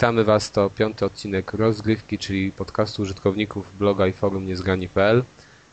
[0.00, 5.24] Witamy Was, to piąty odcinek rozgrywki, czyli podcastu użytkowników bloga i forum niezgrani.pl.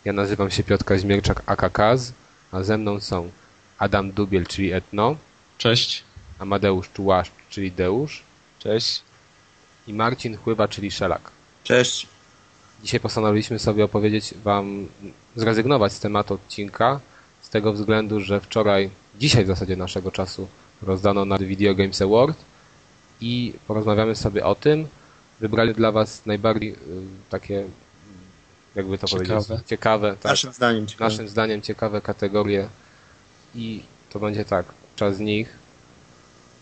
[0.05, 2.13] Ja nazywam się Piotr Kaźmierczak AKKaz,
[2.51, 3.29] a ze mną są
[3.77, 5.15] Adam Dubiel, czyli Etno,
[5.57, 6.03] Cześć.
[6.39, 8.23] Amadeusz Czułaszcz, czyli Deusz
[8.59, 9.01] Cześć.
[9.87, 11.31] i Marcin Chływa, czyli Szelak.
[11.63, 12.07] Cześć.
[12.83, 14.87] Dzisiaj postanowiliśmy sobie opowiedzieć Wam,
[15.35, 16.99] zrezygnować z tematu odcinka,
[17.41, 18.89] z tego względu, że wczoraj,
[19.19, 20.47] dzisiaj w zasadzie naszego czasu,
[20.81, 22.37] rozdano na Video Games Award
[23.21, 24.87] i porozmawiamy sobie o tym.
[25.39, 26.75] Wybrali dla Was najbardziej y,
[27.29, 27.65] takie,
[28.75, 29.27] jakby to Ciekawe.
[29.45, 30.87] powiedzieć, ciekawe, tak, Naszym zdaniem.
[30.87, 31.09] ciekawe.
[31.11, 32.67] naszym zdaniem ciekawe kategorie
[33.55, 35.49] i to będzie tak, czas z nich,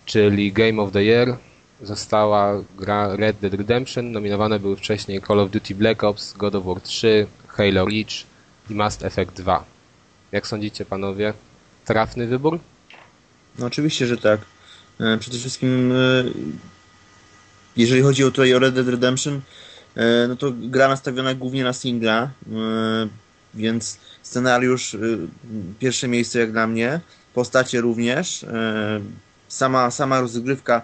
[0.05, 1.37] czyli Game of the Year
[1.81, 6.65] została gra Red Dead Redemption, nominowane były wcześniej Call of Duty Black Ops, God of
[6.65, 8.25] War 3, Halo Reach
[8.69, 9.63] i Mass Effect 2.
[10.31, 11.33] Jak sądzicie panowie?
[11.85, 12.59] Trafny wybór?
[13.59, 14.39] No oczywiście, że tak.
[14.99, 16.23] E, Przede wszystkim e,
[17.77, 19.41] jeżeli chodzi o tutaj o Red Dead Redemption,
[19.95, 22.29] e, no to gra nastawiona głównie na singla,
[23.53, 24.97] więc scenariusz
[25.79, 26.99] pierwsze miejsce jak dla mnie,
[27.33, 28.45] postacie również,
[29.47, 30.81] sama, sama rozgrywka,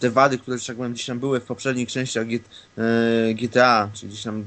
[0.00, 2.26] te wady, które tak powiem, gdzieś tam były w poprzednich częściach
[3.34, 4.44] GTA, czyli gdzieś tam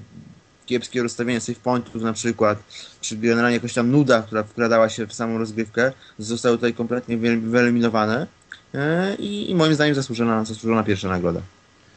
[0.65, 2.63] kiepskie rozstawienie save pointów na przykład,
[3.01, 7.37] czy generalnie jakaś tam nuda, która wkradała się w samą rozgrywkę, zostały tutaj kompletnie wy-
[7.41, 8.27] wyeliminowane
[9.19, 11.41] i, i moim zdaniem zasłużona, zasłużona pierwsza nagroda.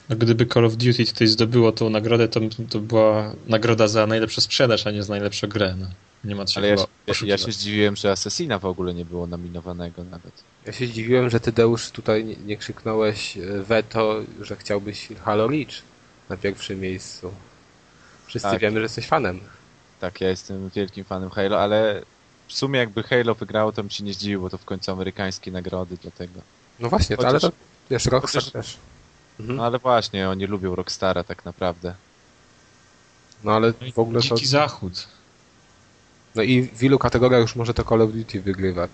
[0.09, 4.41] No, gdyby Call of Duty tutaj zdobyło tą nagrodę, to, to była nagroda za najlepszą
[4.41, 5.75] sprzedaż, a nie za najlepszą grę.
[5.79, 5.87] No.
[6.25, 6.77] Nie ma co Ale ja,
[7.07, 10.33] ja, ja się zdziwiłem, że Assassina w ogóle nie było nominowanego nawet.
[10.67, 15.47] Ja się zdziwiłem, że ty Deusz tutaj nie, nie krzyknąłeś e, veto, że chciałbyś Halo
[15.49, 15.83] Reach
[16.29, 17.33] na pierwszym miejscu.
[18.27, 18.61] Wszyscy Tak.
[18.61, 19.41] wiemy, że jesteś fanem.
[20.01, 22.03] Tak, ja jestem wielkim fanem Halo, ale
[22.49, 25.51] w sumie jakby Halo wygrało, to bym się nie zdziwił, bo to w końcu amerykańskie
[25.51, 26.41] nagrody, dlatego.
[26.81, 27.57] No właśnie, to, Chociaż- ale to
[27.91, 28.77] wiesz, Rockstar chociaż- też.
[29.41, 29.57] Mhm.
[29.57, 31.95] No ale właśnie, oni lubią Rockstara tak naprawdę.
[33.45, 34.35] No ale No w ogóle to...
[34.35, 35.09] Dziki Zachód.
[36.35, 38.91] No i w ilu kategoriach już może to Call of Duty wygrywać?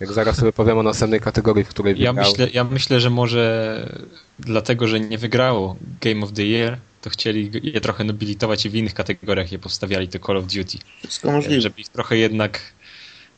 [0.00, 2.30] Jak zaraz sobie powiem o następnej kategorii, w której Ja wygrał.
[2.30, 4.04] myślę, ja myślę, że może
[4.38, 8.74] dlatego, że nie wygrało Game of the Year, to chcieli je trochę nobilitować i w
[8.74, 10.78] innych kategoriach je postawiali to Call of Duty.
[11.02, 11.60] Wszystko możliwe.
[11.60, 12.60] Żeby ich trochę jednak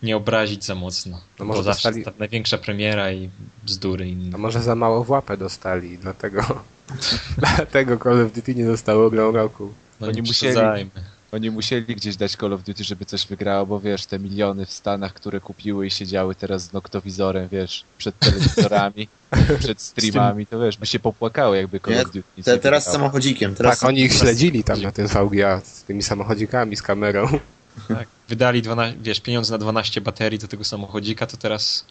[0.02, 1.20] nie obrazić za mocno.
[1.38, 3.30] No może bo zawsze dostali- ta największa premiera i
[3.64, 4.34] bzdury inne.
[4.34, 6.42] A może za mało w łapę dostali i dlatego...
[7.38, 9.72] dlatego Call of Duty nie zostało grą roku.
[10.00, 10.86] No Oni nie musieli-.
[11.32, 14.72] Oni musieli gdzieś dać Call of Duty, żeby coś wygrało, bo wiesz, te miliony w
[14.72, 19.08] Stanach, które kupiły i siedziały teraz z noktowizorem, wiesz, przed telewizorami,
[19.58, 23.04] przed streamami, to wiesz, by się popłakały, jakby Call of Duty Te, teraz z wygrało.
[23.04, 23.54] samochodzikiem.
[23.54, 27.28] Teraz tak, oni ich śledzili tam na tym VGA z tymi samochodzikami, z kamerą.
[27.88, 28.08] Tak.
[28.28, 31.84] Wydali 12, wiesz, pieniądze na 12 baterii do tego samochodzika, to teraz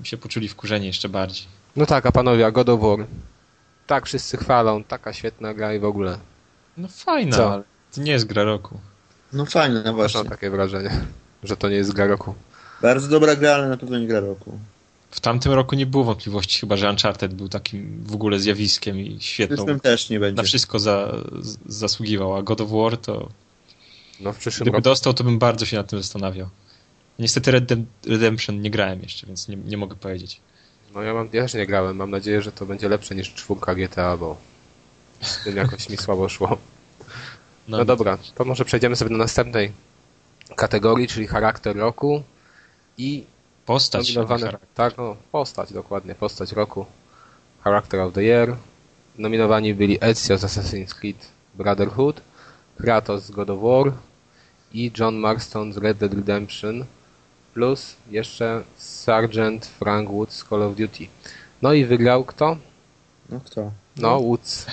[0.00, 1.46] mi się poczuli wkurzeni jeszcze bardziej.
[1.76, 3.06] No tak, a panowie, a God of War.
[3.86, 6.18] Tak, wszyscy chwalą, taka świetna gra i w ogóle.
[6.76, 7.52] No fajna, Co?
[7.52, 7.62] ale
[7.94, 8.80] to nie jest gra roku.
[9.32, 10.20] No fajne, no Też właśnie.
[10.20, 10.90] mam takie wrażenie,
[11.42, 12.34] że to nie jest gra roku.
[12.82, 14.58] Bardzo dobra gra, ale na pewno nie gra roku.
[15.10, 19.20] W tamtym roku nie było wątpliwości, chyba że Uncharted był takim w ogóle zjawiskiem i
[19.20, 19.56] świetną.
[19.56, 20.36] przyszłym też nie będzie.
[20.36, 23.28] Na wszystko za, z- zasługiwał, a God of War to
[24.20, 24.84] No w przyszłym gdyby roku.
[24.84, 26.48] dostał, to bym bardzo się nad tym zastanawiał.
[27.18, 30.40] Niestety Red Dead Redemption nie grałem jeszcze, więc nie, nie mogę powiedzieć.
[30.94, 33.74] No ja mam, ja też nie grałem, mam nadzieję, że to będzie lepsze niż czwórka
[33.74, 34.36] GTA, bo
[35.20, 36.58] z tym jakoś mi słabo szło.
[37.68, 39.72] No dobra, to może przejdziemy sobie do następnej
[40.56, 42.22] kategorii, czyli charakter roku
[42.98, 43.24] i
[43.66, 44.14] Postać.
[44.14, 46.86] nominowane, tak, no, postać, dokładnie, postać roku,
[47.64, 48.56] Character of the Year.
[49.18, 52.20] Nominowani byli Ezio z Assassin's Creed Brotherhood,
[52.76, 53.92] Kratos z God of War
[54.72, 56.84] i John Marston z Red Dead Redemption,
[57.54, 61.06] plus jeszcze Sergeant Frank Woods z Call of Duty.
[61.62, 62.56] No i wygrał kto?
[63.30, 63.70] No kto?
[63.96, 64.66] No, Woods.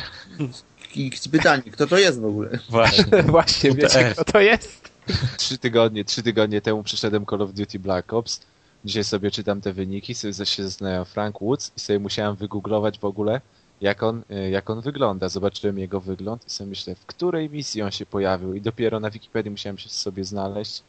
[1.32, 2.50] Pytanie, kto to jest w ogóle?
[2.70, 3.24] Właśnie.
[3.24, 4.92] Właśnie, wiecie kto to jest?
[5.38, 8.42] Trzy tygodnie, trzy tygodnie temu przeszedłem Call of Duty Black Ops.
[8.86, 13.06] Dzisiaj sobie czytam te wyniki, sobie się zastanawiam Frank Woods i sobie musiałem wygooglować w
[13.06, 13.42] ogóle,
[13.82, 15.30] jak on, y, jak on wygląda.
[15.30, 19.10] Zobaczyłem jego wygląd i sobie myślę, w której misji on się pojawił i dopiero na
[19.10, 20.84] Wikipedii musiałem się sobie znaleźć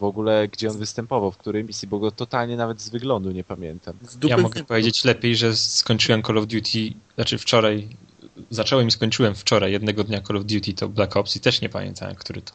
[0.00, 3.44] w ogóle, gdzie on występował, w której misji, bo go totalnie nawet z wyglądu nie
[3.44, 3.94] pamiętam.
[4.22, 7.88] Ja mogę powiedzieć lepiej, że skończyłem Call of Duty, znaczy wczoraj,
[8.50, 11.68] zacząłem i skończyłem wczoraj jednego dnia Call of Duty to Black Ops i też nie
[11.68, 12.52] pamiętałem, który to.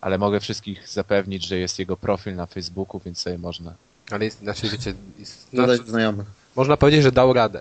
[0.00, 3.74] Ale mogę wszystkich zapewnić, że jest jego profil na Facebooku, więc sobie można.
[4.10, 6.26] Ale jest, znaczy, wiecie, jest, Dodać znaczy, znajomych.
[6.56, 7.60] można powiedzieć, że dał radę.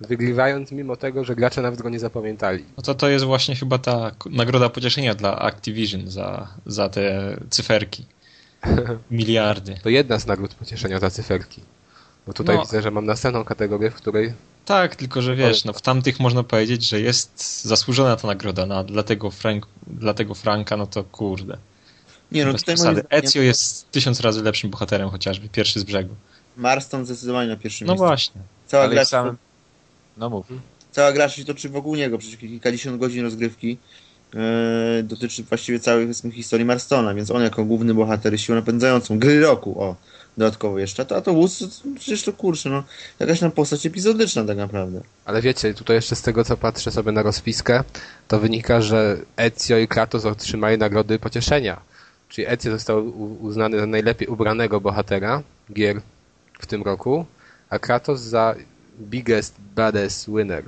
[0.00, 2.64] Wygrywając mimo tego, że gracze nawet go nie zapamiętali.
[2.76, 8.04] No to to jest właśnie chyba ta nagroda pocieszenia dla Activision za, za te cyferki.
[9.10, 9.74] Miliardy.
[9.82, 11.60] To jedna z nagród pocieszenia za cyferki.
[12.26, 12.62] Bo tutaj No.
[12.62, 14.32] widzę, że mam następną kategorię, w której
[14.64, 18.74] Tak, tylko że wiesz, no w tamtych można powiedzieć, że jest zasłużona ta nagroda, no,
[18.78, 21.58] a dla tego, Frank, dla tego Franka, no to kurde.
[22.32, 26.14] Nie, no tutaj moim zdaniem Ezio jest tysiąc razy lepszym bohaterem chociażby, pierwszy z brzegu.
[26.56, 28.06] Marston zdecydowanie na pierwszym No miejscu.
[28.06, 28.40] właśnie.
[28.66, 29.36] Cała Ale gra, samym...
[30.18, 30.46] No mów.
[30.92, 33.78] cała gra się toczy wokół niego, przecież kilkadziesiąt godzin rozgrywki
[34.34, 39.40] e, dotyczy właściwie całej powiedzmy, historii Marstona, więc on jako główny bohater, siłą napędzającą gry
[39.40, 39.96] roku, o,
[40.38, 41.66] dodatkowo jeszcze, a to Woods, to,
[41.98, 42.84] przecież to kurczę, no,
[43.18, 45.00] jakaś tam postać epizodyczna tak naprawdę.
[45.24, 47.84] Ale wiecie, tutaj jeszcze z tego co patrzę sobie na rozpiskę,
[48.28, 51.80] to wynika, że Ezio i Kratos otrzymali nagrody pocieszenia.
[52.28, 55.42] Czyli Ezio został uznany za najlepiej ubranego bohatera
[55.72, 56.00] gier
[56.60, 57.26] w tym roku,
[57.70, 58.54] a Kratos za
[59.00, 60.64] biggest badass winner.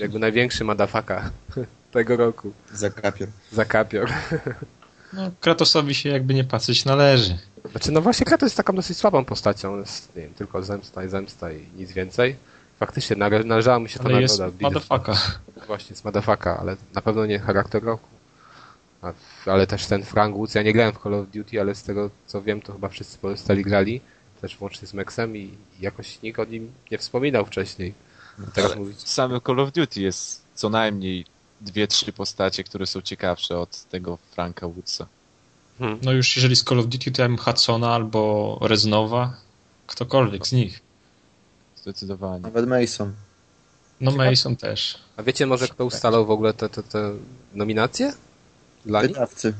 [0.00, 1.30] Jakby największy madafaka
[1.92, 2.52] tego roku.
[2.72, 3.28] Za kapior.
[3.52, 4.10] Za kapior.
[5.12, 7.38] No, Kratosowi się jakby nie patrzeć należy.
[7.70, 9.78] Znaczy, no właśnie Kratos jest taką dosyć słabą postacią.
[9.80, 12.36] Jest, nie wiem, tylko zemsta i zemsta i nic więcej.
[12.78, 14.58] Faktycznie nale- należała mu się ta Ale jest nagroda.
[14.58, 15.16] Biggest- madafaka.
[15.66, 18.08] Właśnie z Madafaka, ale na pewno nie charakter roku.
[19.02, 19.12] A,
[19.46, 22.10] ale też ten Frank Woods, ja nie grałem w Call of Duty, ale z tego
[22.26, 24.00] co wiem, to chyba wszyscy pozostali grali,
[24.44, 25.50] też włącznie z Mexem i
[25.80, 27.94] jakoś nikt o nim nie wspominał wcześniej.
[28.54, 28.98] Teraz Ale mówić.
[28.98, 31.24] W samym Call of Duty jest co najmniej
[31.60, 35.06] dwie, trzy postacie, które są ciekawsze od tego Franka Woodsa.
[35.78, 35.98] Hmm.
[36.02, 39.36] No już jeżeli z Call of Duty to ja bym Hudsona albo Reznowa,
[39.86, 40.80] ktokolwiek z nich.
[41.76, 42.42] Zdecydowanie.
[42.42, 43.12] Nawet Mason.
[44.00, 44.98] No Mason też.
[45.16, 47.12] A wiecie może kto ustalał w ogóle te, te, te
[47.54, 48.12] nominacje?
[48.86, 49.10] Dla nich?
[49.10, 49.54] Wydawcy.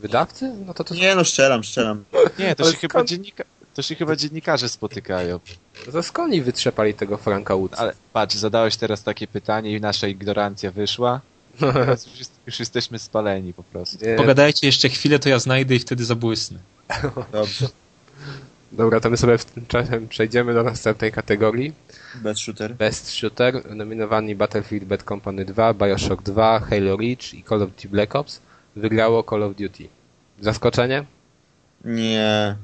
[0.00, 0.54] Wydawcy?
[0.66, 2.04] No to to Nie no, strzelam, strzelam.
[2.38, 3.44] Nie, to Ale się, chyba dziennika...
[3.74, 5.40] to się chyba dziennikarze spotykają.
[5.92, 7.78] to skąd oni wytrzepali tego Franka Woodsa?
[7.78, 11.20] Ale patrz, zadałeś teraz takie pytanie i nasza ignorancja wyszła.
[11.58, 14.06] Teraz już, już jesteśmy spaleni po prostu.
[14.06, 14.16] Nie.
[14.16, 16.58] Pogadajcie jeszcze chwilę, to ja znajdę i wtedy zabłysnę.
[17.32, 17.68] Dobrze.
[18.72, 21.72] Dobra, to my sobie w tym czasie przejdziemy do następnej kategorii.
[22.14, 22.74] Best shooter.
[22.74, 27.88] Best Shooter, nominowani Battlefield Bad Company 2, Bioshock 2, Halo Reach i Call of Duty
[27.88, 28.40] Black Ops.
[28.76, 29.88] Wygrało Call of Duty.
[30.40, 31.04] Zaskoczenie?
[31.84, 32.56] Nie.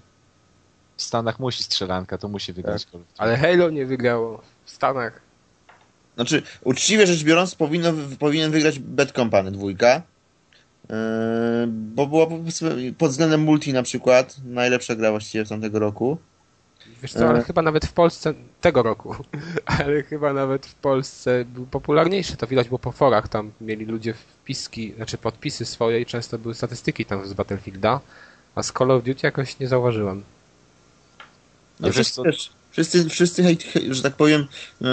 [0.98, 3.04] W Stanach musi strzelanka, to musi wygrać Duty.
[3.18, 4.42] Ale Halo nie wygrało.
[4.64, 5.20] W Stanach.
[6.14, 10.02] Znaczy, uczciwie rzecz biorąc, powinno, powinien wygrać Bad Company dwójka.
[10.88, 10.96] Yy,
[11.66, 12.26] bo była
[12.98, 16.18] pod względem multi na przykład najlepsza gra właściwie w tamtego roku.
[17.02, 17.42] Wiesz co, ale E.
[17.42, 19.14] chyba nawet w Polsce tego roku,
[19.78, 22.36] ale chyba nawet w Polsce był popularniejszy.
[22.36, 23.28] To widać było po forach.
[23.28, 28.00] Tam mieli ludzie wpiski, znaczy podpisy swoje i często były statystyki tam z Battlefielda.
[28.54, 30.22] A z Call of Duty jakoś nie zauważyłem.
[31.80, 32.22] No wiesz co?
[32.22, 34.46] też, wszyscy, wszyscy hej, hej, że tak powiem,
[34.80, 34.88] yy,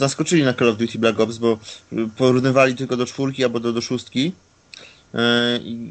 [0.00, 1.58] naskoczyli na Call of Duty Black Ops, bo
[2.16, 4.32] porównywali tylko do czwórki albo do, do szóstki.
[5.14, 5.20] Yy,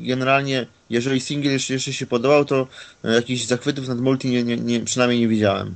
[0.07, 2.68] generalnie, jeżeli single jeszcze, jeszcze się podobał, to
[3.04, 5.75] yy, jakichś zachwytów nad multi nie, nie, nie, przynajmniej nie widziałem.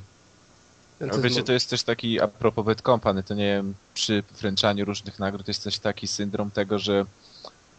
[1.10, 4.24] A co wiecie, to jest też taki, a propos Bad Company, to nie wiem, przy
[4.42, 7.06] wręczaniu różnych nagród jest też taki syndrom tego, że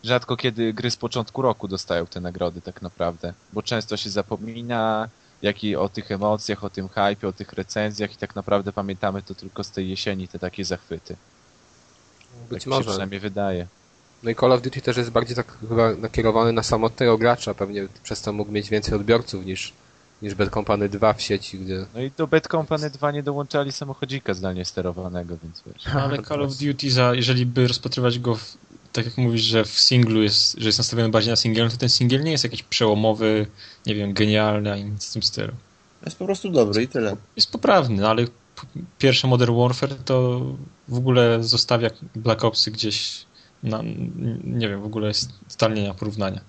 [0.04, 5.08] rzadko kiedy gry z początku roku dostają te nagrody tak naprawdę, bo często się zapomina
[5.42, 9.22] jak i o tych emocjach, o tym hype, o tych recenzjach i tak naprawdę pamiętamy
[9.22, 11.16] to tylko z tej jesieni, te takie zachwyty.
[12.50, 12.90] Być tak mi się może.
[12.90, 13.66] przynajmniej wydaje.
[14.22, 17.88] No i Call of Duty też jest bardziej tak chyba nakierowany na samotnego gracza, pewnie
[18.02, 19.72] przez to mógł mieć więcej odbiorców niż,
[20.22, 23.72] niż Bad Company 2 w sieci, gdzie No i do Bad Company 2 nie dołączali
[23.72, 25.86] samochodzika zdalnie sterowanego, więc wiesz.
[25.94, 28.56] Ale Call of Duty, za, jeżeli by rozpatrywać go, w,
[28.92, 31.88] tak jak mówisz, że w singlu jest, że jest nastawiony bardziej na singiel, to ten
[31.88, 33.46] singiel nie jest jakiś przełomowy,
[33.86, 35.52] nie wiem, genialny, ani nic w tym stylu.
[36.04, 37.16] Jest po prostu dobry i tyle.
[37.36, 38.26] Jest poprawny, no ale
[38.98, 40.40] pierwsze Modern Warfare to
[40.88, 43.26] w ogóle zostawia Black Opsy gdzieś
[43.62, 43.82] na,
[44.44, 46.40] nie wiem, w ogóle jest totalnie nie ma porównania.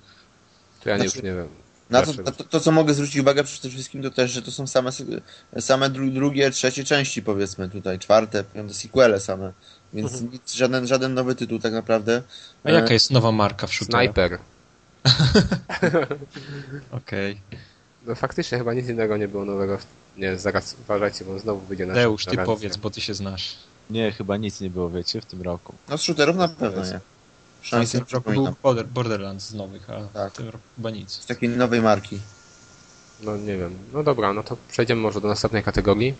[0.83, 1.47] to ja nie, Znaczy- już nie wiem.
[1.89, 4.51] Na to, na to, to, co mogę zwrócić uwagę przede wszystkim, to też, że to
[4.51, 4.91] są same,
[5.59, 9.53] same dru, drugie, trzecie części, powiedzmy tutaj, czwarte, piąte sequele same.
[9.93, 12.21] Więc nic, żaden, żaden nowy tytuł tak naprawdę.
[12.63, 14.03] A jaka jest nowa marka w shooterach?
[14.03, 14.39] Sniper.
[16.91, 17.41] Okej.
[18.05, 19.77] No faktycznie chyba nic innego nie było nowego.
[19.77, 19.85] w-
[20.17, 23.55] Nie, zaraz uważajcie, bo znowu wyjdzie na Deusz, ty powiedz, bo ty się znasz.
[23.89, 25.73] Nie, chyba nic nie było, wiecie, w tym roku.
[25.89, 26.99] No z shooterów na pewno nie.
[26.99, 28.55] W Przynajmniej tym sobie roku był.
[28.63, 30.33] Border, Borderlands z nowych, a Tak.
[30.33, 31.11] w tym roku chyba nic.
[31.11, 32.19] Z takiej nowej marki.
[33.23, 33.75] No nie wiem.
[33.93, 36.13] No dobra, no to przejdziemy może do następnej kategorii.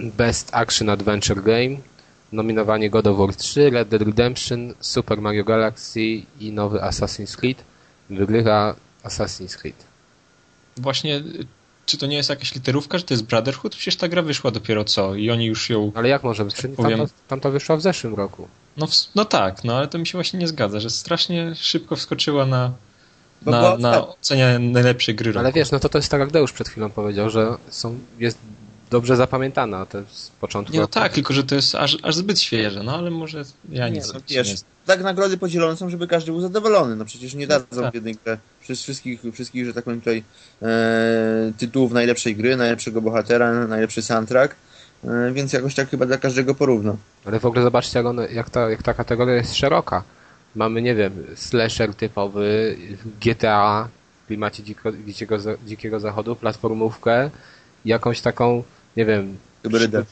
[0.00, 1.76] Best Action Adventure Game.
[2.32, 6.00] Nominowanie God of War 3, Red Dead Redemption, Super Mario Galaxy
[6.40, 7.64] i nowy Assassin's Creed.
[8.10, 8.74] Wygrywa
[9.04, 9.76] Assassin's Creed.
[10.76, 11.46] Właśnie, y,
[11.86, 13.76] czy to nie jest jakaś literówka, że to jest Brotherhood?
[13.76, 15.92] Przecież ta gra wyszła dopiero co i oni już ją...
[15.94, 16.54] Ale jak może być?
[16.54, 18.48] Tam, powiem- to, tam to wyszło w zeszłym roku.
[18.76, 21.96] No, w, no tak, no ale to mi się właśnie nie zgadza, że strasznie szybko
[21.96, 22.72] wskoczyła na,
[23.42, 24.14] Bo na, była na ostatnia.
[24.20, 25.38] ocenie najlepszej gry roku.
[25.40, 28.38] Ale wiesz, no to to jest tak jak Deusz przed chwilą powiedział, że są, jest
[28.92, 30.94] dobrze zapamiętana, te z początku Nie, no roku.
[30.94, 34.12] tak, tylko że to jest aż, aż zbyt świeże, no ale może ja Nie, nic
[34.14, 34.54] no, nie wiesz,
[34.86, 36.96] tak nagrody podzielone są, żeby każdy był zadowolony.
[36.96, 37.92] No przecież nie dadzą tak.
[37.92, 40.24] w jednej grze przez wszystkich, wszystkich, że tak powiem tutaj
[40.62, 44.56] e, tytułów najlepszej gry, najlepszego bohatera, najlepszy soundtrack,
[45.04, 46.96] e, więc jakoś tak chyba dla każdego porówno.
[47.24, 50.02] Ale w ogóle zobaczcie, jak, one, jak, ta, jak ta kategoria jest szeroka.
[50.54, 52.76] Mamy, nie wiem, slasher typowy,
[53.20, 53.88] GTA
[54.24, 57.30] w klimacie dziko, dzikiego, dzikiego zachodu, platformówkę,
[57.84, 58.62] jakąś taką,
[58.96, 60.04] nie wiem, Hybrydę.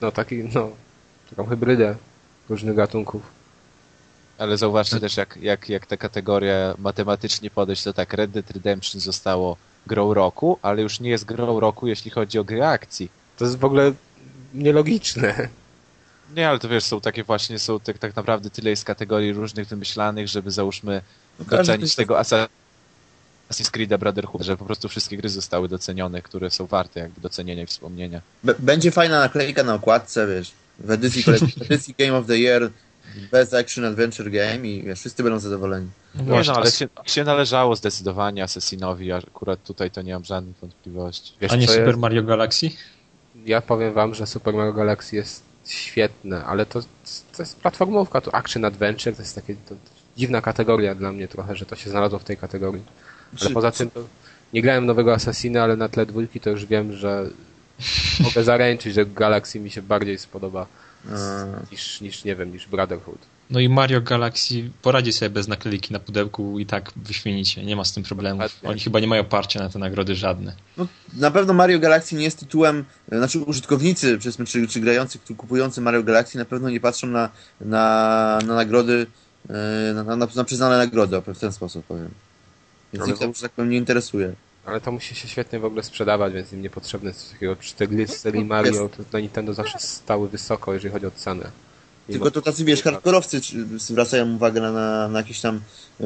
[0.00, 0.70] no taki, no,
[1.30, 1.96] taką hybrydę
[2.48, 3.22] różnych gatunków.
[4.38, 9.00] Ale zauważcie też, jak, jak, jak ta kategoria matematycznie podejść, to tak, Red Dead Redemption
[9.00, 13.10] zostało grą roku, ale już nie jest grą roku, jeśli chodzi o gry akcji.
[13.38, 13.92] To jest w ogóle
[14.54, 15.48] nielogiczne.
[16.36, 19.68] Nie, ale to wiesz, są takie właśnie, są tak, tak naprawdę tyle jest kategorii różnych
[19.68, 21.02] wymyślanych, żeby załóżmy
[21.38, 22.48] No, docenić tego Assassin's
[23.50, 27.66] Creed'a Brotherhood, że po prostu wszystkie gry zostały docenione, które są warte jakby docenienia i
[27.66, 28.20] wspomnienia.
[28.44, 32.70] B- będzie fajna naklejka na okładce, wiesz, w edycji, w edycji Game of the Year
[33.32, 35.88] Best Action Adventure Game i wiesz, wszyscy będą zadowoleni.
[36.14, 40.24] No Nie no, ale się, się należało zdecydowanie Assassinowi, a akurat tutaj to nie mam
[40.24, 41.32] żadnych wątpliwości.
[41.40, 41.98] Wiesz, a nie Super jest?
[41.98, 42.70] Mario Galaxy?
[43.46, 46.80] Ja powiem wam, że Super Mario Galaxy jest świetne, ale to,
[47.36, 49.74] to jest platformówka, to action adventure, to jest takie to,
[50.16, 52.82] dziwna kategoria dla mnie trochę, że to się znalazło w tej kategorii.
[53.30, 54.04] Ale Czy- poza tym to
[54.52, 57.30] nie grałem nowego Assassina, ale na tle dwójki to już wiem, że
[58.20, 60.66] mogę zaręczyć, że Galaxy mi się bardziej spodoba
[61.72, 63.18] niż, niż nie wiem, niż Brotherhood.
[63.50, 67.84] No i Mario Galaxy poradzi sobie bez naklejki na pudełku i tak wyśmienicie, nie ma
[67.84, 68.02] z tym.
[68.02, 68.48] Dokładnie.
[68.62, 70.54] Oni chyba nie mają parcia na te nagrody żadne.
[70.76, 75.80] No, na pewno Mario Galaxy nie jest tytułem, znaczy użytkownicy, czy, czy grający, czy kupujący
[75.80, 77.28] Mario Galaxy na pewno nie patrzą na,
[77.60, 79.06] na, na nagrody,
[79.50, 82.10] e, na, na, na przyznane nagrody, w ten sposób powiem.
[82.92, 84.32] Więc Ale ich że tak powiem, nie interesuje.
[84.64, 87.56] Ale to musi się świetnie w ogóle sprzedawać, więc im niepotrzebne jest coś takiego.
[87.56, 91.10] Przy te gry z serii Mario to na Nintendo zawsze stały wysoko, jeżeli chodzi o
[91.10, 91.42] cenę.
[91.44, 95.60] Mimo- Tylko to tacy, wiesz, hardkorowcy czy- zwracają uwagę na, na, na jakieś tam,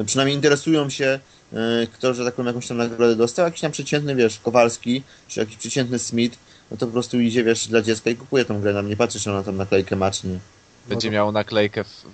[0.05, 1.19] przynajmniej interesują się,
[1.53, 3.45] e, kto, że tak powiem, jakąś tam nagrodę dostał.
[3.45, 6.37] Jakiś tam przeciętny, wiesz, Kowalski, czy jakiś przeciętny Smith,
[6.71, 9.19] no to po prostu idzie, wiesz, dla dziecka i kupuje tą grę, nam nie patrzy,
[9.19, 10.39] czy ona tam naklejkę ma, czy nie.
[10.89, 12.05] Będzie miał naklejkę w,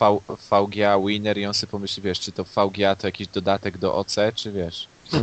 [0.00, 3.94] v, VGA Winner i on sobie pomyśli, wiesz, czy to VGA to jakiś dodatek do
[3.94, 4.88] OC, czy wiesz.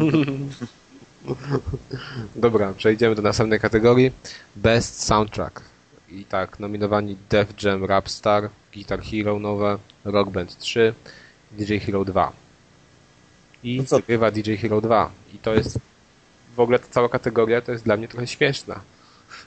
[2.36, 4.12] Dobra, przejdziemy do następnej kategorii.
[4.56, 5.62] Best Soundtrack.
[6.10, 10.94] I tak, nominowani Def Jam Rapstar, Guitar Hero nowe, Rock Band 3,
[11.52, 12.32] DJ Hero 2.
[13.64, 13.96] I No co?
[13.98, 15.12] wygrywa DJ Hero 2.
[15.34, 15.80] I to jest
[16.56, 18.80] w ogóle ta cała kategoria to jest dla mnie trochę śmieszna.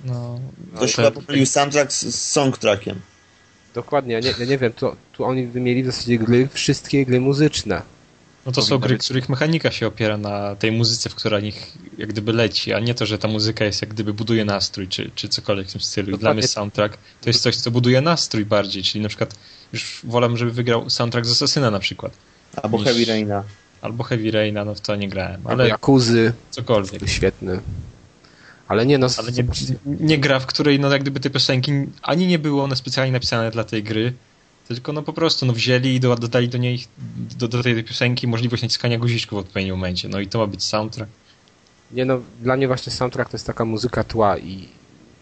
[0.05, 0.41] No,
[0.77, 3.01] Ktoś te- chyba pomylił soundtrack z, z songtrackiem.
[3.75, 7.21] Dokładnie, ja nie, ja nie wiem, tu, tu oni wymieli w zasadzie gry, wszystkie gry
[7.21, 7.83] muzyczne.
[8.47, 9.05] No to są gry, być.
[9.05, 12.95] których mechanika się opiera na tej muzyce, w która nich jak gdyby leci, a nie
[12.95, 16.17] to, że ta muzyka jest jak gdyby buduje nastrój, czy, czy cokolwiek w tym stylu.
[16.17, 19.35] I dla mnie soundtrack to jest coś, co buduje nastrój bardziej, czyli na przykład
[19.73, 22.13] już wolę, żeby wygrał soundtrack z Assassina na przykład.
[22.63, 23.45] Albo Niż- Heavy Raina.
[23.83, 27.09] Albo Heavy Raina, no w to nie grałem, Ale ale Jakuzy, cokolwiek.
[27.09, 27.61] świetny.
[28.71, 29.45] Ale nie no, Ale nie,
[29.85, 31.73] nie gra, w której no jak gdyby te piosenki
[32.03, 34.13] ani nie były one specjalnie napisane dla tej gry,
[34.69, 36.85] tylko no po prostu no wzięli i do, dodali do niej,
[37.39, 40.09] do, do tej piosenki możliwość naciskania guziczków w odpowiednim momencie.
[40.09, 41.11] No i to ma być soundtrack.
[41.93, 44.69] Nie no, dla mnie właśnie soundtrack to jest taka muzyka tła i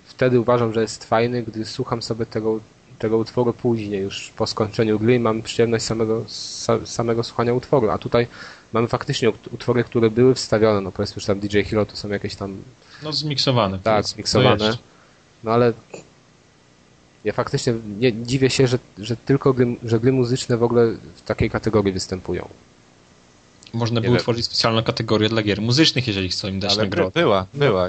[0.06, 2.60] wtedy uważam, że jest fajny, gdy słucham sobie tego,
[2.98, 7.90] tego utworu później, już po skończeniu gry i mam przyjemność samego, sa, samego słuchania utworu,
[7.90, 8.26] a tutaj
[8.72, 12.08] mamy faktycznie ut- utwory, które były wstawione, no powiedzmy, że tam DJ Hero to są
[12.08, 12.62] jakieś tam,
[13.02, 13.78] No zmiksowane.
[13.78, 14.78] tak, zmiksowane,
[15.44, 15.72] no ale
[17.24, 20.86] ja faktycznie nie, dziwię się, że, że tylko gry, że gry muzyczne w ogóle
[21.16, 22.48] w takiej kategorii występują.
[23.74, 27.20] Można było tworzyć specjalną kategorię dla gier muzycznych, jeżeli chcą im dać Ale nagrodę.
[27.20, 27.88] była, była.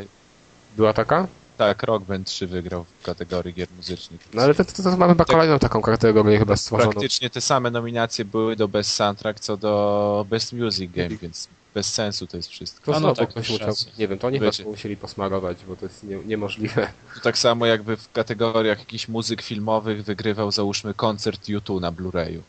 [0.77, 1.27] Była taka?
[1.57, 4.21] Tak, Rock Band 3 wygrał w kategorii gier muzycznych.
[4.33, 6.91] No ale to, to, to mamy chyba kolejną taką kategorię chyba stworzoną.
[6.91, 11.93] Praktycznie te same nominacje były do Best Soundtrack co do Best Music Game, więc bez
[11.93, 12.85] sensu to jest wszystko.
[12.85, 14.57] To no znowu tak, ktoś masz musiał, nie wiem, to oni Wiecie.
[14.57, 16.87] chyba musieli posmarować, bo to jest nie, niemożliwe.
[17.15, 22.41] To tak samo jakby w kategoriach jakichś muzyk filmowych wygrywał załóżmy koncert U2 na Blu-rayu.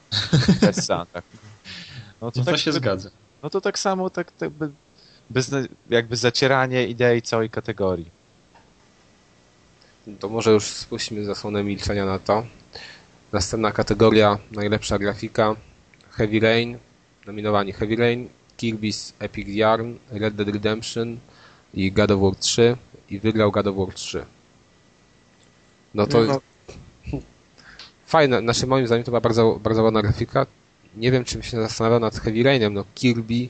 [0.60, 1.26] Bez soundtrack.
[2.20, 3.10] No to, No to tak, się zgadza.
[3.42, 4.70] no to tak samo tak, tak by,
[5.30, 5.50] bez,
[5.90, 8.10] jakby zacieranie idei całej kategorii.
[10.20, 12.46] To może już spuśćmy zasłonę milczenia na to.
[13.32, 15.56] Następna kategoria, najlepsza grafika,
[16.10, 16.78] Heavy Rain,
[17.26, 21.18] nominowani Heavy Rain, Kirby's Epic Yarn, Red Dead Redemption
[21.74, 22.76] i God of War 3
[23.10, 24.24] i wygrał God of War 3.
[25.94, 26.40] No to No,
[28.06, 30.46] fajne, znaczy moim zdaniem to była bardzo, bardzo ładna grafika.
[30.96, 33.48] Nie wiem, czym się zastanawiał nad Heavy Rainem, no Kirby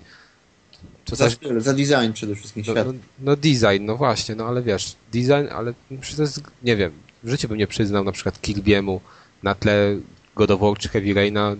[1.04, 4.62] To Za, też, za design przede wszystkim no, no, no design, no właśnie, no ale
[4.62, 8.40] wiesz, design, ale przecież to jest, nie wiem, w życiu bym nie przyznał na przykład
[8.40, 9.00] Kirby'emu
[9.42, 9.96] na tle
[10.38, 11.56] God of War czy Heavy Raina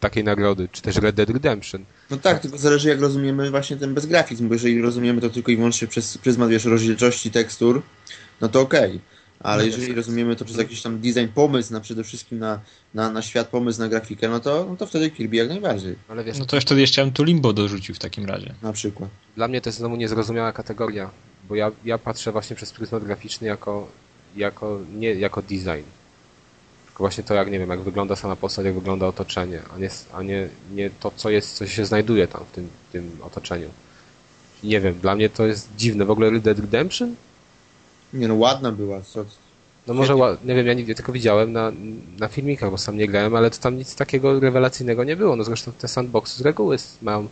[0.00, 1.84] takiej nagrody, czy też Red Dead Redemption.
[2.10, 5.56] No tak, tylko zależy jak rozumiemy właśnie ten bezgrafizm, bo jeżeli rozumiemy to tylko i
[5.56, 7.82] wyłącznie przez pryzmat, wiesz, rozdzielczości tekstur,
[8.40, 9.00] no to okej.
[9.40, 9.96] Ale No jeżeli jasne.
[9.96, 12.60] rozumiemy to przez jakiś tam design, pomysł na przede wszystkim na,
[12.94, 16.24] na, na świat, pomysł na grafikę, no to, no to wtedy Kirby jak najbardziej, Ale
[16.24, 18.54] wiesz, No to jeszcze jeszcze bym tu Limbo dorzucił w takim razie.
[18.62, 19.10] na przykład.
[19.36, 21.10] dla mnie to jest znowu niezrozumiała kategoria,
[21.48, 23.88] bo ja, ja patrzę właśnie przez pryzmat graficzny jako,
[24.36, 25.84] jako, nie jako design.
[26.94, 29.90] Tylko właśnie to, jak nie wiem, jak wygląda sama postać, jak wygląda otoczenie, a nie,
[30.12, 33.68] a nie, nie to, co jest, co się znajduje tam w tym, tym otoczeniu.
[34.62, 36.04] Nie wiem, dla mnie to jest dziwne.
[36.04, 37.14] W ogóle Red Dead Redemption?
[38.12, 39.24] Nie no, ładna była, co,
[39.86, 41.72] No może, nie wiem, ja nie, tylko widziałem na,
[42.18, 45.36] na filmikach, bo sam nie grałem, ale to tam nic takiego rewelacyjnego nie było.
[45.36, 47.28] No zresztą te sandboxy z reguły mają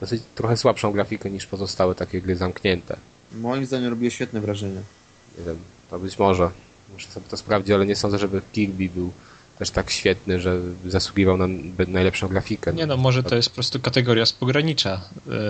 [0.00, 2.96] dosyć trochę słabszą grafikę niż pozostałe takie gry zamknięte.
[3.34, 4.80] moim zdaniem robiło świetne wrażenie.
[5.38, 5.58] Nie wiem,
[5.90, 6.50] to być może.
[6.92, 9.12] Muszę sobie to sprawdzić, ale nie sądzę, żeby Kirby był
[9.58, 11.46] też tak świetny, że zasługiwał na
[11.88, 12.72] najlepszą grafikę.
[12.72, 15.00] Nie no, może to jest po prostu kategoria z pogranicza.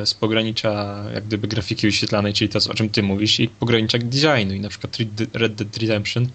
[0.03, 3.99] e, Z pogranicza jak gdyby grafiki wyświetlanej, czyli to, o czym ty mówisz, i pogranicza
[3.99, 4.55] designu.
[4.55, 6.29] I na przykład Red Dead- Red Dead Redemption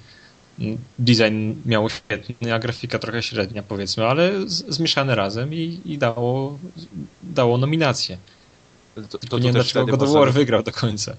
[0.99, 6.59] design miał świetny, a grafika trochę średnia powiedzmy, ale zmieszane razem i, i dało,
[7.23, 8.17] dało nominację.
[8.95, 11.15] To, to, Tylko to nie wiem dlaczego God of War wygrał do końca.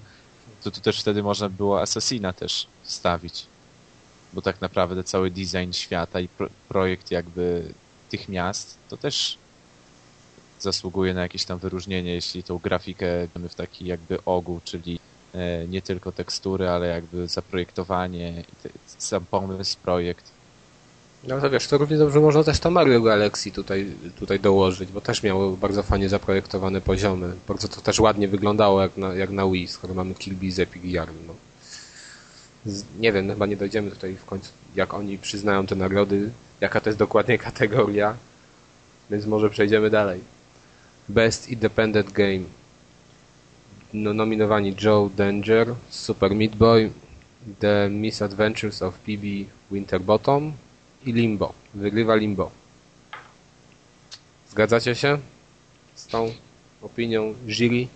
[0.63, 3.45] to, to też wtedy można było Assassina też wstawić.
[4.33, 7.73] Bo tak naprawdę cały design świata i pro, projekt jakby
[8.09, 9.37] tych miast to też
[10.59, 14.99] zasługuje na jakieś tam wyróżnienie, jeśli tą grafikę mamy w taki jakby ogół, czyli
[15.33, 18.43] e, nie tylko tekstury, ale jakby zaprojektowanie
[18.97, 20.31] sam pomysł, projekt.
[21.23, 23.87] No to wiesz, to równie dobrze można też to Mario Galaxy tutaj,
[24.19, 27.33] tutaj dołożyć, bo też miało bardzo fajnie zaprojektowane poziomy.
[27.47, 30.83] Bardzo to też ładnie wyglądało jak na, jak na Wii, skoro mamy Kirby z Epic
[30.85, 31.15] Yarn.
[31.27, 31.33] No.
[32.99, 36.89] Nie wiem, chyba nie dojdziemy tutaj w końcu, jak oni przyznają te nagrody, jaka to
[36.89, 38.15] jest dokładnie kategoria,
[39.09, 40.21] więc może przejdziemy dalej.
[41.09, 42.43] Best Independent Game.
[43.93, 46.91] No, nominowani Joe Danger, Super Meat Boy,
[47.59, 49.23] The Misadventures of PB
[49.71, 50.53] Winterbottom
[51.05, 51.53] i Limbo.
[51.73, 52.51] Wygrywa Limbo.
[54.51, 55.17] Zgadzacie się
[55.95, 56.33] z tą
[56.81, 57.87] opinią jury?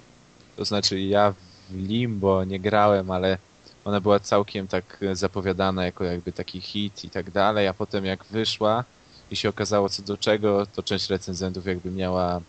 [0.55, 1.33] To znaczy ja
[1.69, 3.37] w Limbo nie grałem, ale
[3.85, 8.05] ona była całkiem tak e, zapowiadana jako jakby taki hit i tak dalej, a potem
[8.05, 8.83] jak wyszła
[9.31, 12.41] i się okazało co do czego, to część recenzentów jakby miała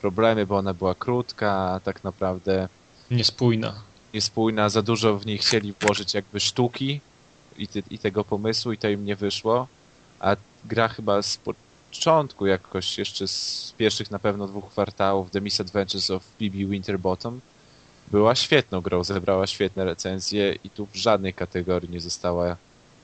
[0.00, 2.68] problemy, bo ona była krótka, a tak naprawdę
[3.10, 3.74] Niespójna.
[4.14, 7.00] niespójna, za dużo w niej chcieli włożyć jakby sztuki
[7.58, 9.66] i, ty, i tego pomysłu i to im nie wyszło,
[10.20, 11.38] a gra chyba z
[11.90, 17.40] początku jakoś jeszcze z pierwszych na pewno dwóch kwartałów The Misadventures of BB Winterbottom
[18.10, 22.56] była świetną grą, zebrała świetne recenzje i tu w żadnej kategorii nie została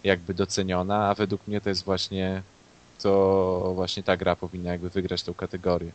[0.04, 2.42] jakby doceniona, a według mnie to jest właśnie
[3.02, 5.90] to właśnie ta gra powinna jakby wygrać tą kategorię.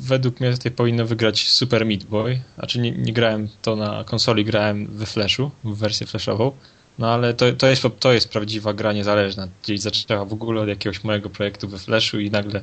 [0.00, 2.40] Według mnie tutaj powinno wygrać Super Meat Boy.
[2.54, 6.52] Znaczy nie, nie grałem to na konsoli, grałem we Flashu, w wersję flashową.
[6.98, 9.48] No ale to, to, jest, to jest prawdziwa gra niezależna.
[9.62, 12.62] Gdzieś zaczęła w ogóle od jakiegoś mojego projektu we Flashu i nagle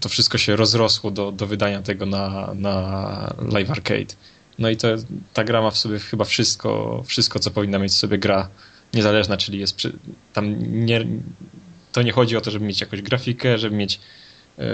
[0.00, 4.14] to wszystko się rozrosło do, do wydania tego na, na Live Arcade.
[4.58, 4.88] No i to,
[5.32, 8.48] ta gra ma w sobie chyba wszystko, wszystko, co powinna mieć w sobie gra
[8.94, 9.92] niezależna, czyli jest przy,
[10.32, 11.06] tam nie,
[11.92, 14.00] to nie chodzi o to, żeby mieć jakąś grafikę, żeby mieć
[14.58, 14.64] e,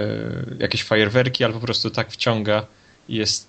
[0.58, 2.66] jakieś fajerwerki, ale po prostu tak wciąga
[3.08, 3.48] i jest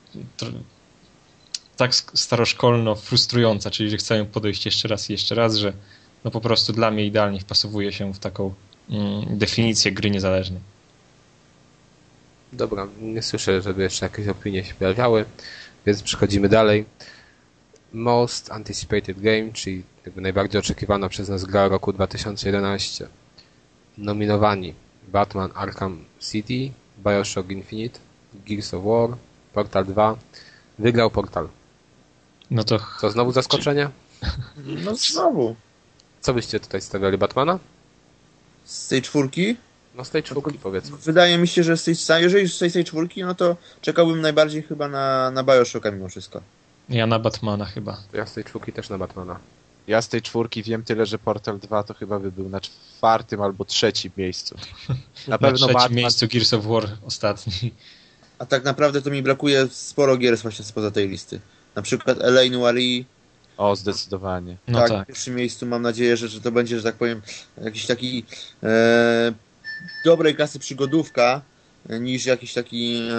[1.78, 5.74] tak staroszkolno frustrująca, czyli że chcę podejść jeszcze raz i jeszcze raz, że
[6.24, 8.54] no po prostu dla mnie idealnie wpasowuje się w taką
[8.90, 10.62] mm, definicję gry niezależnej.
[12.54, 15.26] Dobra, nie słyszę, żeby jeszcze jakieś opinie się pojawiały,
[15.86, 16.86] więc przechodzimy dalej.
[17.94, 23.08] Most Anticipated Game, czyli jakby najbardziej oczekiwana przez nas gra roku 2011.
[23.98, 24.74] Nominowani
[25.08, 28.00] Batman Arkham City, Bioshock Infinite,
[28.46, 29.18] Gears of War,
[29.54, 30.18] Portal 2.
[30.80, 31.50] Wygrał Portal.
[32.52, 33.90] No to Co, znowu zaskoczenie?
[34.66, 35.56] No znowu.
[36.22, 37.18] Co byście tutaj stawiali?
[37.18, 37.60] Batmana?
[38.66, 39.56] Z tej czwórki?
[39.96, 40.98] No z tej czwórki powiedzmy.
[40.98, 44.22] Wydaje mi się, że z tej, jeżeli z tej, z tej czwórki, no to czekałbym
[44.22, 46.42] najbardziej chyba na, na Bioshocka mimo wszystko.
[46.90, 47.98] ja na Batmana chyba.
[48.14, 49.40] Ja z tej czwórki też na Batmana.
[49.88, 53.42] Ja z tej czwórki wiem tyle, że Portal 2 to chyba by był na czwartym
[53.42, 54.56] albo trzecim miejscu.
[54.90, 54.96] Na
[55.28, 57.74] Na pewno trzecim Batman, miejscu Gears of War ostatni.
[58.40, 61.40] A tak naprawdę to mi brakuje sporo gier właśnie spoza tej listy.
[61.76, 63.06] Na przykład LA Noir,
[63.60, 64.58] o zdecydowanie.
[64.68, 65.04] No tak, tak.
[65.04, 67.22] w pierwszym miejscu mam nadzieję, że, że to będzie, że tak powiem,
[67.64, 68.26] jakiś taki
[68.64, 69.34] e,
[70.06, 71.42] dobrej klasy przygodówka,
[71.90, 73.10] niż jakiś taki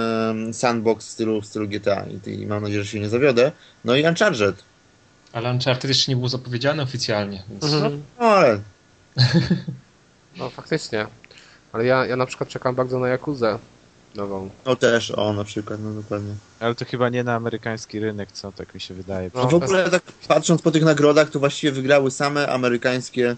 [0.52, 3.52] sandbox w stylu, w stylu GTA I, i mam nadzieję, że się nie zawiodę.
[3.84, 4.62] No i Uncharted.
[5.32, 7.64] Ale Uncharted jeszcze nie było zapowiedziane oficjalnie, więc...
[7.64, 8.02] Mhm.
[8.20, 8.60] No ale
[10.38, 11.06] No faktycznie.
[11.72, 13.58] Ale ja, ja na przykład czekam bardzo na Jakuzę
[14.14, 14.50] nową.
[14.66, 16.34] no też, o na przykład, no dokładnie.
[16.60, 19.30] Ale to chyba nie na amerykański rynek, co tak mi się wydaje.
[19.34, 23.36] No, No w ogóle tak patrząc po tych nagrodach, to właściwie wygrały same amerykańskie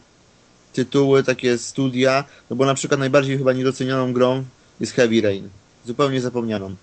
[0.73, 4.45] tytuły, takie studia, no bo na przykład najbardziej chyba niedocenioną grą
[4.81, 5.49] jest Heavy Rain.
[5.87, 6.75] Zupełnie zapomnianą.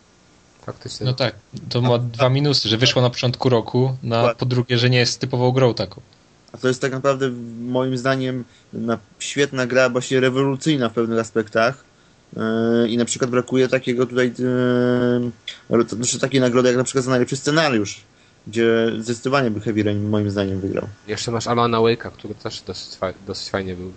[0.65, 1.05] Faktycznie.
[1.05, 1.35] No tak,
[1.69, 5.19] to ma dwa minusy, że wyszło na początku roku, na po drugie, że nie jest
[5.19, 6.01] typową grą taką.
[6.51, 7.29] A to jest tak naprawdę
[7.61, 11.83] moim zdaniem na, świetna gra, właśnie rewolucyjna w pewnych aspektach.
[12.35, 14.33] Yy, I na przykład brakuje takiego tutaj,
[15.69, 18.01] yy, znaczy takiej nagrody jak na przykład za najlepszy scenariusz,
[18.47, 20.87] gdzie zdecydowanie by Heavy Rain moim zdaniem wygrał.
[21.07, 23.91] Jeszcze masz Alana Wake'a, który też dosyć, fa- dosyć fajnie był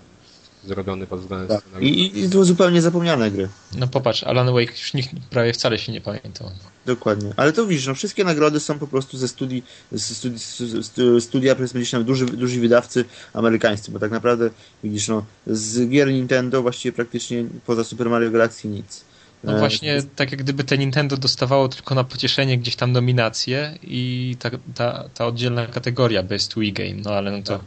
[0.65, 1.83] zrobiony pod względem Tak.
[1.83, 3.49] i, I to zupełnie zapomniane gry.
[3.79, 6.51] No popatrz, Alan Wake już nikt prawie wcale się nie pamiętał.
[6.87, 7.33] Dokładnie.
[7.37, 10.39] Ale to widzisz, no wszystkie nagrody są po prostu ze studii, ze studi,
[10.83, 14.51] stu- studia, powiedzmy gdzieś tam duży, duży wydawcy amerykańscy, bo tak naprawdę
[14.85, 19.05] widzisz, no z gier Nintendo właściwie praktycznie poza Super Mario Galaxy nic.
[19.45, 23.79] No E, właśnie, tak jak gdyby te Nintendo dostawało tylko na pocieszenie gdzieś tam nominacje
[23.83, 27.61] i ta, ta, ta oddzielna kategoria Best Wii Game, no ale no to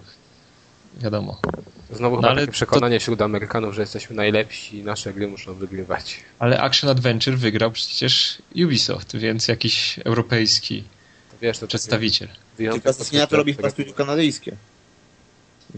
[0.97, 1.39] wiadomo.
[1.91, 6.19] Znowu No ale takie przekonanie wśród Amerykanów, że jesteśmy najlepsi i nasze gry muszą wygrywać.
[6.39, 10.83] Ale Action Adventure wygrał przecież Ubisoft, więc jakiś europejski
[11.31, 12.27] To wiesz, to przedstawiciel.
[12.57, 14.55] wyjątek Tylko Assassina to robi studio kanadyjskie.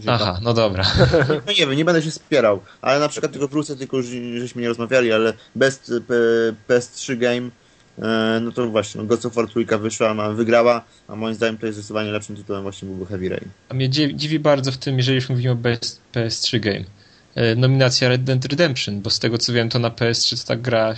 [0.06, 0.84] Aha, no dobra.
[1.46, 4.62] No nie wiem, nie będę się spierał, ale na przykład tylko wrócę, tylko że- żeśmy
[4.62, 6.14] nie rozmawiali, ale Best P,
[6.68, 7.48] PS3 Game,
[7.98, 11.66] e, no to właśnie, no God of War trójka wyszła, wygrała, a moim zdaniem to
[11.66, 13.44] jest zdecydowanie lepszym tytułem właśnie byłby Heavy Rain.
[13.68, 16.84] A mnie dziwi bardzo w tym, jeżeli już mówimy o Best PS3 Game.
[17.34, 20.56] E, Nominacja Red Dead Redemption, bo z tego co wiem, to na PS3 to ta
[20.56, 20.94] gra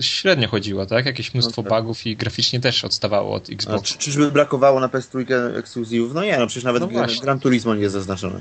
[0.00, 1.06] średnio chodziła, tak?
[1.06, 1.82] Jakieś mnóstwo No tak.
[1.82, 3.82] bugów i graficznie też odstawało od A Xbox.
[3.90, 5.24] czy, czyżby brakowało na PS3
[5.58, 6.14] ekskluzywów?
[6.14, 6.88] No nie, no przecież nawet No
[7.22, 8.40] Gran, Turismo nie jest zaznaczone.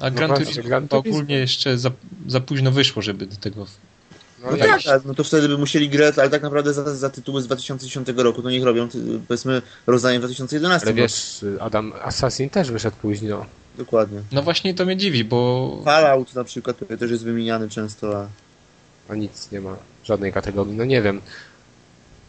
[0.00, 0.98] A Gran właśnie, Turismo Gran Turismo.
[1.10, 1.90] ogólnie jeszcze za,
[2.26, 3.66] za późno wyszło, żeby do tego...
[4.42, 7.42] No, No tak, no to wtedy by musieli grać, ale tak naprawdę za, za tytuły
[7.42, 8.88] z 2010 roku, to niech robią,
[9.28, 10.86] powiedzmy, rozdajem w 2011.
[10.86, 13.46] ale no, wiesz, Adam, Assassin też wyszedł późno.
[13.78, 14.22] Dokładnie.
[14.32, 18.28] No właśnie to mnie dziwi, bo Fallout na przykład, który też jest wymieniany często, a
[19.08, 20.76] A nic nie ma, żadnej kategorii.
[20.76, 21.20] No nie wiem.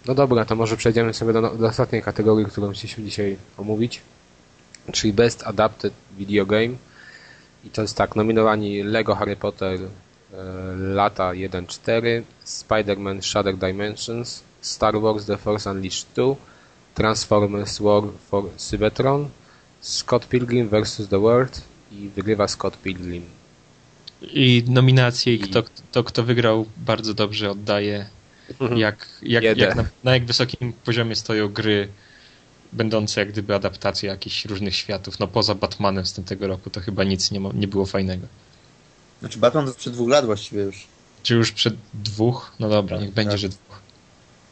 [0.06, 4.02] No dobra, to może przejdziemy sobie do, do ostatniej kategorii, którą chcieliśmy dzisiaj omówić.
[4.92, 6.70] Czyli Best Adapted Video Game.
[7.66, 9.88] I to jest tak, nominowani Lego Harry Potter e,
[10.78, 16.36] lata 1-4, Spider-Man Shattered Dimensions, Star Wars The Force Unleashed 2,
[16.96, 19.30] Transformers War for Cybertron,
[19.82, 21.08] Scott Pilgrim vs.
[21.10, 21.62] The World
[21.92, 23.26] i wygrywa Scott Pilgrim.
[24.22, 28.06] i nominacje i kto, to, kto wygrał bardzo dobrze oddaje
[28.76, 29.62] jak, jak, Jedę.
[29.62, 31.88] jak na, na jak wysokim poziomie stoją gry
[32.74, 35.20] będące jak gdyby adaptacje jakichś różnych światów.
[35.20, 38.28] No poza Batmanem z tamtego roku to chyba nic nie, ma, nie było fajnego.
[39.20, 40.88] Znaczy Batman to sprzed dwóch lat właściwie już.
[41.24, 42.52] Czy już przed dwóch?
[42.60, 43.40] No dobra, niech będzie, tak.
[43.40, 43.80] że dwóch.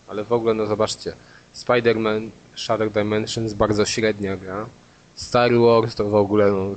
[0.08, 1.13] Ale w ogóle, no zobaczcie,
[1.56, 4.70] Spider-Man Shattered Dimensions bardzo średnia gra.
[5.17, 6.75] Star Wars to w ogóle no,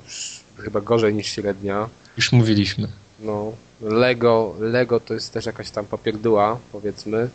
[0.57, 1.89] chyba gorzej niż średnia.
[2.17, 2.89] Już mówiliśmy.
[3.21, 7.29] No, Lego, Lego to jest też jakaś tam papierdua, powiedzmy.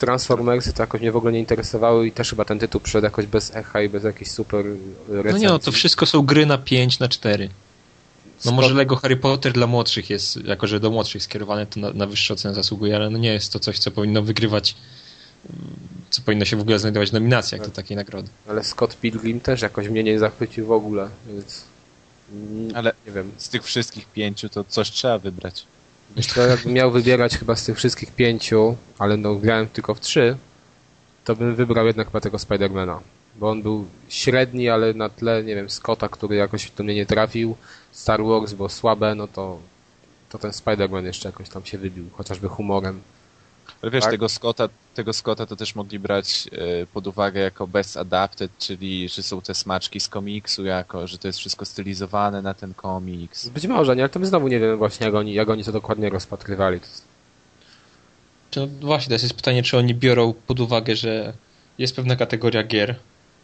[0.00, 3.26] Transformersy to jakoś mnie w ogóle nie interesowały i też chyba ten tytuł przyszedł jakoś
[3.26, 4.64] bez echa i bez jakichś super
[5.08, 5.32] recenzji.
[5.32, 7.48] No nie, no to wszystko są gry na 5, na 4.
[8.44, 11.92] No może Lego Harry Potter dla młodszych jest, jako że do młodszych skierowane, to na,
[11.92, 14.76] na wyższą cenę zasługuje, ale no nie jest to coś, co powinno wygrywać,
[16.10, 18.28] co powinno się w ogóle znajdować w nominacjach do takiej nagrody.
[18.48, 21.64] Ale Scott Pilgrim też jakoś mnie nie zachwycił w ogóle, więc...
[22.74, 23.32] Ale- nie wiem.
[23.36, 25.66] Z tych wszystkich pięciu to coś trzeba wybrać.
[26.34, 30.36] Co, jakbym miał wybierać chyba z tych wszystkich pięciu, ale no grałem tylko w trzy,
[31.24, 33.00] to bym wybrał jednak chyba tego Spidermana.
[33.36, 37.06] Bo on był średni, ale na tle, nie wiem, Scotta, który jakoś do mnie nie
[37.06, 37.56] trafił,
[37.92, 39.58] Star Wars było słabe, no to,
[40.28, 43.00] to ten Spider-Man jeszcze jakoś tam się wybił, chociażby humorem.
[43.82, 44.10] Ale wiesz, Tak.
[44.10, 49.08] tego, Scotta, tego Scotta to też mogli brać e, pod uwagę jako best adapted, czyli
[49.08, 53.48] że są te smaczki z komiksu jako, że to jest wszystko stylizowane na ten komiks.
[53.48, 55.72] Być może, nie, ale to my znowu nie wiemy właśnie, jak oni, jak oni to
[55.72, 56.80] dokładnie rozpatrywali.
[58.50, 61.32] To no właśnie, teraz jest pytanie, czy oni biorą pod uwagę, że
[61.78, 62.94] jest pewna kategoria gier,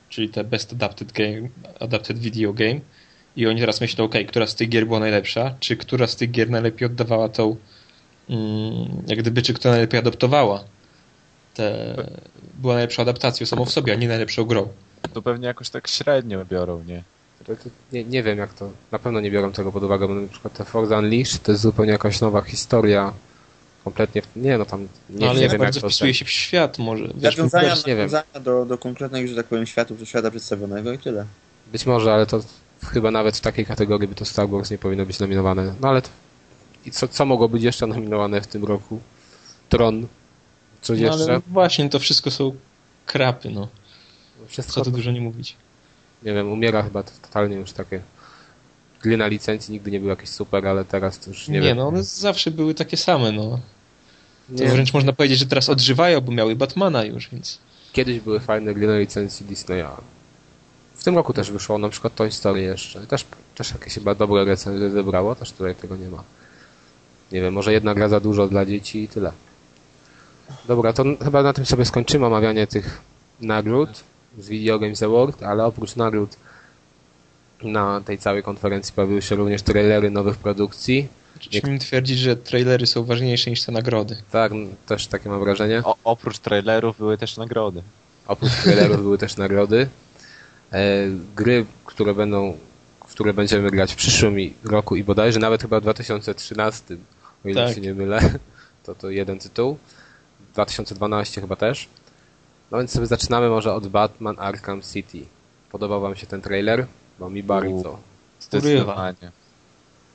[0.08, 1.48] czyli te Best Adapted Game,
[1.80, 2.80] Adapted Video Game
[3.36, 6.30] i oni teraz myślą, ok, która z tych gier była najlepsza, czy która z tych
[6.30, 7.56] gier najlepiej oddawała tą
[8.28, 10.64] mm, jak gdyby, czy która najlepiej adaptowała
[11.54, 11.94] te,
[12.60, 14.68] była najlepszą adaptacją samą w sobie, a nie najlepszą grą.
[15.12, 17.02] To pewnie jakoś tak średnio biorą, nie?
[17.92, 20.54] nie, nie wiem jak to, na pewno nie biorą tego pod uwagę, bo na przykład
[20.54, 23.12] te Forza Unleashed to jest zupełnie jakaś nowa historia,
[23.84, 26.14] kompletnie, w- nie no tam, nie, No, ale nie jak wiem jak bardzo to wpisuje
[26.14, 27.04] się w świat może.
[27.14, 28.10] Wiesz, Nawiązania, nie wiem.
[28.40, 31.24] do, do konkretnych, że tak powiem, światów, do świata przedstawionego i tyle.
[31.72, 32.40] Być może, ale to
[32.84, 35.74] chyba nawet w takiej kategorii by to Star Wars nie powinno być nominowane.
[35.80, 36.08] No ale to,
[36.86, 39.00] i co, co mogło być jeszcze nominowane w tym roku?
[39.68, 40.06] Tron.
[40.84, 42.54] Coś no, ale właśnie to wszystko są
[43.06, 43.68] krapy, no.
[44.48, 45.56] Wszystko Co tu dużo nie mówić.
[46.22, 48.00] nie wiem, umiera chyba to totalnie już takie.
[49.02, 51.76] Gry na licencji nigdy nie były jakieś super, ale teraz to już nie, Nie, wiem.
[51.76, 53.60] no one zawsze były takie same, no.
[54.56, 54.68] To Nie.
[54.70, 57.58] wręcz można powiedzieć, że teraz odżywają, bo miały Batmana już, więc...
[57.92, 59.88] Kiedyś były fajne gry na licencji Disneya.
[60.94, 63.06] W tym roku też wyszło na przykład Toy Story jeszcze.
[63.06, 66.22] Też, też jakieś chyba dobre recenzje zebrało, też tutaj tego nie ma.
[67.32, 69.32] Nie wiem, może jedna gra za dużo dla dzieci i tyle.
[70.68, 73.00] Dobra, to chyba na tym sobie skończymy omawianie tych
[73.40, 73.88] nagród
[74.38, 76.36] z Video Games Award, ale oprócz nagród
[77.62, 81.08] na tej całej konferencji pojawiły się również trailery nowych produkcji.
[81.40, 84.16] Śmiem twierdzić, że trailery są ważniejsze niż te nagrody.
[84.30, 84.52] Tak,
[84.86, 85.82] też takie mam wrażenie.
[85.84, 87.82] O, oprócz trailerów były też nagrody.
[88.26, 89.88] Oprócz trailerów były też nagrody.
[90.72, 92.56] E, gry, które będą,
[93.06, 96.96] w które będziemy grać w przyszłym i- roku i bodajże nawet chyba w 2013,
[97.44, 97.74] o ile Tak.
[97.74, 98.20] się nie mylę,
[98.86, 99.78] to to jeden tytuł.
[100.54, 101.88] 2012 chyba też.
[102.70, 105.26] No więc sobie zaczynamy może od Batman Arkham City.
[105.70, 106.86] Podobał wam się ten trailer?
[107.18, 107.98] Bo mi bardzo.
[108.40, 109.32] Zdecydowanie.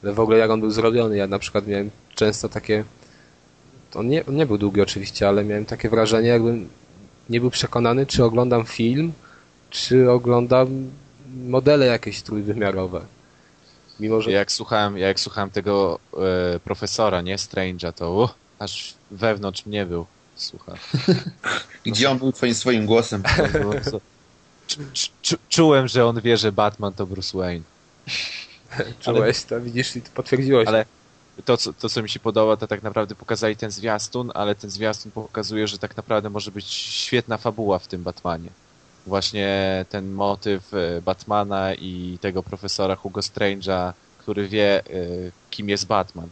[0.04, 2.84] Ale w ogóle jak on był zrobiony, ja na przykład miałem często takie.
[3.95, 6.69] On nie, on nie był długi oczywiście, ale miałem takie wrażenie, jakbym
[7.30, 9.13] nie był przekonany, czy oglądam film,
[9.69, 10.67] czy oglądam
[11.47, 13.02] modele jakieś trójwymiarowe.
[13.99, 14.32] Mimo, że.
[14.32, 15.99] Jak słuchałem, jak słuchałem tego
[16.56, 20.06] e, profesora, nie Strange'a, to uh, aż wewnątrz mnie był.
[20.39, 20.75] Słuchaj.
[21.86, 23.23] Gdzie on był twoim swoim głosem?
[24.67, 24.82] Czu-
[25.21, 27.63] czu- Czułem, że on wie, że Batman to Bruce Wayne.
[28.99, 30.67] Czułeś to, widzisz, i potwierdziłeś.
[30.67, 30.86] Ale
[31.45, 34.69] to co, to, co mi się podoba, to tak naprawdę pokazali ten zwiastun, ale ten
[34.69, 38.49] zwiastun pokazuje, że tak naprawdę może być świetna fabuła w tym Batmanie.
[39.08, 44.82] Właśnie ten motyw e, Batmana i tego profesora Hugo Strange'a, który wie, e,
[45.49, 46.30] kim jest Batman.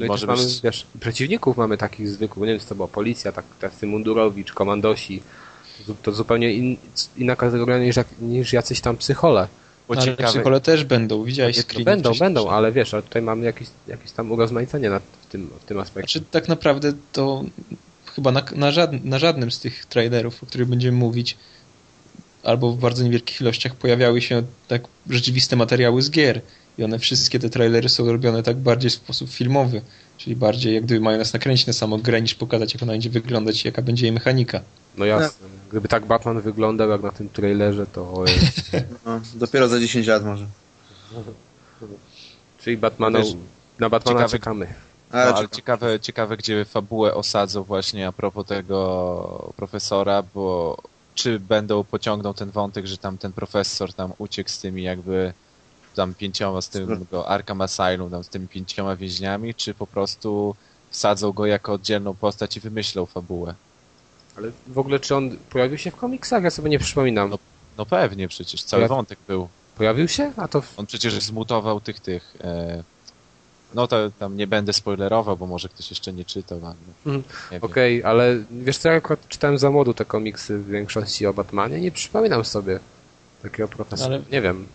[0.00, 2.88] No i może mamy, być- wiesz, przeciwników mamy takich zwykłych, nie wiem, czy to była
[2.88, 5.22] policja, tak, tacy mundurowi, czy komandosi.
[6.02, 6.76] To zupełnie in,
[7.16, 9.48] inna kategoria niż, jak, niż jacyś tam psychole.
[9.88, 13.44] Bo Ale ciekawe, psychole też będą, widziałeś screeny będą, będą, ale wiesz, ale tutaj mamy
[13.44, 16.18] jakieś, jakieś tam urozmaicenie na, w, tym, w tym aspekcie.
[16.18, 17.44] Znaczy tak naprawdę to
[18.14, 21.36] chyba na, na, żad, na żadnym z tych trailerów, o których będziemy mówić,
[22.42, 26.40] albo w bardzo niewielkich ilościach pojawiały się tak rzeczywiste materiały z gier.
[26.80, 29.82] I one wszystkie te trailery są robione tak bardziej w sposób filmowy,
[30.18, 33.10] czyli bardziej jak gdyby mają nas nakręcić na samą grę, niż pokazać jak ona będzie
[33.10, 34.60] wyglądać i jaka będzie jej mechanika.
[34.96, 35.48] No jasne.
[35.70, 38.24] Gdyby tak Batman wyglądał jak na tym trailerze, to.
[39.06, 40.46] No, dopiero za 10 lat może.
[42.58, 43.34] Czyli Batmana, Wiesz,
[43.78, 44.66] na Batmana ciekawe- czekamy.
[45.12, 50.76] No, Ale, ale ciekawe, ciekawe, gdzie fabułę osadzą właśnie a propos tego profesora, bo
[51.14, 55.32] czy będą pociągną ten wątek, że tam ten profesor tam uciekł z tymi jakby
[56.00, 60.54] tam pięcioma, z tym go Arkham Asylum, tam z tymi pięcioma więźniami, czy po prostu
[60.90, 63.54] wsadzą go jako oddzielną postać i wymyślą fabułę.
[64.36, 66.42] Ale w ogóle czy on pojawił się w komiksach?
[66.44, 67.30] Ja sobie nie przypominam.
[67.30, 67.38] No.
[67.78, 69.48] No pewnie przecież, cały wątek był.
[69.76, 70.32] Pojawił się?
[70.36, 70.78] A to w...
[70.78, 72.82] On przecież zmutował tych, tych, e,
[73.74, 76.60] no to tam nie będę spoilerował, bo może ktoś jeszcze nie czytał,
[77.06, 77.22] Mhm.
[77.60, 81.80] Okej, ale wiesz co, ja akurat czytałem za młodu te komiksy w większości o Batmanie,
[81.80, 82.80] nie przypominam sobie
[83.42, 84.14] takiego profesora.
[84.14, 84.66] Ale- Nie wiem.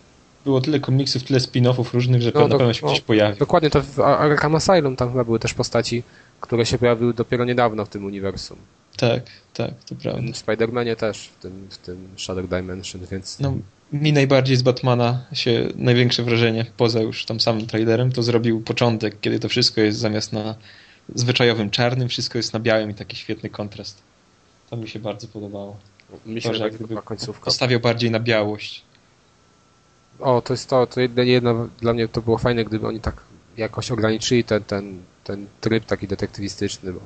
[0.46, 2.92] Było tyle komiksów, tyle spin-offów różnych, że No, na pewno się no.
[2.92, 3.38] gdzieś pojawi.
[3.38, 6.02] Dokładnie, to w Ar- Arkham Asylum tam chyba były też postaci,
[6.40, 8.58] które się pojawiły dopiero niedawno w tym uniwersum.
[8.96, 9.22] Tak,
[9.54, 10.32] tak, to prawda.
[10.32, 13.40] W Spider-Manie też, w tym, w tym Shadow Dimension, więc...
[13.40, 13.54] No,
[13.92, 19.20] mi najbardziej z Batmana się największe wrażenie, poza już tam samym trailerem, to zrobił początek,
[19.20, 20.54] kiedy to wszystko jest zamiast na
[21.14, 24.02] zwyczajowym czarnym, wszystko jest na białym i taki świetny kontrast.
[24.70, 25.76] To mi się bardzo podobało.
[26.38, 27.44] się to, że tak gdyby końcówka.
[27.44, 28.85] Postawiał bardziej na białość.
[30.20, 33.14] O, to jest to, to jedno, jedno, dla mnie to było fajne, gdyby oni tak
[33.56, 37.00] jakoś ograniczyli ten, ten, ten tryb taki detektywistyczny, bo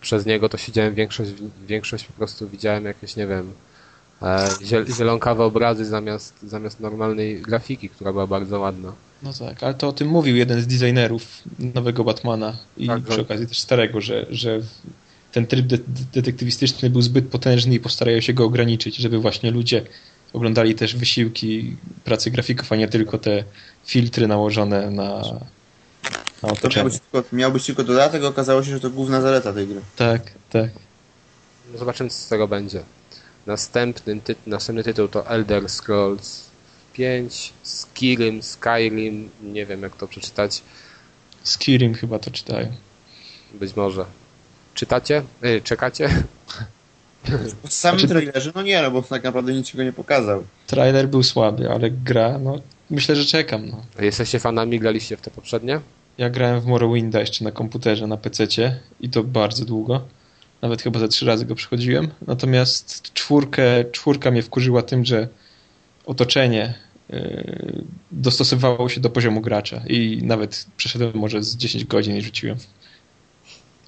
[0.00, 1.30] przez niego to siedziałem większość,
[1.66, 3.52] większość po prostu widziałem jakieś, nie wiem,
[4.22, 8.92] e, ziel, zielonkawe obrazy zamiast, zamiast normalnej grafiki, która była bardzo ładna.
[9.22, 11.26] No tak, ale to o tym mówił jeden z designerów
[11.74, 14.60] nowego Batmana i Tak, przy że- okazji też starego, że, że
[15.32, 15.78] ten tryb de
[16.12, 19.84] detektywistyczny był zbyt potężny i postarają się go ograniczyć, żeby właśnie ludzie
[20.34, 23.44] oglądali też wysiłki pracy grafików, a nie tylko te
[23.84, 26.90] filtry nałożone na, na to miał otoczenie.
[26.90, 29.80] być, tylko, miał być tylko dodatek, okazało się, że to główna zaleta tej gry.
[29.96, 30.70] Tak, tak.
[31.72, 32.82] No Zobaczymy, co z tego będzie.
[33.46, 36.44] Następny, ty, następny tytuł to Elder Scrolls
[36.92, 40.62] 5, Skyrim, Skyrim, nie wiem jak to przeczytać.
[41.42, 42.72] Skirim chyba to czytają.
[43.54, 44.04] Być może.
[44.74, 45.22] Czytacie?
[45.42, 46.24] Yy, czekacie?
[47.62, 50.44] Po samym Znaczy- trailerze, no nie, no bo tak naprawdę niczego nie pokazał.
[50.66, 52.58] Trailer był słaby, ale gra, no
[52.90, 53.68] myślę, że czekam.
[53.68, 53.82] No.
[54.00, 54.80] Jesteście fanami?
[54.80, 55.80] Graliście w te poprzednie?
[56.18, 58.46] Ja grałem w Morrowinda jeszcze na komputerze, na PC
[59.00, 60.04] i to bardzo długo.
[60.62, 62.08] Nawet chyba ze trzy razy go przechodziłem.
[62.26, 65.28] Natomiast czwórkę, czwórka mnie wkurzyła tym, że
[66.06, 66.74] otoczenie
[67.08, 72.56] yy, dostosowywało się do poziomu gracza i nawet przeszedłem może z 10 godzin i rzuciłem.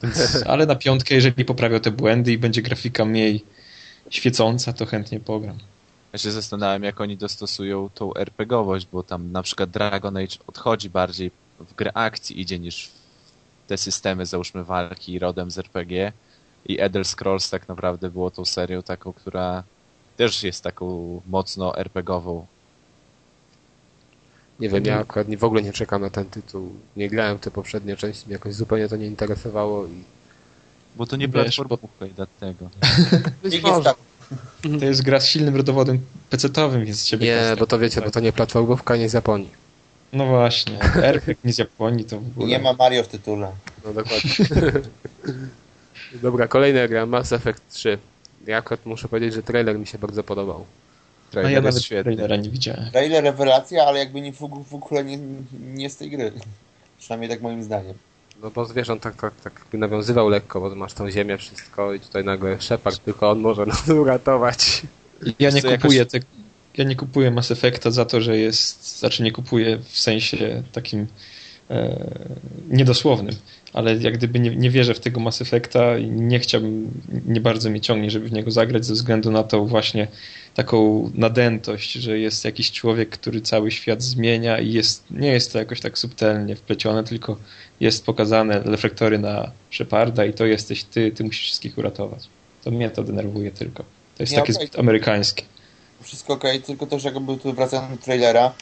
[0.02, 3.44] Więc, ale na piątkę, jeżeli poprawią te błędy i będzie grafika mniej
[4.10, 5.58] świecąca, to chętnie pogram.
[6.12, 10.90] Ja się zastanawiam, jak oni dostosują tą RPGowość, bo tam na przykład Dragon Age odchodzi
[10.90, 11.30] bardziej
[11.60, 16.12] w grę akcji idzie niż w te systemy, załóżmy, walki rodem z RPG.
[16.66, 19.62] I Elder Scrolls tak naprawdę było tą serią taką, która
[20.16, 22.46] też jest taką mocno RPGową.
[24.60, 26.72] Nie wiem, ja akurat w ogóle nie czekam na ten tytuł.
[26.96, 30.04] Nie grałem w te poprzednie części, mnie jakoś zupełnie to nie interesowało i
[30.96, 32.70] Bo to nie Wiesz, platformówka i dlatego.
[33.42, 33.84] być może.
[33.84, 33.96] tak.
[34.80, 38.20] To jest gra z silnym rodowodem PC-towym, więc ciebie Nie, bo to wiecie, bo to
[38.20, 39.50] nie platformówka, nie z Japonii.
[40.12, 42.46] No właśnie, RPG nie z Japonii to w ogóle...
[42.46, 43.52] Nie ma Mario w tytule.
[43.84, 44.30] No dokładnie.
[46.22, 47.98] Dobra, kolejna gra, Mass Effect 3.
[48.46, 50.64] Ja akurat muszę powiedzieć, że trailer mi się bardzo podobał.
[51.30, 52.02] Trailer ja jest nawet świetny.
[52.04, 52.90] trailera nie widziałem.
[52.90, 54.38] Trailer rewelacja, ale jakby nie w,
[54.70, 55.18] w ogóle nie,
[55.60, 56.32] nie z tej gry.
[56.98, 57.94] Przynajmniej tak moim zdaniem.
[58.42, 61.94] No bo wiesz, on tak, tak, tak jakby nawiązywał lekko, bo masz tą ziemię, wszystko
[61.94, 64.82] i tutaj nagle Shepard, tylko on może nas uratować.
[65.38, 66.18] Ja nie co, jakoś- kupuję te,
[66.76, 71.06] ja nie kupuję Mass Effecta za to, że jest, znaczy nie kupuję w sensie takim
[71.70, 72.06] e,
[72.68, 73.34] niedosłownym,
[73.76, 77.70] ale jak gdyby nie, nie wierzę w tego Mass Effecta i nie chciałbym, nie bardzo
[77.70, 80.08] mnie ciągnie, żeby w niego zagrać ze względu na tą właśnie
[80.54, 85.58] taką nadętość, że jest jakiś człowiek, który cały świat zmienia i jest, nie jest to
[85.58, 87.36] jakoś tak subtelnie wplecione, tylko
[87.80, 92.28] jest pokazane reflektory na Sheparda i to jesteś ty, ty musisz wszystkich uratować.
[92.64, 93.82] To mnie to denerwuje tylko.
[94.16, 95.44] To jest Nie, takie zbyt amerykańskie.
[96.02, 98.52] Wszystko ok, tylko też jakby tu wracając do trailera,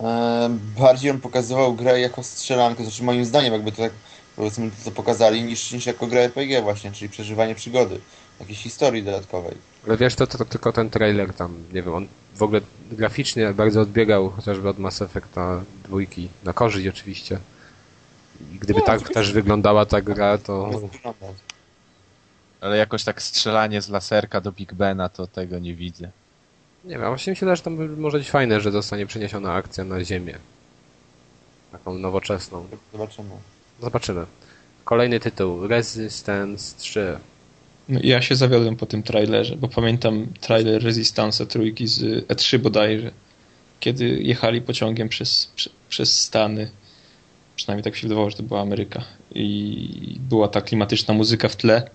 [0.00, 3.92] e, bardziej on pokazywał grę jako strzelankę, znaczy moim zdaniem jakby to tak
[4.36, 8.00] powiedzmy to pokazali, niż, niż jako grę RPG właśnie, czyli przeżywanie przygody,
[8.40, 9.54] jakiejś historii dodatkowej.
[9.86, 12.60] Ale wiesz, to, to, to tylko ten trailer tam, nie wiem, on w ogóle
[12.92, 17.38] graficznie bardzo odbiegał chociażby od Mass Effecta dwójki, na korzyść oczywiście.
[18.40, 19.14] I gdyby Nie, tak oczywiście.
[19.14, 21.36] też wyglądała ta gra, to wyglądać.
[22.60, 26.10] Ale jakoś tak strzelanie z laserka do Big Bena, to tego nie widzę.
[26.84, 30.04] nie wiem, właśnie mi się to by- może być fajne, że zostanie przeniesiona akcja na
[30.04, 30.38] ziemię.
[31.72, 32.66] Taką nowoczesną.
[32.92, 33.30] Zobaczymy.
[33.82, 34.26] Zobaczymy.
[34.84, 37.18] Kolejny tytuł, Resistance 3.
[37.88, 43.10] No, ja się zawiodłem po tym trailerze, bo pamiętam trailer Resistance trójki z E3 bodajże,
[43.80, 46.70] kiedy jechali pociągiem przez, prze, przez Stany.
[47.56, 49.04] Przynajmniej tak się wydawało, że to była Ameryka.
[49.34, 51.90] I była ta klimatyczna muzyka w tle.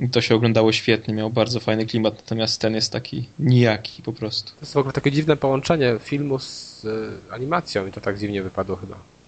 [0.00, 4.12] I to się oglądało świetnie, miał bardzo fajny klimat, natomiast ten jest taki nijaki po
[4.12, 4.50] prostu.
[4.50, 6.84] To jest w ogóle takie dziwne połączenie filmu z
[7.30, 9.19] e, animacją i to tak dziwnie wypadło chyba.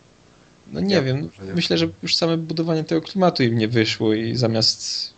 [0.72, 1.52] No nie Ja wiem, nie.
[1.54, 5.12] myślę, że już same budowanie tego klimatu im nie wyszło i zamiast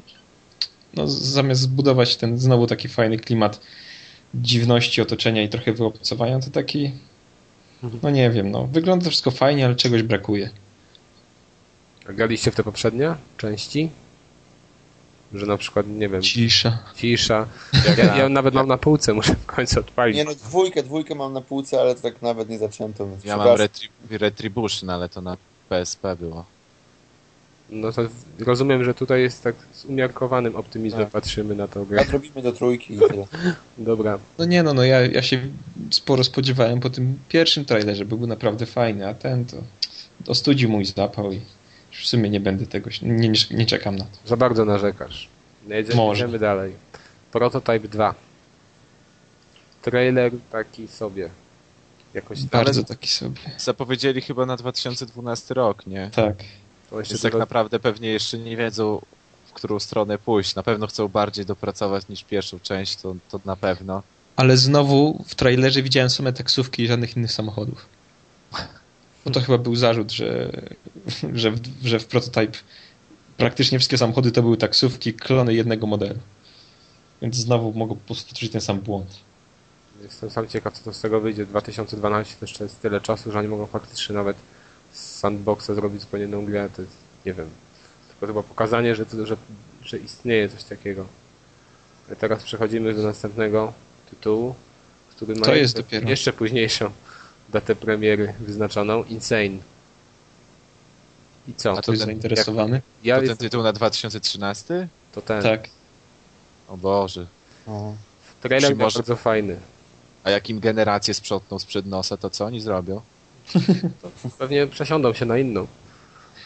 [0.95, 3.61] no, zamiast zbudować ten znowu taki fajny klimat
[4.35, 6.93] dziwności otoczenia i trochę wyobcowania, to taki
[8.03, 10.51] no nie wiem, no wygląda to wszystko fajnie, ale czegoś brakuje.
[12.09, 13.91] Graliście w te poprzednie części?
[15.35, 16.79] Że na przykład, nie wiem, Cisza.
[16.97, 17.47] cisza.
[17.73, 20.17] Ja, ja, ja nawet mam na półce, muszę w końcu odpalić.
[20.17, 23.37] Nie no, dwójkę, dwójkę mam na półce, ale to tak nawet nie zaczęto, więc Ja
[23.37, 23.67] mam przepraszam.
[23.67, 25.37] Retri- Retribution, ale to na
[25.69, 26.45] PSP było.
[27.71, 28.03] No to
[28.39, 31.11] rozumiem, że tutaj jest tak z umiarkowanym optymizmem Tak.
[31.13, 31.97] patrzymy na tę grę.
[31.97, 33.27] Nadrobimy do trójki i tyle.
[33.79, 34.19] Dobra.
[34.39, 35.41] No nie no, no ja, ja się
[35.91, 39.57] sporo spodziewałem po tym pierwszym trailerze, bo był naprawdę fajny, a ten to
[40.27, 41.41] ostudził mój zapał i
[41.95, 44.29] już w sumie nie będę tego, nie, nie, czekam na to.
[44.29, 45.29] Za bardzo narzekasz.
[45.69, 46.23] Jedziemy, Może.
[46.23, 46.73] jedziemy dalej.
[47.33, 48.15] Prototype 2.
[49.83, 51.31] Trailer taki sobie.
[52.15, 52.43] Jakoś.
[52.43, 53.41] Bardzo taki sobie.
[53.59, 56.11] Zapowiedzieli chyba na 2012 rok, nie?
[56.15, 56.37] Tak.
[56.91, 59.01] To jeszcze Więc tak naprawdę pewnie jeszcze nie wiedzą,
[59.47, 60.55] w którą stronę pójść.
[60.55, 64.03] Na pewno chcą bardziej dopracować niż pierwszą część, to, to na pewno.
[64.37, 67.87] Ale znowu w trailerze widziałem same taksówki i żadnych innych samochodów.
[69.25, 70.51] Bo to chyba był zarzut, że,
[71.35, 72.59] że, w, że w prototype
[73.37, 76.19] praktycznie wszystkie samochody to były taksówki, klony jednego modelu.
[77.23, 79.07] Więc znowu mogą powtórzyć ten sam błąd.
[80.03, 81.47] Jestem sam ciekaw, co to z tego wyjdzie.
[81.47, 84.37] 2012 to jeszcze jest tyle czasu, że oni mogą faktycznie nawet
[84.93, 86.69] z sandboxa zrobić zupełnie inną grę.
[86.77, 86.95] To jest,
[87.27, 87.49] nie wiem,
[88.09, 89.37] tylko chyba pokazanie, że, to, że,
[89.83, 91.07] że istnieje coś takiego.
[92.13, 93.73] A teraz przechodzimy do następnego
[94.11, 94.55] tytułu,
[95.11, 96.11] który ma To jest jeszcze, dopiero.
[96.11, 96.91] jeszcze późniejszą
[97.49, 99.05] datę premiery wyznaczoną.
[99.05, 99.59] Insane.
[101.49, 101.79] I co?
[101.79, 102.77] A ktoś ten- zainteresowany?
[102.77, 104.89] Jak, ja To ten jestem, tytuł na 2013?
[105.13, 105.43] to ten.
[105.43, 105.69] Tak.
[106.69, 107.27] O Boże.
[107.67, 107.95] No.
[108.43, 109.57] Trailer Czy był może- bardzo fajny.
[110.25, 113.01] A jak im generację sprzątną sprzed nosa, to co oni zrobią?
[114.39, 115.67] Pewnie przesiądą się na inną.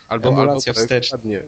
[0.08, 1.10] Albo Emulacja albo wstecz.
[1.10, 1.42] dokładnie.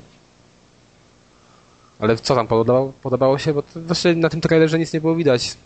[2.00, 3.54] Ale co wam podobało, podobało się?
[3.54, 5.56] Bo to właśnie na tym trailerze nic nie było widać.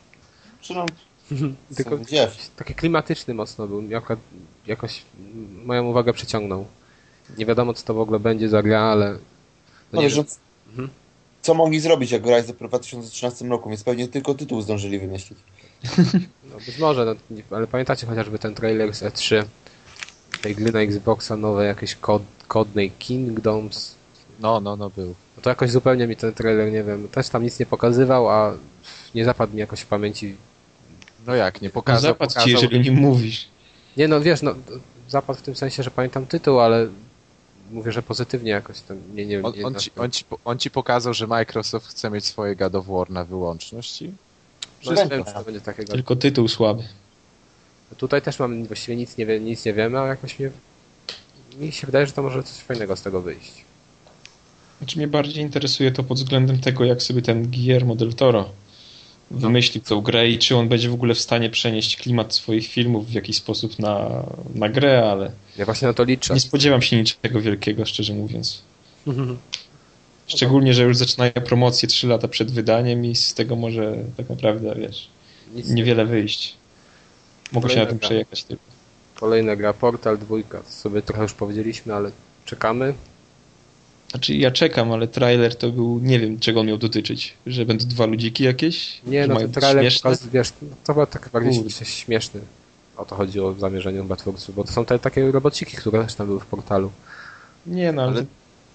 [0.61, 0.87] Czy no,
[1.77, 2.31] Tylko gdzie?
[2.57, 3.83] taki klimatyczny mocno był.
[3.89, 4.16] Jako,
[4.66, 5.03] jakoś
[5.64, 6.66] moją uwagę przyciągnął.
[7.39, 9.18] Nie wiadomo co to w ogóle będzie za gra, ale...
[9.93, 10.09] No nie,
[10.68, 10.89] Mhm.
[11.43, 15.39] co mogli zrobić, jak grałeś dopiero w 2013 roku, więc pewnie tylko tytuł zdążyli wymyślić.
[16.51, 19.45] no być może, no, nie- ale pamiętacie chociażby ten trailer z E3
[20.43, 23.95] tej gry na Xboxa nowe, jakieś kod, Codnej Kingdoms.
[24.41, 25.14] No, no, no był.
[25.37, 28.55] No to jakoś zupełnie mi ten trailer, nie wiem, też tam nic nie pokazywał, a
[29.14, 30.37] nie zapadł mi jakoś w pamięci.
[31.27, 33.49] No jak, nie No pokazał, zapadł ci, jeżeli nie mówisz.
[33.97, 34.55] Nie no, wiesz, no
[35.09, 36.89] zapadł w tym sensie, że pamiętam tytuł, ale
[37.70, 40.70] mówię, że pozytywnie jakoś tam, nie, nie, On, nie on, ci, on, ci, on ci
[40.70, 44.12] pokazał, że Microsoft chce mieć swoje God of War na wyłączność i
[44.87, 45.93] no, nie wiem, czy to będzie takiego.
[45.93, 46.83] Tylko tytuł słaby.
[47.97, 50.51] Tutaj też mam właściwie nic nie, wie, nic nie wiemy, a jakoś mnie,
[51.59, 53.64] mi się wydaje, że to może coś fajnego z tego wyjść.
[54.79, 58.51] Znaczy mnie bardziej interesuje to pod względem tego, jak sobie ten Guillermo del Toro
[59.31, 63.07] wymyślił tą grę i czy on będzie w ogóle w stanie przenieść klimat swoich filmów
[63.11, 64.22] w jakiś sposób na,
[64.55, 66.35] na grę, ale Ja właśnie na to liczę.
[66.35, 68.62] nie spodziewam się niczego wielkiego, szczerze mówiąc.
[70.27, 74.75] Szczególnie, że już zaczynają promocje 3 lata przed wydaniem i z tego może tak naprawdę,
[74.79, 75.09] wiesz,
[75.55, 76.55] Nic niewiele wyjść.
[77.53, 78.09] Mogę się na tym Kolejna gra.
[78.09, 78.62] przejechać tylko.
[79.14, 82.11] Kolejna gra, Portal 2, to sobie trochę już powiedzieliśmy, ale
[82.45, 82.95] czekamy.
[84.11, 87.34] Znaczy ja czekam, ale trailer to był, nie wiem czego on miał dotyczyć.
[87.46, 89.00] Że będą dwa ludziki jakieś?
[89.07, 90.11] Nie, no ten trailer wiesz, no,
[90.84, 91.84] to był tak bardziej Kurde.
[91.84, 92.40] śmieszny.
[92.96, 96.14] O to chodziło w zamierzeniu chyba twórców, bo to są te takie robociki, które też
[96.14, 96.90] tam były w portalu.
[97.66, 98.24] Nie no, ale,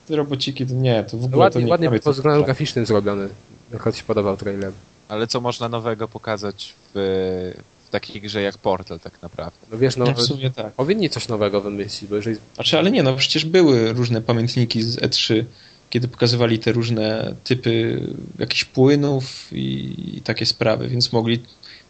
[0.07, 3.29] te, robociki to nie, to w ogóle to Ładnie, nie ładnie pod względem graficznym zrobiony.
[3.73, 4.71] Jak ci podobał trailer.
[5.07, 7.53] Ale co można nowego pokazać w,
[7.89, 9.57] w takiej grze jak Portal tak naprawdę?
[9.71, 10.73] No wiesz, no, No w sumie tak.
[10.73, 14.97] powinni coś nowego wymyślić, bo jeżeli Znaczy, ale nie, no przecież były różne pamiętniki z
[14.97, 15.43] E3,
[15.89, 18.01] kiedy pokazywali te różne typy
[18.39, 21.39] jakichś płynów i, i takie sprawy, więc mogli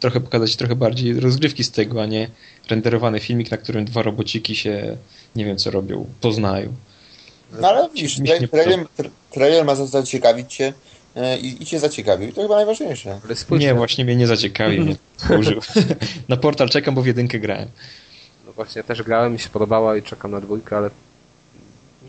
[0.00, 2.30] trochę pokazać trochę bardziej rozgrywki z tego, a nie
[2.70, 4.96] renderowany filmik, na którym dwa robociki się,
[5.36, 6.72] nie wiem co robią, poznają.
[7.60, 8.16] No ale widzisz,
[8.50, 10.72] trailer, tra- trailer ma zaciekawić cię
[11.40, 12.28] i, i cię zaciekawił.
[12.28, 13.20] I to chyba najważniejsze.
[13.24, 14.96] ale spójrz, Nie, właśnie mnie nie zaciekawi, mnie
[15.28, 15.60] to użył.
[16.28, 17.68] Na portal czekam, bo w jedynkę grałem.
[18.46, 20.90] no właśnie też grałem, mi się podobała i czekam na dwójkę, ale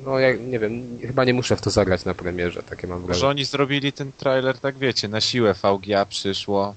[0.05, 3.07] no ja nie wiem, chyba nie muszę w to zagrać na premierze, takie mam Może
[3.07, 3.29] wrażenie.
[3.29, 6.75] oni zrobili ten trailer, tak wiecie, na siłę VGA przyszło,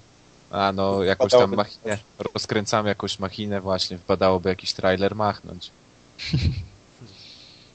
[0.51, 1.99] a no jakąś tam machinę,
[2.35, 5.71] rozkręcamy jakąś machinę właśnie, wpadałoby jakiś trailer machnąć.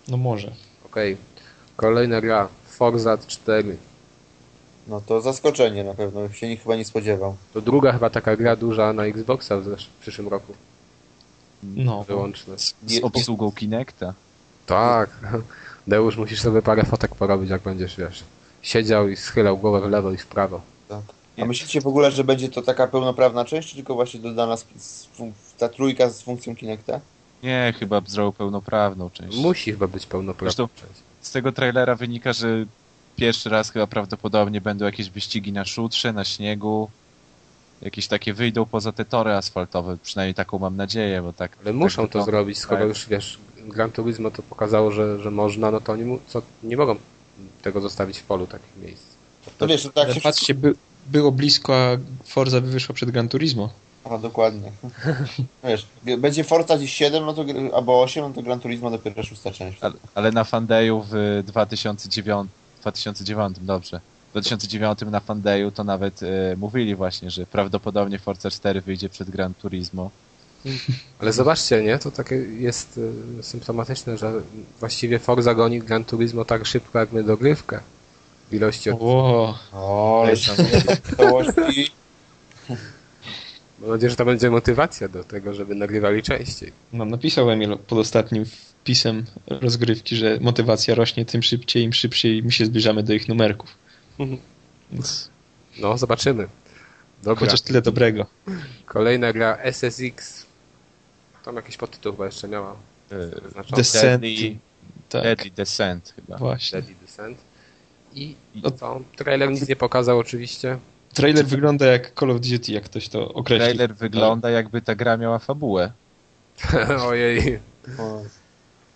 [0.07, 0.51] No może.
[0.85, 1.17] Okej,
[1.75, 3.77] kolejna gra, Forza 4.
[4.89, 7.35] No to zaskoczenie na pewno, się nikt chyba nie spodziewał.
[7.53, 10.53] To druga chyba taka gra duża na Xboxa w, zesz- w przyszłym roku,
[11.63, 12.03] No.
[12.03, 12.57] wyłączna.
[12.57, 14.13] Z, z obsługą Kinecta.
[14.65, 15.09] Tak,
[15.87, 18.23] Deusz, musisz sobie parę fotek porobić, jak będziesz, wiesz,
[18.61, 20.61] siedział i schylał głowę w lewo i w prawo.
[20.89, 21.01] Tak.
[21.37, 21.47] A Nie.
[21.47, 25.07] myślicie w ogóle, że będzie to taka pełnoprawna część, czy tylko właśnie dodana z, z,
[25.17, 26.99] fun- ta trójka z funkcją Kinecta?
[27.43, 29.37] Nie, chyba zrobił pełnoprawną część.
[29.37, 30.99] Musi chyba być pełnoprawna Zresztą- część.
[31.21, 32.65] Z tego trailera wynika, że
[33.19, 36.89] pierwszy raz chyba prawdopodobnie będą jakieś wyścigi na szutrze, na śniegu.
[37.81, 41.57] Jakieś takie wyjdą poza te tory asfaltowe, przynajmniej taką mam nadzieję, bo tak...
[41.61, 42.31] Ale muszą tak to wygląda.
[42.31, 42.89] zrobić, skoro tak.
[42.89, 46.77] już, wiesz, Gran Turismo to pokazało, że, że można, no to oni mu, co, nie
[46.77, 46.95] mogą
[47.61, 49.03] tego zostawić w polu takich miejsc.
[49.57, 50.75] To wiesz, to tak się patrzcie, by,
[51.07, 53.69] było blisko, a Forza by wyszła przed Gran Turismo.
[54.03, 54.71] A, dokładnie.
[55.63, 57.45] Wiesz, będzie Forza gdzieś 7, no to,
[57.75, 59.77] albo 8, no to Gran Turismo dopiero szósta część.
[59.81, 62.49] Ale, ale na Fandeju w 2009,
[62.81, 64.01] 2009, dobrze.
[64.29, 69.29] W 2009 na Fandeju to nawet e, mówili właśnie, że prawdopodobnie Forza 4 wyjdzie przed
[69.29, 70.11] Gran Turismo.
[71.19, 71.99] Ale zobaczcie, nie?
[71.99, 72.97] To takie jest
[73.39, 74.41] y, symptomatyczne, że
[74.79, 77.79] właściwie Forza goni Gran Turismo tak szybko, jak my dogrywkę.
[78.49, 78.97] W ilości od...
[79.01, 80.33] O, O, ale.
[83.81, 86.71] Mam nadzieję, że to będzie motywacja do tego, żeby nagrywali częściej.
[86.93, 88.45] no, napisał Emil pod ostatnim
[88.81, 93.75] wpisem rozgrywki, że motywacja rośnie tym szybciej, im szybciej my się zbliżamy do ich numerków.
[94.91, 95.29] Więc
[95.79, 96.47] No, zobaczymy.
[97.23, 98.25] Dobra, chociaż tyle dobrego.
[98.85, 100.45] kolejna gra SSX.
[101.45, 102.75] Tam jakiś podtytuł chyba jeszcze miała.
[103.11, 103.77] E, Zaznaczony.
[103.77, 104.21] Descent.
[104.21, 104.57] Deadly,
[105.09, 106.37] Tak, Deadly Descent chyba.
[106.37, 106.81] właśnie.
[106.81, 107.37] Deadly Descent.
[108.13, 109.01] I No- co?
[109.15, 110.77] Trailer nic nie pokazał oczywiście.
[111.13, 113.65] Trailer wygląda jak Call of Duty, jak ktoś to określi.
[113.65, 115.91] Trailer wygląda jakby ta gra miała fabułę.
[117.09, 117.59] Ojej.
[117.99, 118.21] O,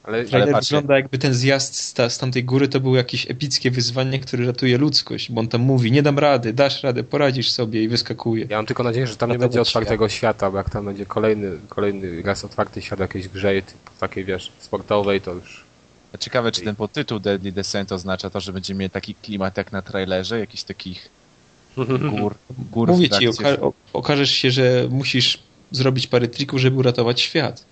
[0.04, 3.72] Ale, Trailer wygląda jakby ten zjazd z, ta, z tamtej góry to było jakieś epickie
[3.72, 7.84] wyzwanie, które ratuje ludzkość, bo on tam mówi, nie dam rady, dasz radę, poradzisz sobie
[7.84, 8.46] i wyskakuje.
[8.50, 11.52] ja mam tylko nadzieję, że tam nie będzie otwartego świata, bo jak tam będzie kolejny,
[11.70, 13.54] kolejny raz otwarty świat jakiejś grze,
[14.00, 15.64] takiej wiesz, sportowej, to już
[16.20, 19.82] Ciekawe, czy ten podtytuł Deadly Descent oznacza to, że będziemy mieli taki klimat jak na
[19.82, 21.10] trailerze, jakichś takich
[22.10, 22.36] gór,
[22.72, 25.40] gór Mówię ci, oka- okażesz się, że musisz
[25.72, 27.66] zrobić parę trików, żeby uratować świat.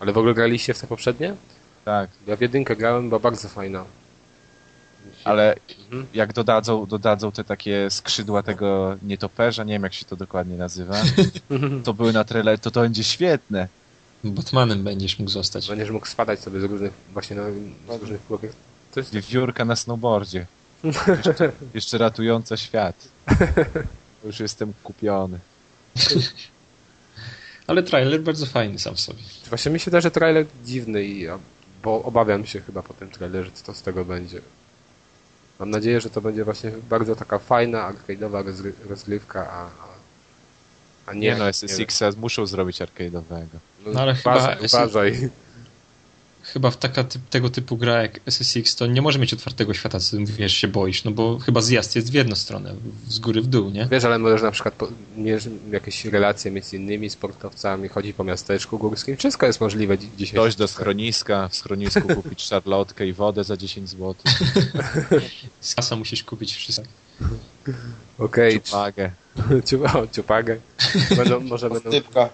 [0.00, 1.34] Ale w ogóle graliście w te poprzednie?
[1.84, 3.84] Tak, Ja w jedynkę grałem, była bardzo fajna.
[5.24, 5.54] ale
[5.84, 6.06] Mhm.
[6.14, 10.94] jak dodadzą, dodadzą te takie skrzydła tego nietoperza, nie wiem jak się to dokładnie nazywa,
[11.84, 13.68] to były na trailer, to to będzie świetne.
[14.24, 15.68] Batmanem będziesz mógł zostać.
[15.68, 17.42] Będziesz mógł spadać sobie z różnych, właśnie na,
[17.98, 18.52] z różnych półek.
[18.94, 20.46] To jest Wiewiórka na snowboardzie.
[20.84, 23.08] Jeszcze, jeszcze ratująca świat.
[24.24, 25.38] Już jestem kupiony.
[27.66, 29.22] Ale trailer bardzo fajny sam w sobie.
[29.48, 31.26] Właśnie mi się wydaje, że trailer dziwny, i,
[31.82, 34.40] bo obawiam się chyba po tym trailerze, co to z tego będzie.
[35.58, 39.70] Mam nadzieję, że to będzie właśnie bardzo taka fajna, arcade'owa rozgry- rozgrywka, a,
[41.06, 41.20] a, nie...
[41.20, 43.22] Nie no, SSX muszą zrobić arcade'owego.
[43.30, 43.94] wiem.
[43.94, 45.28] No ale uważaj, chyba uważaj.
[46.42, 50.00] Chyba w taka typ, tego typu gra jak SSX to nie może mieć otwartego świata,
[50.00, 52.74] co wiesz, się boisz, no bo chyba zjazd jest w jedną stronę,
[53.08, 53.88] z góry w dół, nie?
[53.90, 54.88] Wiesz, ale możesz na przykład po,
[55.70, 60.36] jakieś relacje mieć z innymi sportowcami, chodzi po miasteczku górskim, wszystko jest możliwe dzi- dzisiaj.
[60.36, 64.14] Dojść do schroniska, w schronisku kupić szarlotkę i wodę za 10 zł.
[65.60, 66.84] Z kasa musisz kupić wszystko.
[68.18, 69.12] Okej, okay.
[69.94, 70.56] o, ciupagę.
[71.16, 71.90] Będą, może będą...
[71.90, 72.28] Typka.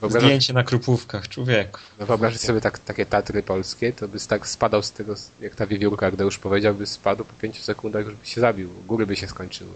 [0.00, 1.80] Wyobrażasz, Zdjęcie na krupówkach, człowieku.
[2.00, 5.66] no wyobraź sobie tak, takie Tatry polskie, to byś tak spadał z tego, jak ta
[5.66, 8.70] wiewiórka, jak już powiedział, by spadł po 5 sekundach, żeby się zabił.
[8.86, 9.70] Góry by się skończyły.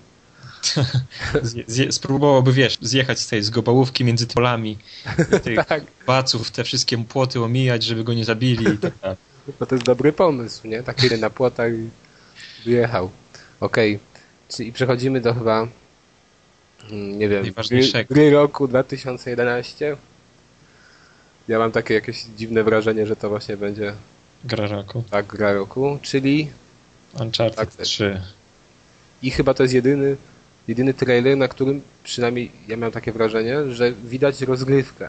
[1.43, 4.79] Zje, zje, spróbowałby, wiesz, zjechać z tej zgobałówki między polami,
[5.45, 9.17] tych Tak, baców, te wszystkie płoty omijać, żeby go nie zabili i tak dalej.
[9.61, 10.83] no to jest dobry pomysł, nie?
[10.83, 11.91] Tak na płotach i
[12.65, 13.11] wyjechał.
[13.61, 13.99] Okej,
[14.49, 15.69] czyli przechodzimy do chyba,
[16.91, 19.97] mm, nie wiem, gry, gry roku 2011.
[21.49, 23.93] Ja mam takie jakieś dziwne wrażenie, że to właśnie będzie
[24.45, 25.05] Gra roku.
[25.11, 26.49] tak gra roku, czyli
[27.21, 27.87] Uncharted Tak, tak.
[27.87, 28.21] 3.
[29.23, 30.17] i chyba to jest jedyny,
[30.69, 35.09] jedyny trailer, na którym przynajmniej ja miałem takie wrażenie, że widać rozgrywkę.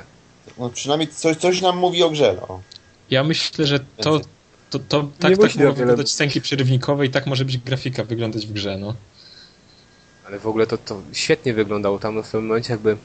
[0.60, 2.36] No, przynajmniej coś, coś nam mówi o grze.
[2.50, 2.62] No.
[3.10, 4.22] Ja myślę, że to,
[4.70, 8.48] to, to Nie tak, tak mogą wyglądać scenki przerywnikowe i tak może być grafika wyglądać
[8.48, 8.96] w grze, no.
[10.28, 12.00] Ale w ogóle to, to świetnie wyglądało.
[12.00, 12.98] Tam w pewnym momencie jakby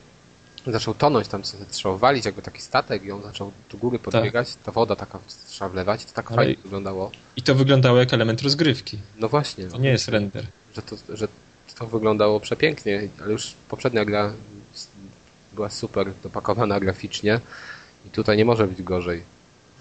[0.73, 4.73] zaczął tonąć, tam trzeba walić, jakby taki statek i on zaczął do góry podbiegać, ta
[4.73, 6.27] woda taka trzeba wlewać, to tak Tak.
[6.33, 7.11] Ale- fajnie wyglądało.
[7.37, 8.99] I to wyglądało jak element rozgrywki.
[9.17, 10.47] No właśnie, To nie jest render.
[10.77, 11.29] że to, że
[11.79, 14.33] to wyglądało przepięknie, ale już poprzednia gra
[15.53, 17.41] była super dopakowana graficznie
[18.07, 19.23] i tutaj nie może być gorzej.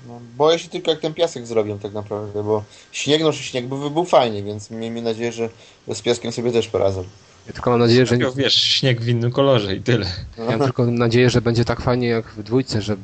[0.07, 3.89] No, boję się tylko jak ten piasek zrobią tak naprawdę, bo śnieg, no śnieg by
[3.89, 5.49] był fajnie, więc miejmy nadzieję, że
[5.93, 7.03] z piaskiem sobie też poradzą.
[7.47, 10.05] Ja tylko mam nadzieję, że Tylko, wiesz, śnieg w innym kolorze i tyle.
[10.37, 12.95] ja mam tylko nadzieję, że będzie tak fajnie jak w dwójce, że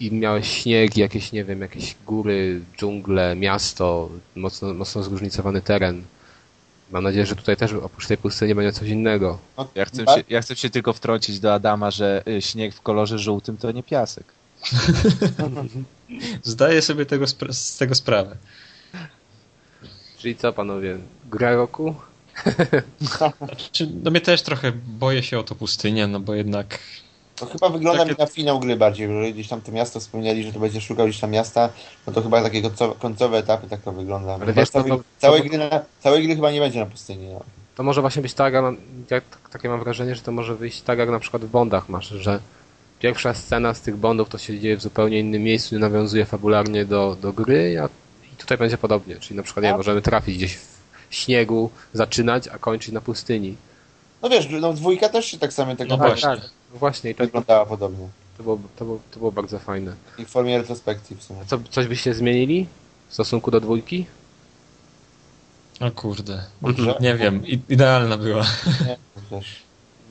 [0.00, 6.02] i miałeś śnieg, jakieś, nie wiem, jakieś góry, dżungle, miasto, mocno, mocno zróżnicowany teren.
[6.90, 9.38] Mam nadzieję, że tutaj też oprócz tej pustyni będzie coś innego.
[9.58, 10.16] No, Ja chcę, tak?
[10.18, 13.72] się, ja chcę się tylko wtrącić do Adama, że y, śnieg w kolorze żółtym to
[13.72, 14.24] nie piasek.
[16.42, 18.36] Zdaję sobie tego spra- z tego sprawę.
[20.18, 20.98] Czyli co panowie,
[21.30, 21.94] gra roku?
[23.46, 26.78] Znaczy, no mnie też trochę boję się o to pustynię, no bo jednak
[27.36, 30.44] To chyba wygląda Takie- mi na finał gry bardziej, jeżeli gdzieś tam to miasto wspomnieli,
[30.44, 31.68] że to będzie szukał gdzieś tam miasta,
[32.06, 32.62] no to chyba takie
[32.98, 34.34] końcowe, etapy tak to wygląda.
[34.34, 35.70] Ale wiesz, to- całej, to- całej, to- gry na,
[36.00, 37.26] całej gry chyba nie będzie na pustyni.
[37.32, 37.40] No.
[37.76, 38.62] To może właśnie być tak, ja
[39.08, 42.08] tak- takie mam wrażenie, że to może wyjść tak jak na przykład w Bondach masz,
[42.08, 42.40] że
[42.98, 46.84] pierwsza scena z tych Bondów to się dzieje w zupełnie innym miejscu, nie nawiązuje fabularnie
[46.84, 47.88] do, do gry, a
[48.32, 49.76] i tutaj będzie podobnie, czyli na przykład nie, A?
[49.76, 50.75] możemy trafić gdzieś w
[51.10, 53.56] śniegu, zaczynać, a kończyć na pustyni.
[54.22, 56.48] no wiesz, no dwójka też się tak samo tak No naprawdę właśnie.
[56.72, 58.08] No właśnie i to, wyglądała podobnie.
[58.36, 59.94] to, było, to, było, to było bardzo fajne.
[60.18, 61.40] I w formie retrospekcji w sumie.
[61.46, 62.66] Co, coś byście zmienili
[63.08, 64.06] w stosunku do dwójki?
[65.80, 66.44] o kurde.
[66.62, 66.94] Dobrze?
[67.00, 68.46] Nie wiem, idealna była.
[68.86, 68.96] Nie,
[69.30, 69.62] też.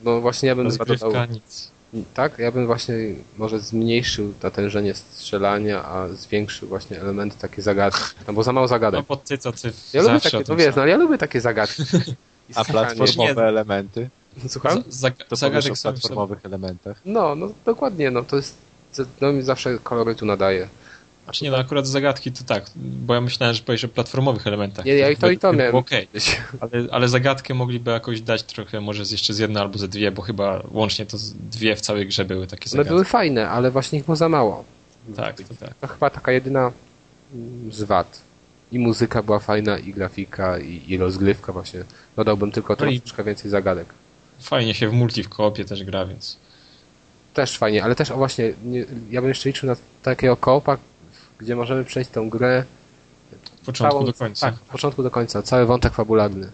[0.04, 1.70] No właśnie ja bym chyba dodał, nic.
[2.14, 2.94] Tak, ja bym właśnie
[3.38, 8.00] może zmniejszył natężenie strzelania, a zwiększył właśnie elementy takie zagadki.
[8.26, 9.06] No bo za mało No zagadek.
[9.08, 11.40] bo ty co ty Ja lubię zawsze takie, no wiesz, no ale ja lubię takie
[11.40, 11.82] zagadki.
[12.50, 13.42] I A platformowe Nie.
[13.42, 14.10] elementy?
[14.48, 14.82] Słucham?
[14.90, 15.92] Zag- To zagadek o sobie.
[15.92, 17.00] platformowych elementach.
[17.04, 18.56] No, no dokładnie, no to jest,
[19.20, 20.68] no mi zawsze kolorytu nadaje.
[21.26, 24.84] Znaczy nie, no akurat zagadki to tak, bo ja myślałem, że powiesz o platformowych elementach.
[24.84, 25.74] Nie, ja i to i to miałem.
[25.74, 26.08] Okej,
[26.60, 30.22] ale, ale zagadkę mogliby jakoś dać trochę, może jeszcze z jednej albo ze dwie, bo
[30.22, 31.16] chyba łącznie to
[31.50, 32.90] dwie w całej grze były takie One zagadki.
[32.90, 34.64] były fajne, ale właśnie ich było za mało.
[35.16, 35.74] Tak, to tak.
[35.74, 36.72] To chyba taka jedyna
[37.34, 38.20] mm, z wad.
[38.72, 41.84] I muzyka była fajna, i grafika, i, i rozgrywka właśnie.
[42.16, 43.86] Dodałbym tylko No troszeczkę więcej zagadek.
[44.40, 46.36] Fajnie się w multi w koopie też gra, więc...
[47.34, 50.78] Też fajnie, ale też o właśnie, nie, ja bym jeszcze liczył na takiego koopa,
[51.38, 52.64] gdzie możemy przejść tą grę
[53.32, 54.46] Od początku całą, do końca.
[54.46, 56.50] Tak, od początku do końca, cały wątek fabularny.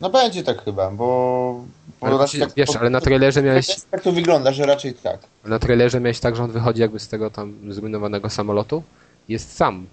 [0.00, 1.64] No będzie tak chyba, bo...
[2.00, 5.20] bo Ale raczej właśnie, wiesz, ale na trailerze miałeś, Tak to wygląda, że raczej tak.
[5.44, 8.82] na trailerze miałeś tak, że on wychodzi jakby z tego tam zrujnowanego samolotu,
[9.28, 9.86] jest sam.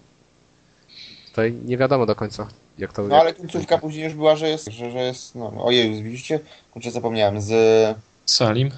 [1.29, 3.03] Tutaj nie wiadomo do końca, jak to...
[3.03, 6.39] No ale końcówka później już była, że jest, że, że jest, no ojej, widzicie?
[6.73, 7.53] Kurczę, zapomniałem, z
[8.25, 8.71] Salim?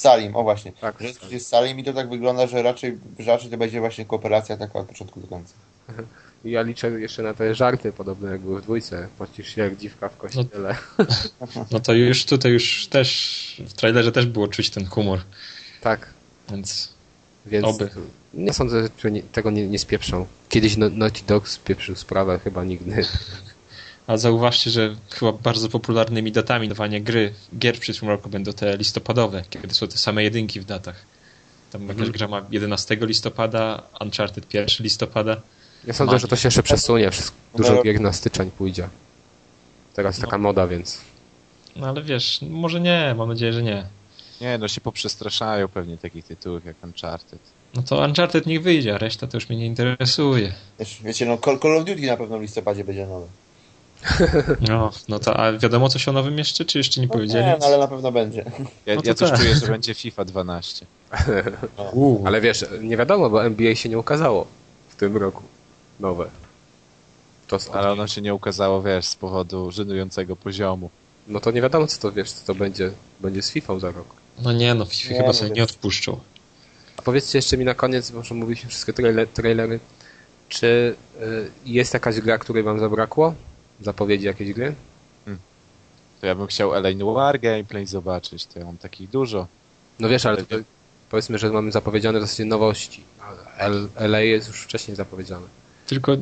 [0.00, 0.72] Salim, o właśnie.
[0.72, 4.04] Tak, Że jest przecież Salim i to tak wygląda, że raczej, raczej to będzie właśnie
[4.04, 5.54] kooperacja taka od początku do końca.
[6.44, 9.08] Ja liczę jeszcze na te żarty podobne jak były w dwójce.
[9.18, 10.76] Płacisz się jak dziwka w kościele.
[11.70, 15.20] No to już tutaj już też w trailerze też było czuć ten humor,
[15.80, 16.06] tak,
[16.50, 16.88] więc
[17.46, 17.90] więc Oby.
[18.34, 20.26] nie sądzę, że tego nie, nie spieprzą.
[20.48, 23.04] Kiedyś No- Naughty Dog spieprzył sprawę, chyba nigdy.
[24.10, 28.76] A zauważcie, że chyba bardzo popularnymi datami dawania gry, gier w przyszłym roku będą te
[28.76, 30.96] listopadowe, kiedy są te same jedynki w datach.
[31.72, 32.12] Tam jakaś Mhm.
[32.12, 35.36] gra ma 11 listopada, Uncharted 1 listopada.
[35.86, 37.10] Ja sądzę, że to się jeszcze przesunie.
[37.10, 37.82] Wszystko, dużo No.
[37.82, 38.88] gier na styczeń pójdzie.
[39.94, 41.00] Teraz taka moda, więc
[41.76, 43.86] No ale wiesz, może nie, mam nadzieję, że nie.
[44.40, 47.38] Nie, no się poprzestraszają pewnie takich tytułów jak Uncharted.
[47.74, 50.52] No to Uncharted niech wyjdzie, a reszta to już mnie nie interesuje.
[50.78, 53.26] Wiesz, wiecie, no Call, Call of Duty na pewno w listopadzie będzie nowe.
[54.68, 57.44] No, no to a wiadomo coś o nowym jeszcze, czy jeszcze nie No powiedzieli?
[57.44, 58.44] nie, no, ale na pewno będzie.
[58.86, 59.38] Ja, No ja też tak.
[59.40, 60.86] czuję, że będzie FIFA 12.
[61.92, 64.46] Uuu, Ale wiesz, nie wiadomo, bo NBA się nie ukazało
[64.88, 65.42] w tym roku.
[66.00, 66.26] Nowe.
[67.48, 70.90] To, Ale ono się nie ukazało, wiesz, z powodu żenującego poziomu.
[71.28, 72.90] No to nie wiadomo, co to wiesz, co to będzie,
[73.20, 74.06] będzie z FIFA za rok.
[74.42, 76.20] no nie no, FIFA Nie, chyba no sobie nie odpuszczą.
[76.96, 79.80] A powiedzcie jeszcze mi na koniec, bo już mówiliśmy wszystkie trailer, trailery,
[80.48, 83.34] czy y, jest jakaś gra, której wam zabrakło?
[83.80, 84.74] Zapowiedzi jakiejś gry?
[86.20, 89.46] To ja bym chciał LA Noir gameplay zobaczyć, to ja mam takich dużo.
[89.98, 90.64] No wiesz, ale tutaj
[91.10, 93.04] powiedzmy, że mamy zapowiedziane w zasadzie nowości.
[93.96, 95.46] LA jest już wcześniej zapowiedziane.
[95.86, 96.16] Tylko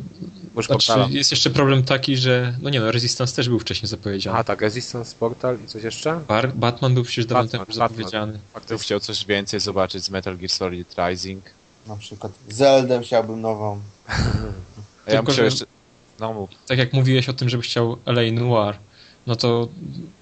[0.66, 4.38] znaczy, jest jeszcze problem taki, że no nie no, Resistance też był wcześniej zapowiedziany.
[4.38, 6.20] A tak, Resistance Portal i coś jeszcze?
[6.28, 8.38] Bar- Batman był przecież dawno temu zapowiedziany.
[8.52, 8.78] Faktycznie.
[8.78, 11.44] chciał coś więcej zobaczyć z Metal Gear Solid Rising.
[11.86, 13.80] Na przykład Zeldę chciałbym nową.
[14.08, 14.16] A ja
[15.06, 15.66] Tylko, bym chciał że- jeszcze...
[16.20, 16.50] No mów.
[16.66, 18.78] Tak jak mówiłeś o tym, żeby chciał LA Noir,
[19.26, 19.68] no to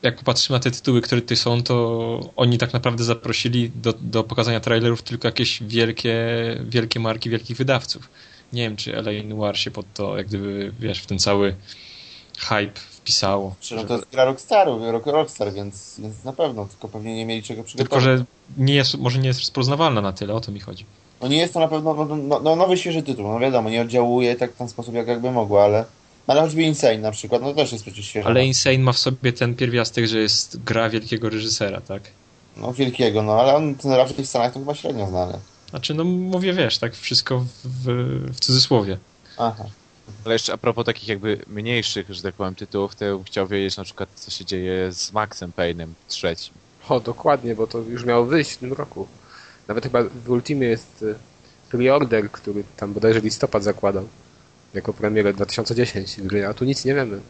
[0.03, 4.25] jak popatrzymy na te tytuły, które tutaj są, to oni tak naprawdę zaprosili do, do
[4.25, 6.17] pokazania trailerów tylko jakieś wielkie,
[6.65, 8.11] wielkie marki, wielkich wydawców.
[8.53, 11.57] Nie wiem, czy LA Noir się pod to, jak gdyby, wiesz, w ten cały
[12.39, 13.55] hype wpisało.
[13.61, 17.27] Czy no to jest gra Rockstarów, Rock, Rockstar, więc, więc na pewno, tylko pewnie nie
[17.27, 18.05] mieli czego przygotować.
[18.05, 18.25] Tylko, że
[18.57, 20.85] nie jest, może nie jest rozpoznawalna na tyle, o to mi chodzi.
[21.21, 23.83] No nie jest to na pewno no, no, no, nowy, świeży tytuł, no wiadomo, nie
[23.83, 25.85] oddziałuje tak w ten sposób, jak jakby mogło, ale...
[26.27, 28.29] Ale choćby Insane na przykład, no też jest przecież świeży.
[28.29, 32.03] Ale Insane ma w sobie ten pierwiastek, że jest gra wielkiego reżysera, tak?
[32.57, 35.39] No wielkiego, no ale on ten raczej w Stanach to chyba średnio znany.
[35.71, 37.85] Znaczy, no mówię, wiesz, tak wszystko w,
[38.35, 38.99] w cudzysłowie.
[39.39, 39.65] Aha.
[40.25, 43.47] Ale jeszcze a propos takich jakby mniejszych, że tak powiem, tytułów, to ja bym chciał
[43.47, 46.55] wiedzieć na przykład, co się dzieje z Maxem Payne'em trzecim.
[46.89, 49.07] O, dokładnie, bo to już miało wyjść w tym roku.
[49.69, 51.15] Nawet chyba w Ultimie jest y,
[51.71, 54.09] preorder, który tam bodajże listopad zakładał.
[54.75, 57.21] Jako premierę 2010 gry, a tu nic nie wiemy.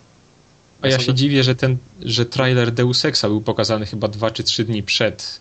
[0.83, 4.45] A ja się dziwię, że ten, że trailer Deus Exa był pokazany chyba dwa czy
[4.45, 5.41] trzy dni przed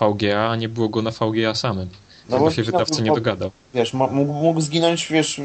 [0.00, 1.88] VGA, a nie było go na VGA samym.
[2.28, 3.50] No Chyba bo się wydawca nie dogadał.
[3.74, 5.40] Wiesz, mógł, mógł zginąć, wiesz,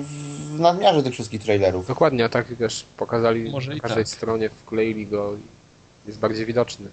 [0.56, 1.88] w nadmiarze tych wszystkich trailerów.
[1.88, 4.14] Dokładnie, a tak wiesz, pokazali Może na każdej tak.
[4.14, 6.88] stronie, wkleili go i jest bardziej widoczny.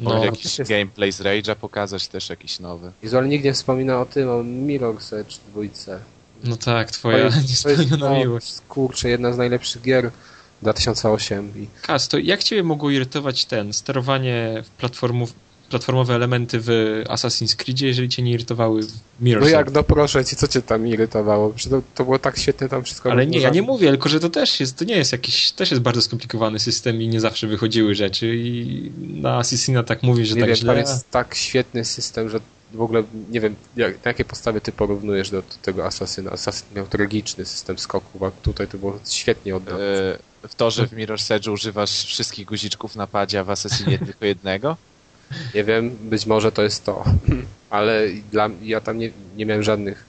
[0.00, 2.92] No, No, jakiś jest- gameplay z Rage'a pokazać też jakiś nowy.
[3.28, 6.00] Nikt nie wspomina o tym, o Mirror's Edge dwójce.
[6.44, 8.54] no tak, twoja niespełniona no, miłość.
[8.68, 10.10] kurczę, jedna z najlepszych gier
[10.62, 15.32] 2008 i Kas, to jak ciebie mogło irytować ten, sterowanie w platformów,
[15.70, 16.68] platformowe elementy w
[17.08, 20.62] Assassin's Creedzie, jeżeli cię nie irytowały w Mirror's No jak, no proszę ci, co cię
[20.62, 21.54] tam irytowało?
[21.70, 24.30] To, to było tak świetnie tam wszystko Ale nie, ja nie mówię, tylko że to
[24.30, 27.94] też jest, to nie jest jakiś, też jest bardzo skomplikowany system i nie zawsze wychodziły
[27.94, 30.72] rzeczy i na Assassina tak mówi, że Nie tak wiem, źle.
[30.72, 32.40] tam jest tak świetny system, że
[32.72, 36.30] w ogóle nie wiem, jak, na jakie podstawy ty porównujesz do, do tego Asasyna.
[36.30, 39.78] Asasyn miał tragiczny system skoków, a tutaj to było świetnie oddane.
[39.78, 43.98] E, w to, że w Mirror's Edge używasz wszystkich guziczków na padzie, a w Assassinie
[44.06, 44.76] tylko jednego?
[45.54, 47.04] Nie wiem, być może to jest to,
[47.70, 48.02] ale
[48.32, 50.04] dla, ja tam nie, nie miałem żadnych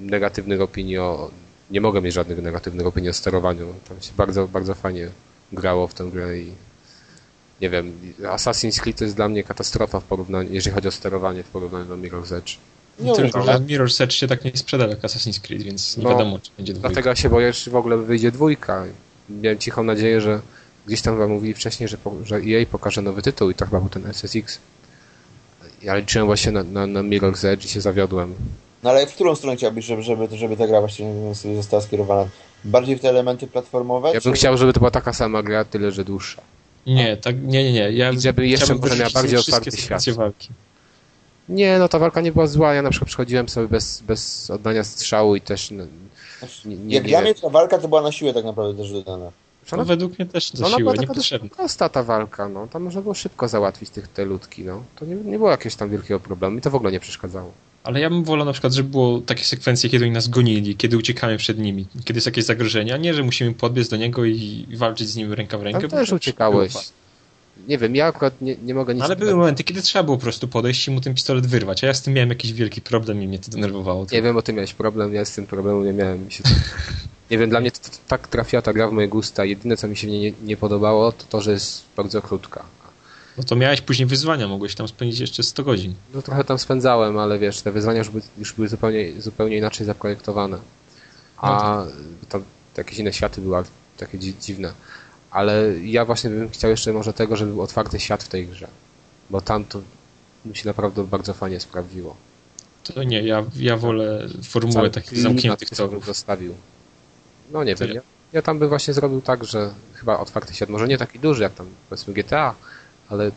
[0.00, 1.30] negatywnych opinii o...
[1.70, 3.74] Nie mogę mieć żadnych negatywnych opinii o sterowaniu.
[3.88, 5.08] Tam się bardzo, bardzo fajnie
[5.52, 6.52] grało w tę grę i
[7.60, 11.42] nie wiem, Assassin's Creed to jest dla mnie katastrofa w porównaniu, jeżeli chodzi o sterowanie
[11.42, 12.56] w porównaniu do Mirror's Edge.
[13.00, 13.52] Nie Tylko, umiem.
[13.54, 16.50] że Mirror's Edge się tak nie sprzedał jak Assassin's Creed, więc nie No, wiadomo, czy
[16.56, 16.88] będzie dwójka.
[16.88, 18.84] Dlatego się boję, czy w ogóle wyjdzie dwójka.
[19.30, 20.40] Miałem cichą nadzieję, że
[20.88, 23.80] gdzieś tam wam mówili wcześniej, że, po, że EA pokaże nowy tytuł i to chyba
[23.80, 24.58] był ten SSX.
[25.82, 28.34] Ja liczyłem właśnie na, na, na Mirror's Edge i się zawiodłem.
[28.82, 32.28] No ale w którą stronę chciałbyś, żeby, żeby, żeby ta gra właśnie sobie została skierowana?
[32.64, 34.08] Bardziej w te elementy platformowe?
[34.08, 36.42] Ja bym czy- chciał, żeby to była taka sama gra, tyle że dłuższa.
[36.86, 37.90] Nie, tak, nie, nie, nie.
[37.92, 40.04] Ja I żeby jeszcze może miała bardziej otwarty świat.
[40.10, 40.48] walki.
[41.48, 42.74] Nie, no ta walka nie była zła.
[42.74, 45.70] Ja na przykład przychodziłem sobie bez, bez oddania strzału i też.
[45.70, 45.84] No,
[46.64, 48.92] nie, nie, Jak nie, dla mnie ta walka to była na siłę tak naprawdę też
[48.92, 49.30] dodana.
[49.72, 51.48] Ona, według mnie też za siłę, niepotrzebne.
[51.48, 52.66] prosta ta walka, no.
[52.66, 54.82] Tam można było szybko załatwić tych, te ludki, no.
[54.96, 56.56] To nie, nie było jakiegoś tam wielkiego problemu.
[56.56, 57.52] Mi to w ogóle nie przeszkadzało.
[57.84, 60.96] Ale ja bym wolał na przykład, żeby było takie sekwencje, kiedy oni nas gonili, kiedy
[60.96, 64.48] uciekamy przed nimi, kiedy jest jakieś zagrożenie, a nie, że musimy podbiec do niego i
[64.70, 65.80] i walczyć z nim ręka w rękę.
[65.80, 66.74] Tam bo też uciekałeś.
[67.68, 69.00] Nie wiem, ja akurat nie, nie mogę nic...
[69.00, 71.84] No, ale były momenty, kiedy trzeba było po prostu podejść i mu ten pistolet wyrwać,
[71.84, 74.06] a ja z tym miałem jakiś wielki problem i mnie to denerwowało.
[74.12, 76.24] Nie wiem, o tym miałeś problem, ja z tym problemu nie miałem.
[76.24, 76.50] Mi się to...
[77.30, 79.44] Nie wiem, dla mnie to, to, tak trafiła ta gra w moje gusta.
[79.44, 82.64] Jedyne, co mi się w niej nie, nie podobało, to to, że jest bardzo krótka.
[83.38, 85.94] No to miałeś później wyzwania, mogłeś tam spędzić jeszcze 100 godzin.
[86.14, 89.86] No trochę tam spędzałem, ale wiesz, te wyzwania już były, już były zupełnie, zupełnie inaczej
[89.86, 90.58] zaprojektowane.
[91.36, 91.84] A
[92.28, 92.44] tam
[92.76, 93.62] jakieś inne światy były
[93.96, 94.72] takie dzi- dziwne.
[95.30, 98.68] Ale ja właśnie bym chciał jeszcze może tego, żeby był otwarty świat w tej grze.
[99.30, 99.80] Bo tam to
[100.44, 102.16] mi się naprawdę bardzo fajnie sprawdziło.
[102.84, 106.06] To nie, ja, ja wolę formułę Cały takich zamkniętych torów.
[106.06, 106.54] zostawił.
[107.50, 108.00] No nie wiem, ja-
[108.32, 111.54] ja, tam bym właśnie zrobił tak, że chyba otwarty świat, może nie taki duży jak
[111.54, 112.54] tam powiedzmy GTA,
[113.08, 113.30] ale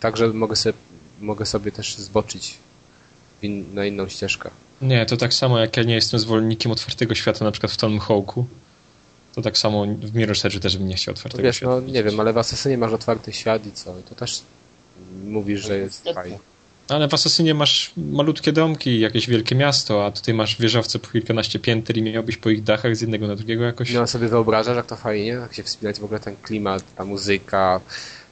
[0.00, 0.74] tak, że mogę sobie,
[1.20, 2.58] mogę sobie też zboczyć
[3.40, 4.50] w in, na inną ścieżkę.
[4.82, 7.98] Nie, to tak samo jak ja nie jestem zwolennikiem otwartego świata, na przykład w Tom
[7.98, 8.46] Hawku,
[9.34, 11.72] to tak samo w Mirror's Edge też bym nie chciał otwartego wiesz, świata.
[11.74, 13.98] no nie wiem, ale w Assassinie masz otwarty świat i co?
[13.98, 14.42] I to też
[15.24, 16.38] mówisz, że jest fajnie.
[16.88, 21.58] Ale w Assassinie masz malutkie domki jakieś wielkie miasto, a tutaj masz wieżowce po kilkanaście
[21.58, 23.92] pięter i miałbyś po ich dachach z jednego na drugiego jakoś...
[23.92, 27.80] No sobie wyobrażasz, jak to fajnie, jak się wspinać w ogóle ten klimat, ta muzyka,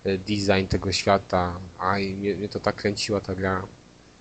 [0.05, 1.59] e, design tego świata.
[1.79, 3.63] Aj, mnie, mnie to tak kręciła ta gra.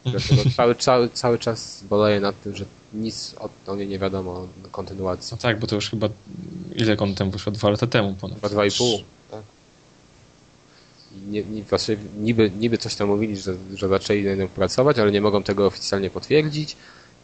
[0.05, 3.35] Dlatego cały, cały, cały czas boleję nad tym, że nic
[3.67, 5.29] o, niej nie wiadomo, kontynuacji.
[5.31, 6.09] No tak, bo to już chyba...
[6.75, 7.51] Ile on wyszło?
[7.51, 8.37] Dwa lata temu ponad.
[8.37, 8.99] Chyba dwa i pół.
[11.27, 15.11] Nie, nie, właśnie niby, niby coś tam mówili, że, że zaczęli nad nią pracować, ale
[15.11, 16.75] nie mogą tego oficjalnie potwierdzić.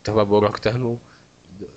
[0.03, 0.99] To chyba było rok temu.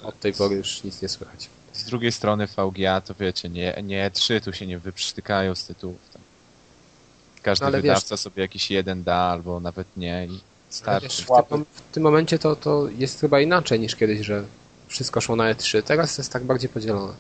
[0.02, 1.48] Od tej pory już nic nie słychać.
[1.72, 5.98] Z drugiej strony VGA to wiecie, nie, nie trzy tu się nie wyprztykają z tytułów.
[6.12, 6.22] Tam.
[7.42, 10.40] Każdy No, ale wydawca sobie jakiś jeden da, albo nawet nie i
[10.70, 11.08] starczy.
[11.08, 14.44] wiesz, w, tym, w tym momencie to, to jest chyba inaczej niż kiedyś, że
[14.88, 15.82] wszystko szło na E3.
[15.82, 17.12] Teraz jest tak bardziej podzielone.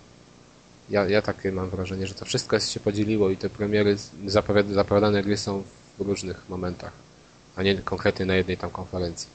[0.90, 4.72] Ja, ja takie mam wrażenie, że to wszystko jest, się podzieliło i te premiery zapowiad-
[4.72, 5.62] zapowiadane gry są
[5.98, 6.92] w różnych momentach,
[7.56, 9.28] a nie konkretnie na jednej tam konferencji.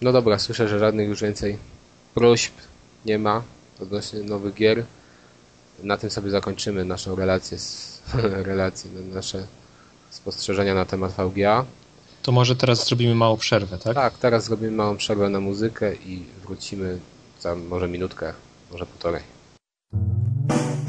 [0.00, 1.58] No dobra, słyszę, że żadnych już więcej
[2.14, 2.52] próśb
[3.06, 3.42] nie ma
[3.80, 4.84] odnośnie nowych gier.
[5.82, 8.02] Na tym sobie zakończymy naszą relację, z,
[8.50, 9.46] relację nasze
[10.10, 11.64] spostrzeżenia na temat VGA.
[12.22, 13.94] To może teraz zrobimy małą przerwę, tak?
[13.94, 16.98] Tak, teraz zrobimy małą przerwę na muzykę i wrócimy
[17.40, 18.32] za może minutkę,
[18.72, 19.37] może półtorej.
[20.48, 20.87] Bye.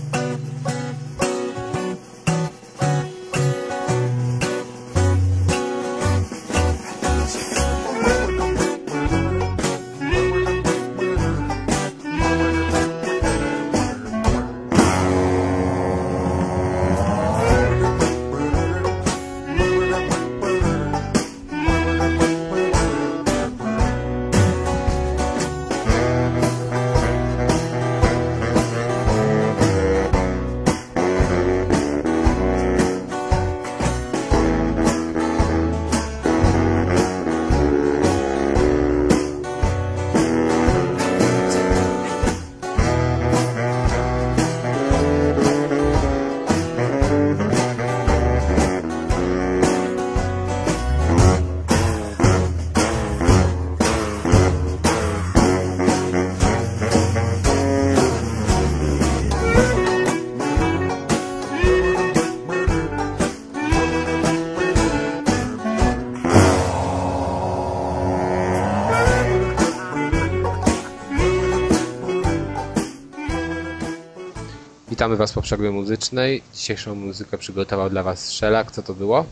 [75.09, 76.43] Witamy Was po przerwie muzycznej.
[76.55, 78.71] Dzisiejszą muzykę przygotował dla Was Szelak.
[78.71, 79.25] Co to było?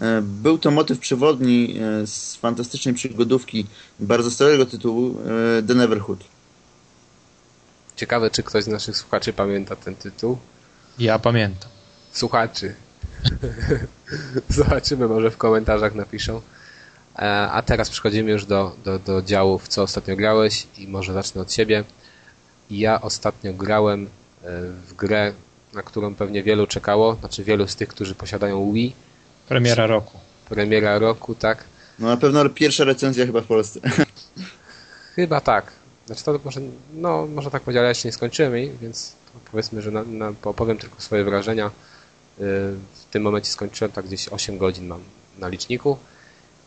[0.00, 3.66] E, Był to motyw przewodni e, z fantastycznej przygodówki
[4.00, 5.16] bardzo starego tytułu
[5.58, 6.24] e, The Neverhood.
[7.96, 10.38] Ciekawe, czy ktoś z naszych słuchaczy pamięta ten tytuł.
[10.98, 11.70] Ja pamiętam.
[12.12, 12.74] Słuchaczy.
[14.48, 16.40] Zobaczymy, może w komentarzach napiszą.
[17.50, 21.42] A teraz przechodzimy już do, do, do działu, w co ostatnio grałeś i może zacznę
[21.42, 21.84] od siebie.
[22.70, 24.08] Ja ostatnio grałem
[24.86, 25.32] w grę,
[25.72, 28.94] na którą pewnie wielu czekało, znaczy wielu z tych, którzy posiadają Wii.
[29.48, 30.18] Premiera roku.
[30.48, 31.64] Premiera roku, tak.
[31.98, 33.80] No na pewno pierwsza recenzja chyba w Polsce.
[35.16, 35.72] Chyba tak.
[36.06, 36.60] Znaczy to może,
[36.94, 39.12] no, może tak powiedzieć, ale ja jeszcze nie skończyłem jej, więc
[39.50, 41.66] powiedzmy, że na, na, opowiem tylko swoje wrażenia.
[41.66, 41.70] Y,
[42.94, 45.00] w tym momencie skończyłem, tak gdzieś 8 godzin mam
[45.38, 45.98] na liczniku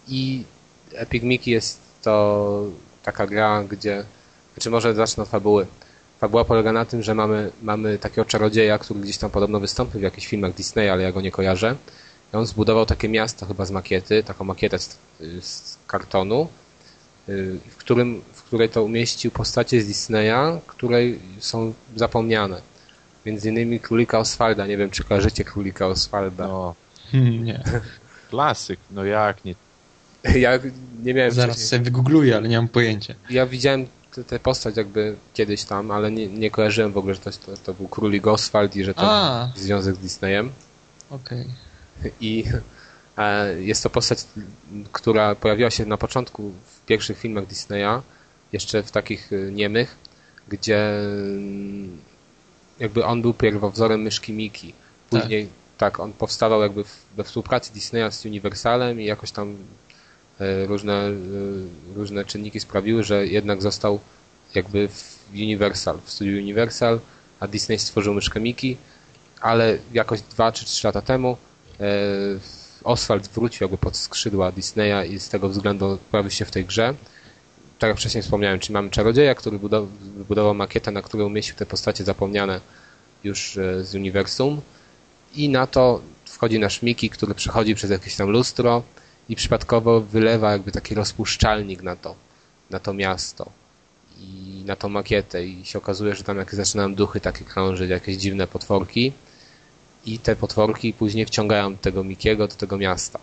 [0.08, 0.44] i
[0.94, 2.66] Epic Mickey jest to
[3.04, 4.06] taka gra, gdzie,
[4.54, 5.68] znaczy może zacznę od fabuły.
[6.24, 10.04] Fabuła polega na tym, że mamy, mamy takiego czarodzieja, który gdzieś tam podobno wystąpił w
[10.04, 11.76] jakichś filmach Disneya, ale ja go nie kojarzę.
[12.34, 14.98] I on zbudował takie miasto chyba z makiety, taką makietę z,
[15.42, 16.48] z kartonu,
[17.30, 21.00] y, w, którym, w której to umieścił postacie z Disneya, które
[21.40, 22.62] są zapomniane.
[23.26, 24.68] Między innymi Królika Oswalda.
[24.68, 26.48] Nie wiem, czy kojarzycie Królika Oswalda.
[26.48, 26.76] No,
[27.12, 27.64] Hmm, nie.
[28.30, 29.56] klasyk, no jak nie.
[30.36, 30.52] Ja
[31.04, 33.14] nie miałem Zaraz wcześniej- sobie wygoogluję, ale nie mam pojęcia.
[33.30, 33.88] Ja widziałem
[34.28, 37.74] tę postać jakby kiedyś tam, ale nie, nie kojarzyłem w ogóle, że to, to, to
[37.74, 39.52] był Królik Oswald i że to A.
[39.56, 40.52] związek z Disneyem.
[41.10, 41.46] Okej.
[42.22, 42.44] I
[43.18, 44.20] e, jest to postać,
[44.92, 48.02] która pojawiła się na początku w pierwszych filmach Disneya,
[48.54, 49.96] jeszcze w takich e, niemych,
[50.48, 50.94] gdzie
[52.80, 54.74] jakby on był pierwowzorem myszki Miki.
[55.10, 59.56] Później tak, on powstawał jakby w, we współpracy Disneya z Universalem i jakoś tam
[60.68, 61.14] różne, e,
[61.96, 64.00] różne czynniki sprawiły, że jednak został
[64.56, 67.00] jakby w Universal, w studiu Universal,
[67.40, 68.78] a Disney stworzył myszkę Miki,
[69.42, 71.38] ale jakoś dwa czy trzy lata temu
[71.80, 71.86] e,
[72.84, 76.94] Oswald wrócił jakby pod skrzydła Disneya i z tego względu pojawił się w tej grze.
[77.80, 81.66] Tak jak wcześniej wspomniałem, czyli mamy czarodzieja, który budow- wybudował makietę, na której umieścił te
[81.66, 82.62] postacie zapomniane
[83.24, 84.62] już e, z uniwersum
[85.36, 88.84] i na to wchodzi nasz Miki, który przechodzi przez jakieś tam lustro
[89.30, 92.16] i przypadkowo wylewa jakby taki rozpuszczalnik na to,
[92.70, 93.50] na to miasto
[94.20, 98.18] i na tą makietę i się okazuje, że tam jakieś zaczynają duchy takie krążyć, jakieś
[98.18, 99.14] dziwne potworki
[100.06, 103.20] i te potworki później wciągają tego Mikiego do tego miasta.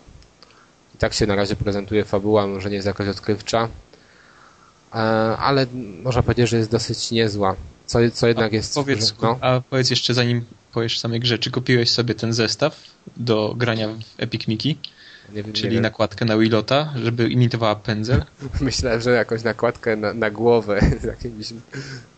[0.95, 3.69] I tak się na razie prezentuje fabuła, może nie jest jakaś odkrywcza,
[4.93, 4.97] e,
[5.37, 5.65] ale
[6.03, 7.55] można powiedzieć, że jest dosyć niezła.
[7.85, 8.75] Co, co jednak a jest...
[8.75, 12.83] Powiedz, no, A powiedz jeszcze, zanim powiesz samej grze, czy kupiłeś sobie ten zestaw
[13.17, 14.77] do grania w Epic Mickey,
[15.29, 18.25] wiem, czyli nakładkę na Willota, żeby imitowała pędzel?
[18.61, 21.53] Myślałem, że jakąś nakładkę na, na głowę z jakimś...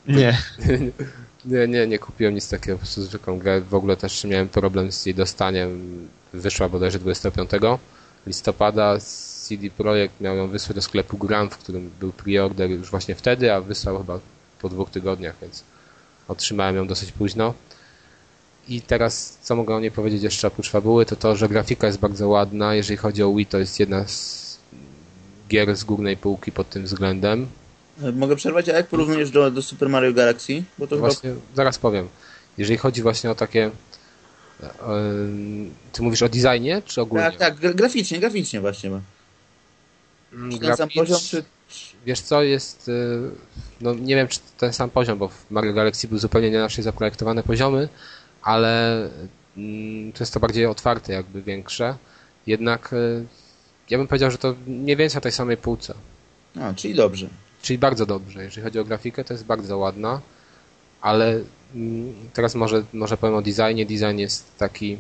[0.08, 0.38] Nie.
[1.46, 3.62] Nie, nie, nie kupiłem nic takiego, po prostu zwykłą grę.
[3.62, 5.80] W ogóle też miałem problem z jej dostaniem.
[6.34, 7.50] Wyszła bodajże 25
[8.28, 8.98] listopada.
[9.44, 13.54] CD Projekt miał ją wysłać do sklepu Gram, w którym był preorder już właśnie wtedy,
[13.54, 14.20] a wysłał chyba
[14.62, 15.64] po dwóch tygodniach, więc
[16.28, 17.54] otrzymałem ją dosyć późno.
[18.68, 22.00] I teraz, co mogę o niej powiedzieć jeszcze oprócz fabuły, to to, że grafika jest
[22.00, 22.76] bardzo ładna.
[22.76, 24.44] Jeżeli chodzi o Wii, to jest jedna z
[25.50, 27.48] gier z górnej półki pod tym względem.
[28.14, 30.64] Mogę przerwać, a jak porównujesz do, do Super Mario Galaxy?
[30.78, 31.08] Bo to chyba...
[31.08, 32.08] Właśnie, zaraz powiem.
[32.58, 33.72] Jeżeli chodzi właśnie o takie.
[34.64, 34.70] e,
[35.92, 37.26] Ty mówisz o designie, czy ogólnie?
[37.26, 38.90] Tak, tak, gra- graficznie, graficznie właśnie.
[40.34, 41.44] Mm, Czy ten sam poziom, czy...
[42.06, 42.88] Wiesz co, jest.
[42.90, 42.92] y,
[43.82, 47.44] No nie wiem, czy ten sam poziom, bo w Mario Galaxy były zupełnie inaczej zaprojektowane
[47.44, 47.90] poziomy,
[48.44, 49.02] ale
[49.58, 51.98] mm, to jest to bardziej otwarte, jakby większe.
[52.48, 53.26] Jednak y,
[53.90, 55.94] ja bym powiedział, że to mniej więcej na tej samej półce.
[56.62, 57.30] A, czyli dobrze.
[57.62, 58.44] Czyli bardzo dobrze.
[58.44, 60.22] Jeżeli chodzi o grafikę, to jest bardzo ładna,
[61.02, 61.40] ale
[61.76, 63.86] mm, teraz może, może powiem o designie.
[63.86, 64.98] Design jest taki,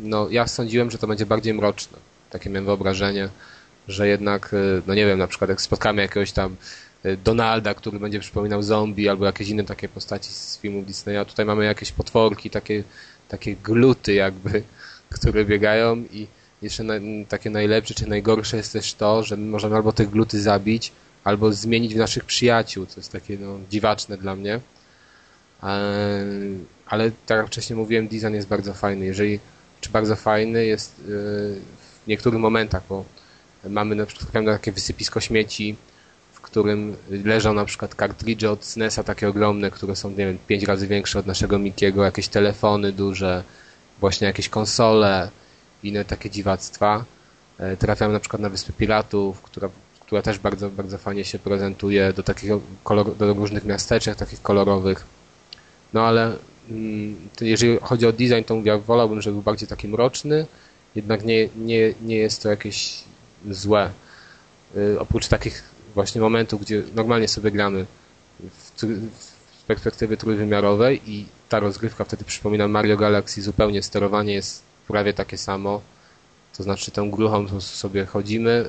[0.00, 1.98] no ja sądziłem, że to będzie bardziej mroczne.
[2.30, 3.28] Takie miałem wyobrażenie,
[3.88, 6.56] że jednak, y, no nie wiem, na przykład jak spotkamy jakiegoś tam
[7.24, 11.26] Donalda, który będzie przypominał zombie, albo jakieś inne takie postaci z filmów Disneya.
[11.26, 12.84] Tutaj mamy jakieś potworki, takie,
[13.28, 14.62] takie gluty jakby,
[15.16, 16.26] które biegają i
[16.62, 16.94] jeszcze na,
[17.28, 20.92] takie najlepsze czy najgorsze jest też to, że my możemy albo te gluty zabić,
[21.24, 24.60] albo zmienić w naszych przyjaciół, co jest takie no, dziwaczne dla mnie.
[25.62, 29.04] Eee, Ale tak jak wcześniej mówiłem, design jest bardzo fajny.
[29.04, 29.40] Jeżeli,
[29.80, 31.06] czy bardzo fajny jest yy,
[32.04, 33.04] w niektórych momentach, bo
[33.68, 35.76] mamy na przykład takie wysypisko śmieci,
[36.46, 40.86] którym leżą na przykład kartridże od SNES-a takie ogromne, które są, nie wiem, pięć razy
[40.86, 43.42] większe od naszego Mikiego, jakieś telefony duże,
[44.00, 45.30] właśnie jakieś konsole,
[45.82, 47.04] inne takie dziwactwa.
[47.58, 49.68] E, Trafiamy na przykład na Wyspę Piratów, która,
[50.00, 52.50] która też bardzo, bardzo fajnie się prezentuje do takich
[52.84, 55.04] kolor, do różnych miasteczek takich kolorowych.
[55.92, 56.36] No ale
[56.70, 60.46] mm, jeżeli chodzi o design, to ja wolałbym, żeby był bardziej taki mroczny,
[60.94, 63.04] jednak nie, nie, nie jest to jakieś
[63.50, 63.90] złe.
[64.76, 67.86] Y, Oprócz takich właśnie momentów, gdzie normalnie sobie gramy
[68.40, 75.12] w, z perspektywy trójwymiarowej i ta rozgrywka wtedy przypomina Mario Galaxy zupełnie, sterowanie jest prawie
[75.12, 75.80] takie samo.
[76.56, 78.68] To znaczy tą gruchą sobie chodzimy,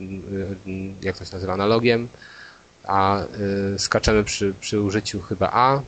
[0.00, 2.08] yy, jak to się nazywa, analogiem,
[2.84, 3.24] a
[3.72, 5.82] yy, skaczemy przy, przy użyciu chyba A.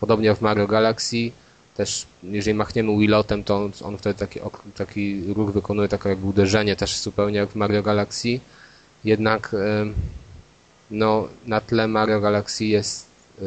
[0.00, 1.30] Podobnie jak w Mario Galaxy,
[1.76, 4.40] też jeżeli machniemy Willotem, to on, on wtedy taki,
[4.76, 8.40] taki ruch wykonuje, takie jakby uderzenie też zupełnie jak w Mario Galaxy.
[9.04, 9.92] Jednak yy,
[10.90, 13.06] no, na tle Mario Galaxy jest
[13.40, 13.46] yy,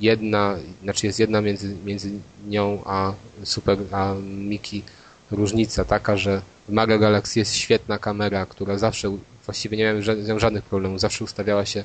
[0.00, 2.10] jedna, znaczy jest jedna między, między
[2.46, 3.12] nią a
[3.44, 4.82] Super, a Miki
[5.30, 10.28] różnica taka, że w Mario Galaxy jest świetna kamera, która zawsze, właściwie nie miałem z
[10.28, 11.84] nią żadnych problemów, zawsze ustawiała się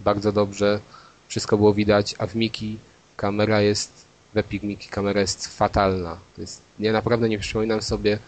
[0.00, 0.80] bardzo dobrze,
[1.28, 2.78] wszystko było widać, a w Miki
[3.16, 6.16] kamera jest, w Epic Miki kamera jest fatalna.
[6.34, 8.18] To jest, nie, naprawdę nie przypominam sobie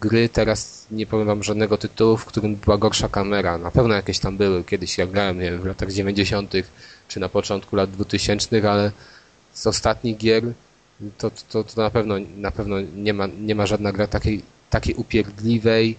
[0.00, 3.58] gry, teraz nie wam żadnego tytułu, w którym była gorsza kamera.
[3.58, 6.52] Na pewno jakieś tam były, kiedyś jak grałem, nie wiem, w latach 90
[7.08, 8.92] czy na początku lat 2000, ale
[9.54, 10.42] z ostatnich gier
[11.18, 14.94] to, to, to na pewno, na pewno nie, ma, nie ma żadna gra takiej, takiej
[14.94, 15.96] upierdliwej,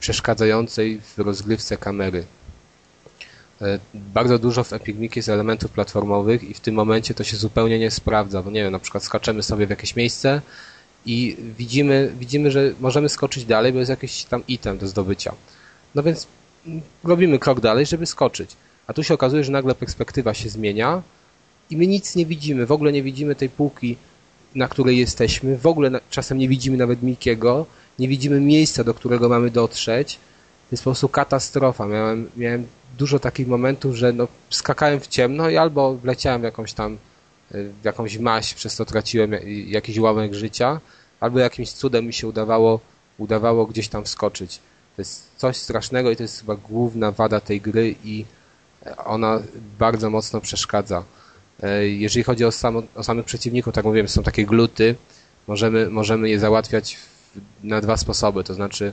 [0.00, 2.24] przeszkadzającej w rozgrywce kamery.
[3.62, 7.36] E, bardzo dużo w Epic Mickey jest elementów platformowych i w tym momencie to się
[7.36, 10.42] zupełnie nie sprawdza, bo nie wiem, na przykład skaczemy sobie w jakieś miejsce
[11.06, 15.34] i widzimy, widzimy, że możemy skoczyć dalej, bo jest jakiś tam item do zdobycia.
[15.94, 16.26] No więc
[17.04, 18.50] robimy krok dalej, żeby skoczyć.
[18.86, 21.02] A tu się okazuje, że nagle perspektywa się zmienia
[21.70, 23.96] i my nic nie widzimy, w ogóle nie widzimy tej półki,
[24.54, 27.66] na której jesteśmy, w ogóle czasem nie widzimy nawet Mikiego,
[27.98, 30.14] nie widzimy miejsca, do którego mamy dotrzeć.
[30.14, 31.86] To jest po prostu katastrofa.
[31.86, 32.66] Miałem, miałem
[32.98, 36.98] dużo takich momentów, że no, skakałem w ciemno i albo wleciałem w jakąś tam
[37.84, 39.32] jakąś maść, przez to traciłem
[39.66, 40.80] jakiś ułamek życia,
[41.20, 42.80] albo jakimś cudem mi się udawało,
[43.18, 44.60] udawało gdzieś tam wskoczyć.
[44.96, 48.24] To jest coś strasznego i to jest chyba główna wada tej gry i
[49.04, 49.42] ona
[49.78, 51.04] bardzo mocno przeszkadza.
[51.62, 52.50] E, jeżeli chodzi o,
[52.94, 54.94] o samych przeciwników, tak mówiłem, są takie gluty,
[55.46, 56.96] możemy, możemy je załatwiać
[57.62, 58.92] na dwa sposoby, to znaczy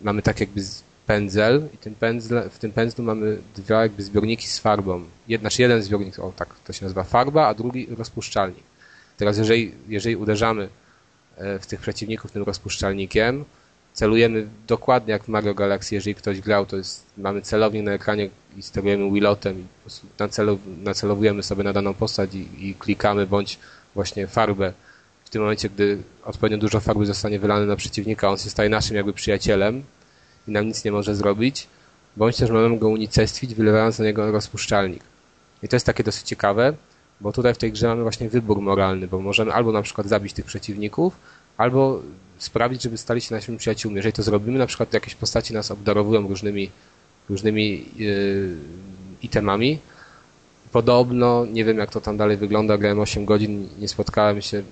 [0.00, 0.62] mamy tak jakby
[1.06, 5.04] pędzel i tym pędzle, w tym pędzlu mamy dwa jakby zbiorniki z farbą.
[5.28, 8.64] Jed, znaczy jeden zbiornik, o tak to się nazywa farba, a drugi rozpuszczalnik.
[9.16, 10.68] Teraz jeżeli, jeżeli uderzamy
[11.36, 13.44] e, w tych przeciwników tym rozpuszczalnikiem,
[13.92, 18.28] celujemy dokładnie jak w Mario Galaxy, jeżeli ktoś grał, to jest, mamy celownik na ekranie
[18.56, 19.64] i sterujemy Willotem i
[20.18, 23.58] nacelow, nacelowujemy sobie na daną postać i, i, klikamy bądź
[23.94, 24.72] właśnie farbę.
[25.24, 28.96] W tym momencie, gdy odpowiednio dużo farby zostanie wylane na przeciwnika, on się staje naszym
[28.96, 29.82] jakby przyjacielem
[30.48, 31.66] i nam nic nie może zrobić,
[32.16, 35.02] bądź też możemy go unicestwić, wylewając na niego rozpuszczalnik.
[35.62, 36.74] I to jest takie dosyć ciekawe,
[37.20, 40.32] bo tutaj w tej grze mamy właśnie wybór moralny, bo możemy albo na przykład zabić
[40.32, 41.16] tych przeciwników,
[41.56, 42.02] albo
[42.38, 43.96] sprawić, żeby stali się naszymi przyjaciółmi.
[43.96, 46.70] Jeżeli to zrobimy, na przykład jakieś postaci nas obdarowują różnymi,
[47.28, 48.56] różnymi yy,
[49.22, 49.78] itemami.
[50.72, 54.62] Podobno, nie wiem jak to tam dalej wygląda, grałem 8 godzin, nie spotkałem się,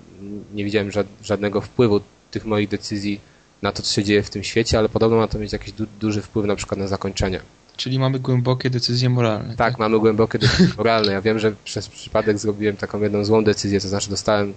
[0.53, 0.89] nie widziałem
[1.23, 2.01] żadnego wpływu
[2.31, 3.19] tych moich decyzji
[3.61, 5.85] na to, co się dzieje w tym świecie, ale podobno ma to mieć jakiś du
[5.99, 7.39] duży wpływ na przykład na zakończenie.
[7.77, 9.49] Czyli mamy głębokie decyzje moralne.
[9.49, 11.11] Tak, tak, mamy głębokie decyzje moralne.
[11.11, 14.53] Ja wiem, że przez przypadek zrobiłem taką jedną złą decyzję, to znaczy dostałem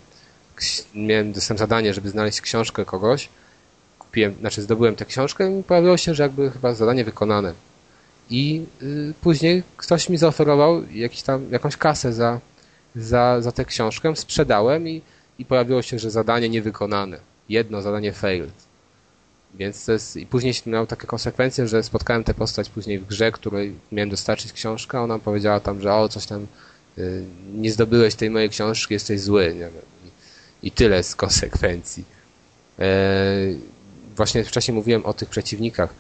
[0.95, 3.29] miałem, dostałem zadanie, żeby znaleźć książkę kogoś.
[3.99, 7.53] Kupiłem, znaczy zdobyłem tę książkę i pojawiło się, że jakby chyba zadanie wykonane.
[8.31, 12.41] I y, później ktoś mi zaoferował jakiś tam, jakąś kasę za,
[12.97, 15.03] za, za tę książkę, sprzedałem i,
[15.39, 17.19] i pojawiło się, że zadanie niewykonane.
[17.49, 18.74] Jedno zadanie failed.
[19.55, 23.33] Więc to jest, i później miał takie konsekwencje, że spotkałem tę postać później w grze,
[23.33, 26.47] której miałem dostarczyć książkę, ona powiedziała tam, że o, coś tam,
[26.99, 27.25] y,
[27.55, 29.95] nie zdobyłeś tej mojej książki, jesteś zły, nie wiem
[30.65, 32.05] i tyle z konsekwencji.
[32.79, 32.85] E,
[34.17, 35.95] właśnie wcześniej mówiłem o tych przeciwnikach.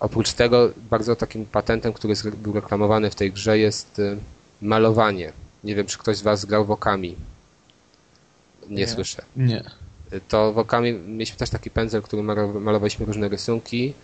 [0.00, 4.16] Oprócz tego bardzo takim patentem, który jest, był reklamowany w tej grze jest e,
[4.62, 5.32] malowanie.
[5.64, 7.16] Nie wiem, czy ktoś z Was grał wokami.
[8.68, 9.22] Nie, nie słyszę.
[9.36, 9.64] Nie.
[10.14, 12.22] E, to wokami mieliśmy też taki pędzel, który
[12.60, 13.94] malowaliśmy różne rysunki,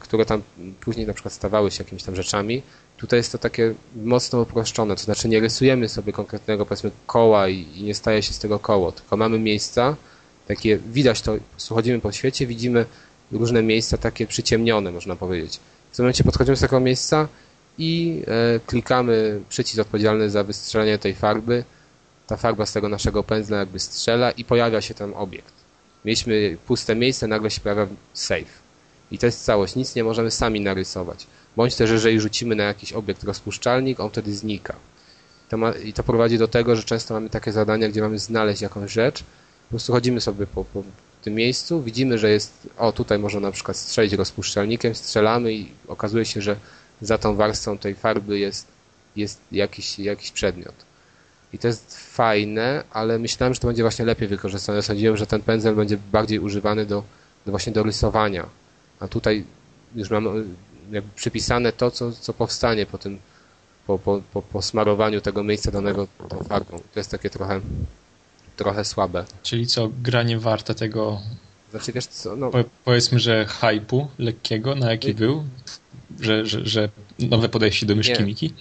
[0.00, 0.42] które tam
[0.80, 2.62] później na przykład stawały się jakimiś tam rzeczami.
[2.96, 7.66] Tutaj jest to takie mocno uproszczone, to znaczy nie rysujemy sobie konkretnego powiedzmy koła i,
[7.74, 9.96] i nie staje się z tego koło, tylko mamy miejsca,
[10.48, 11.36] takie widać to,
[11.68, 12.86] chodzimy po świecie, widzimy
[13.32, 15.60] różne miejsca takie przyciemnione, można powiedzieć.
[15.92, 17.28] W tym momencie podchodzimy z takiego miejsca
[17.78, 21.64] i e, klikamy przycisk odpowiedzialny za wystrzelenie tej farby.
[22.26, 25.54] Ta farba z tego naszego pędzla jakby strzela i pojawia się tam obiekt.
[26.04, 28.62] Mieliśmy puste miejsce, nagle się pojawia save.
[29.10, 29.76] I to jest całość.
[29.76, 34.34] Nic nie możemy sami narysować bądź też jeżeli rzucimy na jakiś obiekt rozpuszczalnik, on wtedy
[34.34, 34.74] znika.
[35.48, 38.62] To ma, I to prowadzi do tego, że często mamy takie zadania, gdzie mamy znaleźć
[38.62, 40.82] jakąś rzecz, po prostu chodzimy sobie po, po
[41.22, 46.24] tym miejscu, widzimy, że jest, o tutaj można na przykład strzelić rozpuszczalnikiem, strzelamy i okazuje
[46.24, 46.56] się, że
[47.00, 48.66] za tą warstwą tej farby jest,
[49.16, 50.74] jest jakiś, jakiś przedmiot.
[51.52, 54.82] I to jest fajne, ale myślałem, że to będzie właśnie lepiej wykorzystane.
[54.82, 57.02] Sądziłem, że ten pędzel będzie bardziej używany do,
[57.46, 58.46] do właśnie do rysowania.
[59.00, 59.44] A tutaj
[59.94, 60.24] już mam
[60.92, 63.18] jakby przypisane to, co, co powstanie po tym,
[63.86, 66.78] po, po, po, po smarowaniu tego miejsca danego tą farbą.
[66.92, 67.60] To jest takie trochę,
[68.56, 69.24] trochę słabe.
[69.42, 71.20] Czyli co, gra nie warte tego,
[71.70, 75.44] Znaczy wiesz co, no, po, powiedzmy, że hypu lekkiego, na jaki był?
[76.20, 76.88] Że, że, że
[77.18, 78.24] nowe podejście do myszki Nie.
[78.24, 78.54] Miki?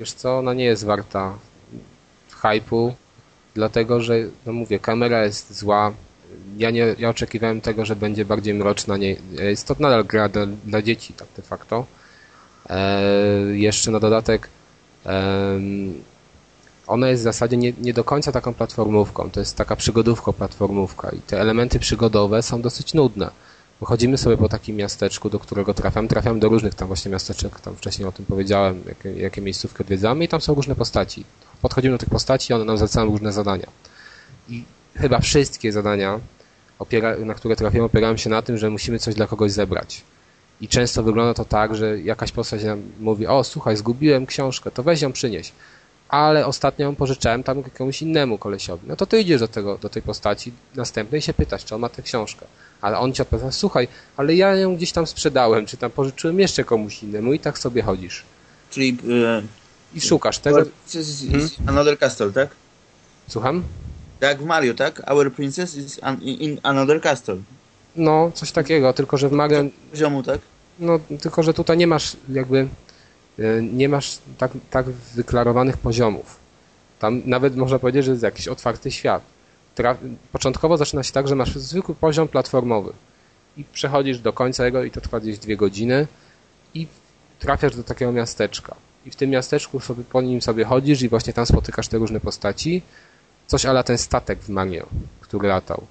[0.00, 1.38] wiesz co, ona nie jest warta
[2.48, 2.94] hypu,
[3.54, 4.14] dlatego że,
[4.46, 5.92] no mówię, kamera jest zła.
[6.56, 8.96] Ja nie, ja oczekiwałem tego, że będzie bardziej mroczna.
[8.96, 11.86] Nie, jest to nadal gra dla, dla dzieci, tak de facto.
[12.70, 13.00] E,
[13.52, 14.48] jeszcze na dodatek
[16.86, 19.30] ona jest w zasadzie nie, nie do końca taką platformówką.
[19.30, 23.30] To jest taka przygodówko platformówka i te elementy przygodowe są dosyć nudne.
[23.82, 26.08] Chodzimy sobie po takim miasteczku, do którego trafiam.
[26.08, 30.24] Trafiam do różnych tam właśnie miasteczek, tam wcześniej o tym powiedziałem, jakie, jakie miejscówki odwiedzamy
[30.24, 31.24] i tam są różne postaci.
[31.62, 33.66] Podchodzimy do tych postaci one nam zlecają różne zadania.
[34.48, 34.64] I
[34.96, 36.20] chyba wszystkie zadania,
[36.78, 40.02] opiera, na które trafiamy, opierają się na tym, że musimy coś dla kogoś zebrać.
[40.60, 44.82] I często wygląda to tak, że jakaś postać nam mówi, o słuchaj, zgubiłem książkę, to
[44.82, 45.52] weź ją przynieś.
[46.08, 48.82] Ale ostatnio ją pożyczałem tam komuś innemu kolesiowi.
[48.86, 51.80] No to ty idziesz do, tego, do tej postaci następnej i się pytasz, czy on
[51.80, 52.46] ma tę książkę.
[52.80, 56.64] Ale on ci odpowiada, słuchaj, ale ja ją gdzieś tam sprzedałem, czy tam pożyczyłem jeszcze
[56.64, 58.22] komuś innemu i tak sobie chodzisz.
[58.70, 59.42] Czyli e,
[59.94, 60.56] I szukasz tego.
[60.58, 62.48] Our Princess is, is Another Castle, tak?
[63.28, 63.62] Słucham?
[64.20, 65.10] Tak w Mario, tak?
[65.10, 67.36] Our Princess is an, in Another Castle.
[67.96, 70.40] No, coś takiego, tylko że w Mario, Poziomu, tak?
[70.78, 72.68] no, tylko że tutaj nie masz jakby,
[73.38, 76.36] e, nie masz tak, tak wyklarowanych poziomów.
[76.98, 79.22] Tam nawet można powiedzieć, że jest jakiś otwarty świat.
[79.76, 79.96] Tra-
[80.32, 82.92] początkowo zaczyna się tak, że masz zwykły poziom platformowy
[83.56, 86.06] i przechodzisz do końca jego i to trwa gdzieś dwie godziny
[86.74, 86.86] i
[87.38, 88.74] trafiasz do takiego miasteczka.
[89.06, 92.20] I w tym miasteczku sobie, po nim sobie chodzisz i właśnie tam spotykasz te różne
[92.20, 92.82] postaci.
[93.46, 94.86] Coś ala ten statek w Mario,
[95.20, 95.86] który latał.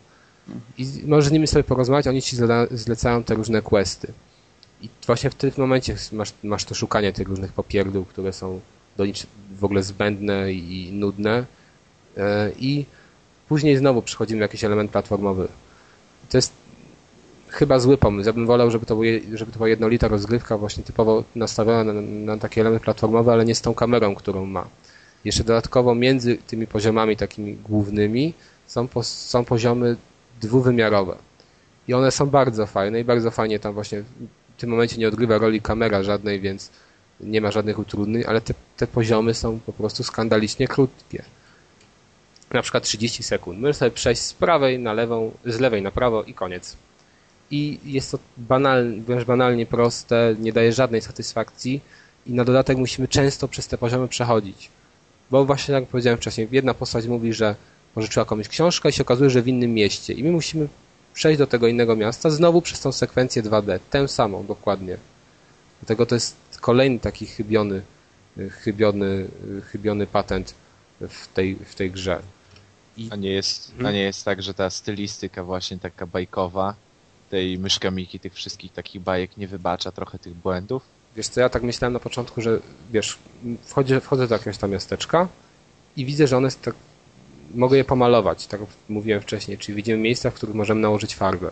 [0.78, 2.38] I możesz z nimi sobie porozmawiać, oni ci
[2.72, 4.14] zlecają te różne questy.
[4.82, 8.60] I właśnie w tym momencie masz, masz to szukanie tych różnych popierdół, które są
[8.98, 9.28] do nic
[9.60, 11.46] w ogóle zbędne i nudne.
[12.18, 12.86] E, I
[13.48, 15.48] później znowu przychodzimy jakiś element platformowy.
[16.30, 16.54] To jest
[17.54, 18.28] chyba zły pomysł.
[18.30, 19.00] Ja bym wolał, żeby to,
[19.34, 23.56] żeby to była jednolita rozgrywka, właśnie typowo nastawiona na, na taki element platformowy, ale nie
[23.56, 24.68] z tą kamerą, którą ma.
[25.26, 28.34] Jeszcze dodatkowo między tymi poziomami takimi głównymi
[28.68, 29.96] są, pos, są poziomy
[30.42, 31.16] dwuwymiarowe.
[31.88, 34.02] I one są bardzo fajne i bardzo fajnie tam właśnie
[34.58, 36.72] w tym momencie nie odgrywa roli kamera żadnej, więc
[37.20, 41.24] nie ma żadnych utrudnień, ale te, te poziomy są po prostu skandalicznie krótkie.
[42.52, 43.60] Na przykład 30 sekund.
[43.60, 46.78] Możesz sobie przejść z prawej na lewą, z lewej na prawo i koniec.
[47.54, 51.82] I jest to banalnie, wręcz banalnie proste, nie daje żadnej satysfakcji
[52.28, 54.70] i na dodatek musimy często przez te poziomy przechodzić.
[55.32, 57.56] Bo właśnie jak powiedziałem wcześniej, jedna postać mówi, że
[57.94, 60.14] pożyczyła komuś książkę i się okazuje, że w innym mieście.
[60.14, 60.68] I my musimy
[61.14, 63.80] przejść do tego innego miasta znowu przez tą sekwencję 2D.
[63.90, 64.98] Tę samą dokładnie.
[65.82, 67.82] Dlatego to jest kolejny taki chybiony,
[68.50, 69.28] chybiony,
[69.72, 70.54] chybiony patent
[71.02, 72.20] w tej, w tej grze.
[73.12, 76.76] A nie, jest, a nie jest tak, że ta stylistyka właśnie taka bajkowa
[77.34, 80.84] tej myszka Miki, tych wszystkich takich bajek nie wybacza trochę tych błędów?
[81.16, 82.60] Wiesz co, ja tak myślałem na początku, że
[82.92, 83.18] wiesz,
[83.64, 85.28] wchodzę, wchodzę do jakiegoś tam miasteczka
[85.98, 86.76] i widzę, że one tak,
[87.56, 91.52] mogę je pomalować, tak jak mówiłem wcześniej, czyli widzimy miejsca, w których możemy nałożyć farbę.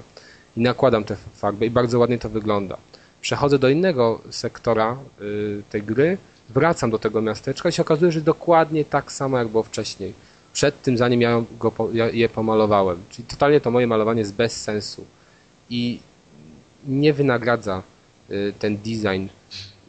[0.58, 2.78] I nakładam tę farbę i bardzo ładnie to wygląda.
[3.22, 6.18] Przechodzę do innego sektora y, tej gry,
[6.50, 10.14] wracam do tego miasteczka i się okazuje, że dokładnie tak samo jak było wcześniej.
[10.54, 12.98] Przed tym, zanim ja, go, ja je pomalowałem.
[13.10, 15.06] Czyli totalnie to moje malowanie jest bez sensu.
[15.72, 16.00] I
[16.86, 17.84] nie wynagradza
[18.32, 19.28] y, ten design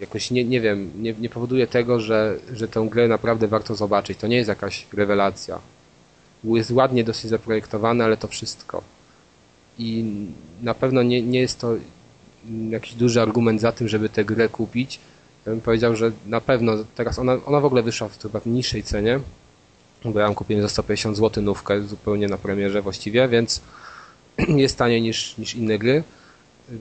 [0.02, 4.18] jakoś nie, nie wiem, nie, nie powoduje tego, że, że tę grę naprawdę warto zobaczyć.
[4.18, 5.59] To nie jest jakaś rewelacja.
[6.44, 8.82] Jest ładnie dosyć zaprojektowane, ale to wszystko.
[9.78, 10.04] I
[10.62, 11.74] na pewno nie, nie jest to
[12.70, 15.00] jakiś duży argument za tym, żeby tę grę kupić.
[15.46, 18.82] Ja bym powiedział, że na pewno teraz ona, ona w ogóle wyszła w chyba niższej
[18.82, 19.20] cenie,
[20.04, 23.60] bo ja ją kupiłem za 150 zł nówkę zupełnie na premierze właściwie, więc
[24.64, 26.02] jest taniej niż, niż inne gry.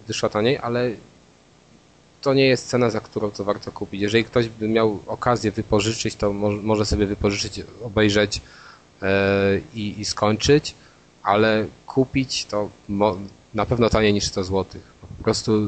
[0.08, 0.92] Wyszła taniej, ale
[2.22, 4.02] to nie jest cena, za którą to warto kupić.
[4.02, 8.42] Jeżeli ktoś by miał okazję wypożyczyć, to mo może sobie wypożyczyć, obejrzeć
[9.02, 10.76] e, i, skończyć,
[11.24, 12.70] ale kupić to
[13.54, 14.82] na pewno taniej niż 100 zł.
[15.18, 15.68] Po prostu,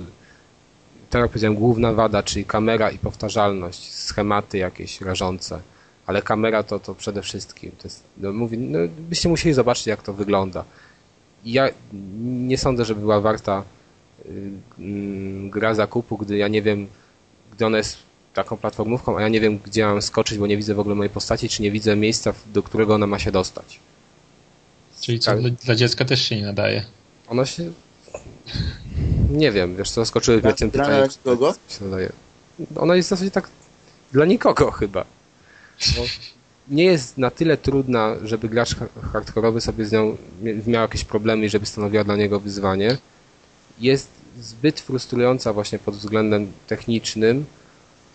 [1.09, 5.61] tak jak powiedziałem, główna wada, czyli kamera i powtarzalność, schematy jakieś rażące,
[6.05, 7.71] ale kamera to, to przede wszystkim.
[7.71, 10.65] To jest, no, no, byście musieli zobaczyć, jak to wygląda.
[11.45, 11.69] Ja
[12.23, 13.63] nie sądzę, żeby była warta
[14.25, 16.87] y, mm, gra zakupu, gdy ja nie wiem,
[17.51, 17.97] gdy ona jest
[18.33, 21.09] taką platformówką, a ja nie wiem, gdzie mam skoczyć, bo nie widzę w ogóle mojej
[21.09, 23.79] postaci, czy nie widzę miejsca, do którego ona ma się dostać.
[25.01, 25.41] Czyli co, Tak.
[25.41, 26.85] dla, dla dziecka też się nie nadaje.
[27.27, 27.71] Ona się...
[29.29, 31.07] Nie wiem, wiesz co, skoczyły wielkim gra pytaniu.
[31.07, 31.53] na kogo?
[31.67, 32.11] co się nadaje.
[32.75, 33.49] Ona jest w zasadzie tak
[34.11, 35.05] dla nikogo chyba.
[35.97, 36.03] Bo
[36.69, 40.17] nie jest na tyle trudna, żeby gracz ha- hardkorowy sobie z nią
[40.67, 42.97] miał jakieś problemy i żeby stanowiła dla niego wyzwanie.
[43.79, 44.07] Jest
[44.41, 47.45] zbyt frustrująca właśnie pod względem technicznym.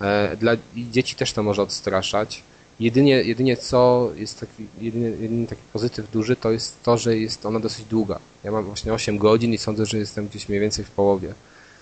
[0.00, 2.42] E, Dla dzieci też to może odstraszać.
[2.80, 7.46] Jedynie, jedynie co jest taki, jedyny, jedyny taki pozytyw duży, to jest to, że jest
[7.46, 8.18] ona dosyć długa.
[8.44, 11.34] Ja mam właśnie 8 godzin i sądzę, że jestem gdzieś mniej więcej w połowie.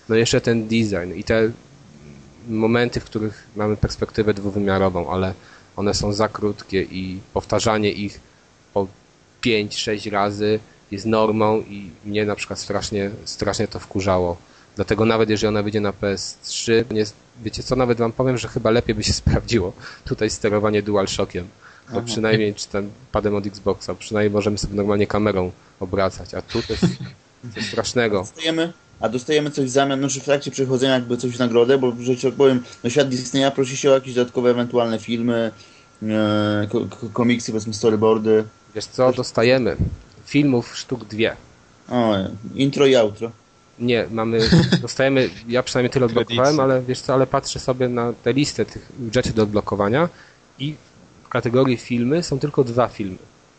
[0.09, 1.51] No jeszcze ten design i te
[2.49, 5.33] momenty, w których mamy perspektywę dwuwymiarową, ale
[5.77, 8.19] one są za krótkie i powtarzanie ich
[8.73, 8.87] po
[9.41, 10.59] 5-6 razy
[10.91, 14.37] jest normą i mnie na przykład strasznie, strasznie to wkurzało.
[14.75, 17.05] Dlatego nawet jeżeli ona wyjdzie na PS3, nie,
[17.43, 19.73] wiecie co, nawet wam powiem, że chyba lepiej by się sprawdziło
[20.05, 21.47] tutaj sterowanie DualShockiem.
[21.93, 26.61] Bo przynajmniej, czy ten padem od Xboxa, przynajmniej możemy sobie normalnie kamerą obracać, a tu
[26.61, 26.85] to jest
[27.55, 28.19] coś strasznego.
[28.19, 31.77] Dostajemy, a dostajemy coś w zamian, no czy w trakcie przechodzenia jakby coś w nagrodę,
[31.77, 35.51] bo że ci tak powiem, no świat Disneya prosi się o jakieś dodatkowe ewentualne filmy,
[36.03, 38.43] e, ko- ko- komiksy, powiedzmy storyboardy.
[38.75, 39.75] Wiesz co, dostajemy
[40.25, 41.35] filmów sztuk dwie.
[41.89, 42.13] O,
[42.55, 43.31] intro i outro.
[43.79, 44.39] Nie, mamy,
[44.81, 48.91] dostajemy, ja przynajmniej tyle odblokowałem, ale wiesz co, ale patrzę sobie na tę listę tych
[49.13, 50.09] rzeczy do odblokowania
[50.59, 50.75] i
[51.23, 53.17] w kategorii filmy są tylko dwa filmy.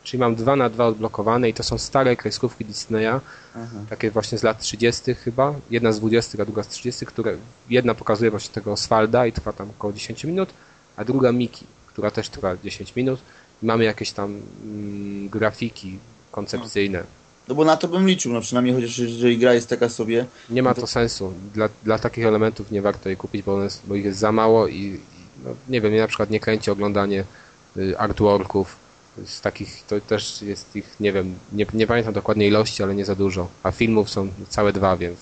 [0.08, 3.20] Czyli mam dwa na dwa odblokowane i to są stare kreskówki Disneya,
[3.54, 3.76] Aha.
[3.90, 5.14] takie właśnie z lat 30.
[5.14, 7.36] chyba, jedna z 20, a druga z 30, które
[7.70, 10.48] jedna pokazuje właśnie tego Oswalda i trwa tam około 10 minut,
[10.96, 13.20] a druga Miki, która też trwa 10 minut.
[13.62, 15.98] I mamy jakieś tam mm, grafiki
[16.32, 17.02] koncepcyjne.
[17.48, 20.26] No bo na to bym liczył, no przynajmniej chociaż jeżeli gra jest taka sobie.
[20.50, 21.32] Nie ma to sensu.
[21.54, 24.66] Dla, dla takich elementów nie warto jej kupić, bo, one, bo ich jest za mało
[24.66, 25.00] i, i
[25.44, 27.24] no, nie wiem, mnie na przykład nie kręci oglądanie
[27.76, 28.87] y, artworków
[29.26, 33.04] z takich, to też jest ich, nie wiem, nie, nie pamiętam dokładnie ilości, ale nie
[33.04, 33.48] za dużo.
[33.62, 35.18] A filmów są całe dwa, więc.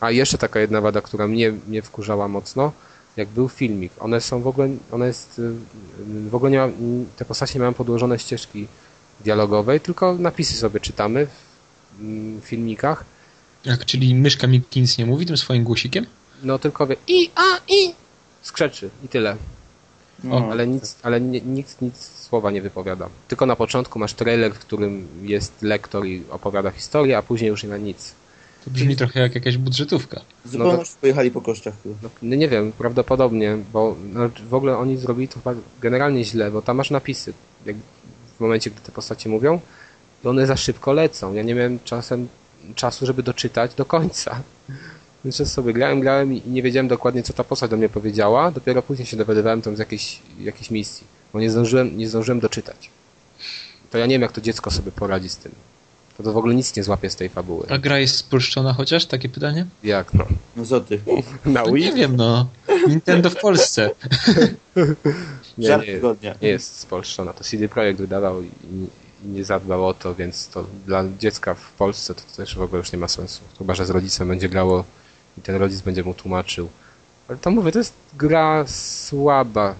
[0.00, 2.72] A jeszcze taka jedna wada, która mnie, mnie wkurzała mocno,
[3.16, 3.92] jak był filmik.
[3.98, 5.52] One są w ogóle, one jest, y,
[6.30, 6.68] w ogóle nie ma,
[7.16, 8.66] te postacie nie mają podłożone ścieżki
[9.24, 13.04] dialogowej, tylko napisy sobie czytamy w mm, filmikach.
[13.64, 16.06] Jak, czyli myszka mi nic nie mówi tym swoim głosikiem?
[16.42, 17.94] No tylko wie i, a, i
[18.42, 19.36] skrzeczy i tyle.
[20.24, 23.08] No, Ale nic, ale nie, nikt nic słowa nie wypowiada.
[23.28, 27.62] Tylko na początku masz trailer, w którym jest lektor i opowiada historię, a później już
[27.62, 28.14] nie ma nic.
[28.64, 30.20] To brzmi trochę jak jakaś budżetówka.
[30.44, 31.72] No zupełności pojechali po chyba.
[32.02, 36.50] No, no nie wiem, prawdopodobnie, bo no, w ogóle oni zrobili to chyba generalnie źle,
[36.50, 37.32] bo tam masz napisy,
[37.66, 37.76] jak
[38.36, 39.60] w momencie, gdy te postacie mówią,
[40.24, 41.34] i one za szybko lecą.
[41.34, 42.28] Ja nie miałem czasem
[42.74, 44.40] czasu, żeby doczytać do końca.
[45.24, 48.50] Więc często sobie grałem, grałem i nie wiedziałem dokładnie, co ta postać do mnie powiedziała.
[48.50, 52.90] Dopiero później się dowiadywałem tam z jakiejś, jakiejś misji, bo nie zdążyłem, nie zdążyłem doczytać.
[53.90, 55.52] To ja nie wiem, jak to dziecko sobie poradzi z tym.
[56.16, 57.66] To, to w ogóle nic nie złapie z tej fabuły.
[57.68, 59.06] A gra jest spolszczona chociaż?
[59.06, 59.66] Takie pytanie?
[59.84, 60.24] Jak no?
[60.56, 61.00] No co ty?
[61.44, 61.84] Na No Wii?
[61.84, 62.48] nie wiem, no.
[62.88, 63.90] Nintendo w Polsce.
[65.58, 65.86] Nie, Żart
[66.22, 67.32] nie, nie jest spolszczona.
[67.32, 68.50] To CD Projekt wydawał i
[69.24, 72.92] nie zadbał o to, więc to dla dziecka w Polsce to też w ogóle już
[72.92, 73.40] nie ma sensu.
[73.58, 74.84] Chyba, że z rodzicem będzie grało
[75.38, 76.68] i ten rodzic będzie mu tłumaczył.
[77.28, 79.74] Ale to mówię, to jest gra słaba,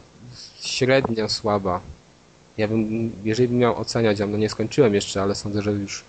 [0.60, 1.80] średnio słaba.
[2.58, 6.04] Ja bym, jeżeli bym miał oceniać, ja no nie skończyłem jeszcze, ale sądzę, że już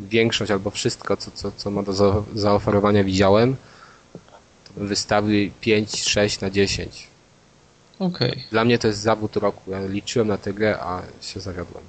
[0.00, 3.56] większość albo wszystko, co, co, co ma do za- zaoferowania widziałem,
[4.64, 7.06] to bym wystawił jej 5-6 na 10.
[7.98, 8.44] Okej.
[8.50, 9.70] Dla mnie to jest zawód roku.
[9.70, 11.84] Ja liczyłem na tę grę, a się zawiodłem.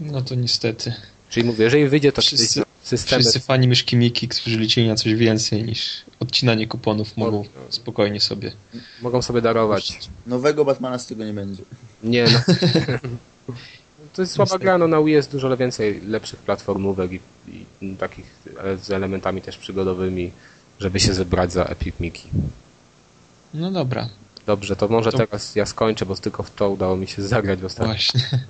[0.00, 0.94] No to niestety.
[1.30, 2.62] Czyli mówię, jeżeli wyjdzie to Wszyscy-
[2.98, 3.20] systemy...
[3.22, 8.52] Wszyscy fani myszki Miki, którzy liczyli na coś więcej niż odcinanie kuponów, mogą spokojnie sobie.
[9.02, 9.98] mogą sobie darować.
[10.26, 11.62] Nowego Batmana z tego nie będzie.
[12.02, 12.40] Nie, no.
[14.12, 17.20] To jest słaba gra, no na Wii jest dużo więcej lepszych platformówek i,
[17.80, 18.24] i takich
[18.60, 20.30] ale z elementami też przygodowymi,
[20.80, 22.30] żeby się zebrać za Epic Mickey.
[23.54, 24.08] No dobra,
[24.46, 27.60] Dobrze, to może To- teraz ja skończę, bo tylko w to udało mi się zagrać
[27.60, 28.44] w ostatnim właśnie.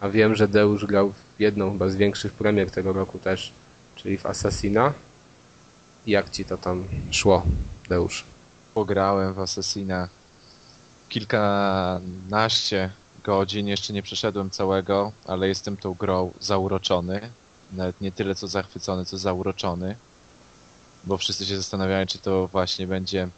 [0.00, 3.52] A wiem, że Deusz grał w jedną chyba z większych premier tego roku też,
[3.96, 4.92] czyli w Assassina.
[6.06, 7.42] Jak ci to tam szło,
[7.88, 8.24] Deusz?
[8.74, 10.08] Pograłem w Assassina
[11.08, 12.90] kilkanaście
[13.24, 17.30] godzin, jeszcze nie przeszedłem całego, ale jestem tą grą zauroczony.
[17.72, 19.96] Nawet nie tyle co zachwycony, co zauroczony.
[21.04, 23.28] Bo wszyscy się zastanawiają, czy to właśnie będzie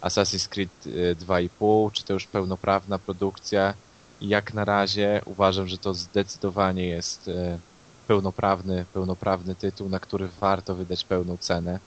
[0.00, 3.74] Assassin's Creed y, 2,5, czy to już pełnoprawna produkcja.
[4.20, 7.58] Jak na razie uważam, że to zdecydowanie jest y,
[8.06, 11.80] pełnoprawny, pełnoprawny tytuł, na który warto wydać pełną cenę.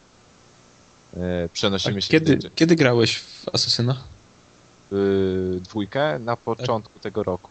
[1.18, 4.03] E, Przenosimy A się kiedy, w tej- kiedy grałeś w Asasyna?
[4.93, 7.49] y, dwójkę na początku tego roku.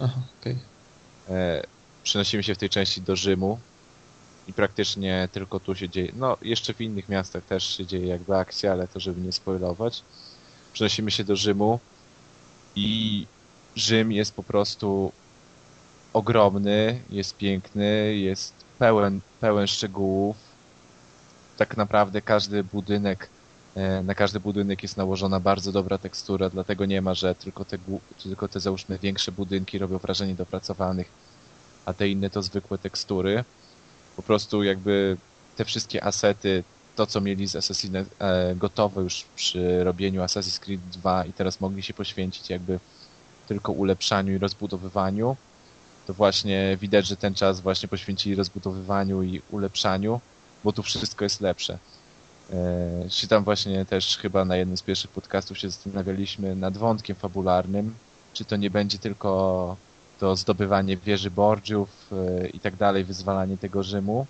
[0.00, 0.58] Aha, okej.
[1.28, 1.62] E,
[2.02, 3.58] Przenosimy się w tej części do Rzymu
[4.48, 6.12] i praktycznie tylko tu się dzieje.
[6.16, 10.02] No, jeszcze w innych miastach też się dzieje jakby akcja, ale to żeby nie spoilować.
[10.72, 11.80] Przenosimy się do Rzymu
[12.76, 13.26] i
[13.76, 15.12] Rzym jest po prostu
[16.12, 20.36] ogromny, jest piękny, jest pełen, pełen szczegółów.
[21.56, 23.28] Tak naprawdę każdy budynek,
[23.74, 27.78] e, na każdy budynek jest nałożona bardzo dobra tekstura, dlatego nie ma, że tylko te,
[28.22, 31.08] tylko te załóżmy większe budynki robią wrażenie dopracowanych,
[31.84, 33.44] a te inne to zwykłe tekstury.
[34.16, 35.16] Po prostu jakby
[35.56, 36.64] te wszystkie asety,
[36.96, 41.60] to co mieli z Assassina e, gotowe już przy robieniu Assassin's Creed 2 i teraz
[41.60, 42.80] mogli się poświęcić jakby
[43.46, 45.36] tylko ulepszaniu i rozbudowywaniu,
[46.06, 50.20] to właśnie widać, że ten czas właśnie poświęcili rozbudowywaniu i ulepszaniu,
[50.64, 51.78] bo tu wszystko jest lepsze.
[52.50, 57.16] E, Czy tam właśnie też chyba na jednym z pierwszych podcastów się zastanawialiśmy nad wątkiem
[57.16, 57.94] fabularnym,
[58.32, 59.76] czy to nie będzie tylko
[60.18, 64.26] to zdobywanie wieży Borgiów e, i tak dalej, wyzwalanie tego Rzymu.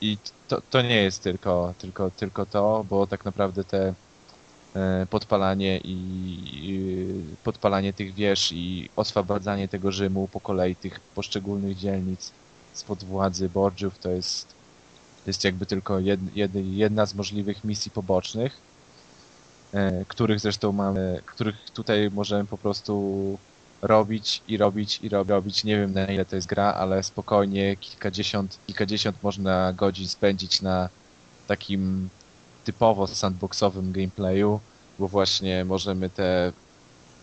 [0.00, 0.18] I
[0.48, 3.94] to, to nie jest tylko, tylko, tylko to, bo tak naprawdę te
[5.10, 7.08] podpalanie i
[7.44, 12.32] podpalanie tych wież i oswabadzanie tego Rzymu po kolei tych poszczególnych dzielnic
[12.72, 14.46] spod władzy Borgiów to jest,
[15.24, 18.62] to jest jakby tylko jed, jed, jedna z możliwych misji pobocznych,
[19.72, 23.38] e, których zresztą mamy, których tutaj możemy po prostu
[23.82, 25.64] robić i robić i rob- robić.
[25.64, 30.90] Nie wiem na ile to jest gra, ale spokojnie kilkadziesiąt, kilkadziesiąt można godzin spędzić na
[31.46, 32.10] takim
[32.64, 34.60] typowo sandboxowym gameplayu,
[34.98, 36.48] bo właśnie możemy te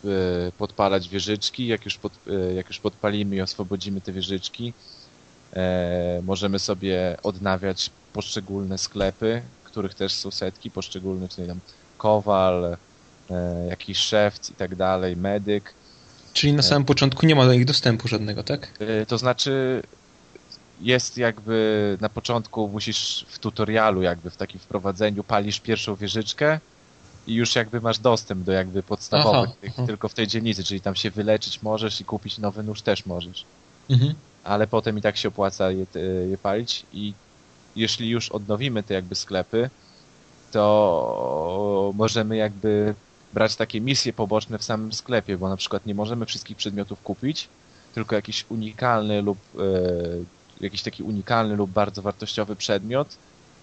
[0.06, 0.10] y,
[0.57, 4.74] podpalać wieżyczki, jak już, pod, y, jak już podpalimy i oswobodzimy te wieżyczki,
[5.53, 11.60] e, możemy sobie odnawiać poszczególne sklepy, których też są setki, poszczególne, czyli tam
[11.98, 12.78] kowal,
[13.32, 15.74] e, jakiś szewc i tak dalej, medyk.
[16.34, 18.68] Czyli na samym początku nie ma do nich dostępu żadnego, tak?
[18.80, 19.84] E, To znaczy
[20.82, 26.60] jest jakby na początku musisz w tutorialu jakby w takim wprowadzeniu palisz pierwszą wieżyczkę
[27.28, 29.88] i już jakby masz dostęp do jakby podstawowych Aha, tych, aha.
[29.88, 33.46] tylko w tej dzielnicy, czyli tam się wyleczyć możesz i kupić nowy nóż też możesz.
[33.90, 34.14] Mhm.
[34.44, 35.86] Ale potem i tak się opłaca je,
[36.30, 37.14] je palić i
[37.76, 39.70] jeśli już odnowimy te jakby sklepy,
[40.52, 42.96] to możemy jakby
[43.34, 47.48] brać takie misje poboczne w samym sklepie, bo na przykład nie możemy wszystkich przedmiotów kupić,
[47.94, 49.60] tylko jakiś unikalny lub e,
[50.61, 53.18] jakiś taki unikalny lub bardzo wartościowy przedmiot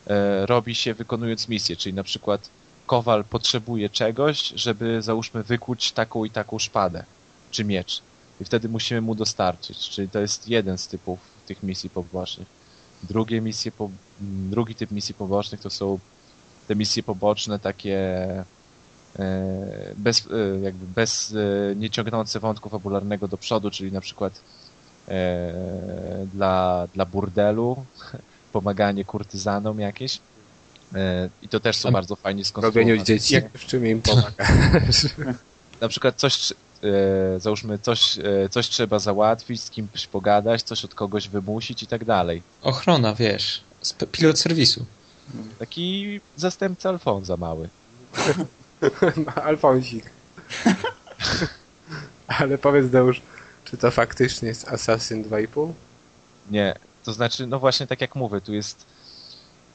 [0.07, 2.49] e, robi się wykonując misję, czyli na przykład
[2.87, 7.05] kowal potrzebuje czegoś, żeby załóżmy wykuć taką i taką szpadę
[7.51, 8.03] czy miecz.
[8.41, 12.49] I wtedy musimy mu dostarczyć, czyli to jest jeden z typów tych misji pobocznych.
[13.03, 15.99] Drugie misje po, m, drugi typ misji pobocznych to są
[16.69, 17.99] te misje poboczne takie
[19.19, 24.41] e, bez, e, jakby bez e, nie ciągnące wątku fabularnego do przodu, czyli na przykład
[26.35, 27.85] dla, dla burdelu,
[28.53, 30.19] pomaganie kurtyzanom jakieś.
[30.95, 32.81] E, I to też są bardzo fajnie skonstruowane.
[32.91, 34.47] Robieniu dzieci, Jak- w czym im pomaga.
[35.81, 40.95] Na przykład coś, e, załóżmy, coś, e, coś trzeba załatwić, z kimś pogadać, coś od
[40.95, 42.43] kogoś wymusić i tak dalej.
[42.63, 43.61] Ochrona, wiesz.
[44.13, 44.87] Pilot serwisu.
[45.59, 47.69] Taki zastępca Alfonza mały.
[49.27, 50.05] No, Alfonsik.
[52.29, 53.21] Ale powiedz Deusz,
[53.67, 55.73] czy to faktycznie jest Assassin 2,5?
[56.51, 56.75] Nie,
[57.05, 58.87] to znaczy, no właśnie tak jak mówię, tu jest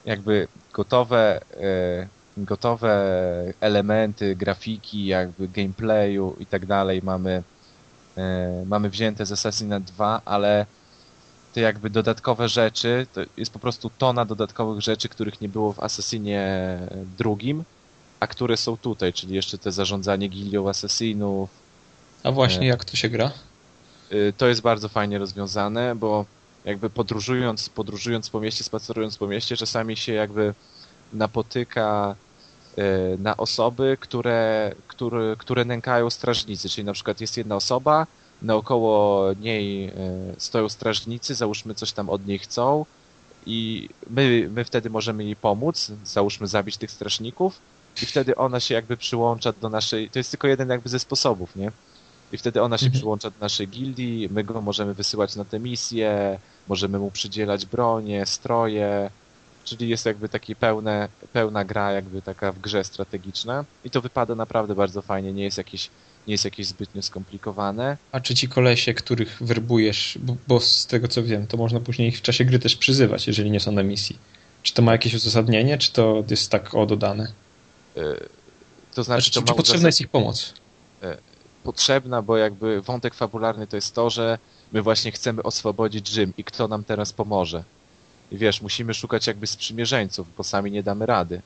[0.06, 2.08] jakby gotowe, e,
[2.38, 3.14] gotowe
[3.60, 7.44] elementy, grafiki, jakby gameplayu i tak dalej mamy,
[8.18, 10.66] e, mamy wzięte z Assassina 2, ale
[11.54, 15.80] te jakby dodatkowe rzeczy, to jest po prostu tona dodatkowych rzeczy, których nie było w
[15.80, 16.80] Assassinie
[17.18, 17.64] drugim,
[18.20, 21.50] a które są tutaj, czyli jeszcze te zarządzanie gildią asesinów,
[22.24, 22.68] A właśnie, Nie.
[22.68, 23.32] jak to się gra?
[24.14, 26.26] Y, to jest bardzo fajnie rozwiązane, bo
[26.66, 30.54] jakby podróżując, podróżując po mieście, spacerując po mieście, czasami się jakby
[31.14, 32.16] napotyka
[32.78, 38.08] y, na osoby, które, które, które nękają strażnicy, czyli na przykład jest jedna osoba,
[38.42, 39.92] naokoło niej y,
[40.38, 42.86] stoją strażnicy, załóżmy coś tam od niej chcą
[43.46, 47.62] i my, my wtedy możemy jej pomóc, załóżmy zabić tych strażników
[48.02, 51.56] i wtedy ona się jakby przyłącza do naszej, to jest tylko jeden jakby ze sposobów,
[51.56, 51.72] nie?
[52.32, 53.00] I wtedy ona się Mhm.
[53.00, 58.26] przyłącza do naszej gildii, my go możemy wysyłać na te misje, możemy mu przydzielać bronie,
[58.26, 59.12] stroje,
[59.64, 63.66] czyli jest jakby taki pełne, pełna gra, jakby taka w grze strategiczna.
[63.84, 65.90] I to wypada naprawdę bardzo fajnie, nie jest jakieś,
[66.28, 67.98] nie jest jakieś zbytnio skomplikowane.
[68.12, 72.08] A czy ci kolesie, których werbujesz, bo, bo z tego co wiem, to można później
[72.08, 74.20] ich w czasie gry też przyzywać, jeżeli nie są na misji.
[74.62, 77.34] Czy to ma jakieś uzasadnienie, czy to jest tak o dodane?
[77.98, 78.02] E,
[78.96, 80.54] To znaczy, Znaczy, to czy, czy potrzebna jest ich pomoc?
[81.64, 84.38] Potrzebna, bo jakby wątek fabularny to jest to, że
[84.72, 87.64] my właśnie chcemy oswobodzić Rzym i kto nam teraz pomoże.
[88.32, 91.42] I wiesz, musimy szukać jakby sprzymierzeńców, bo sami nie damy rady.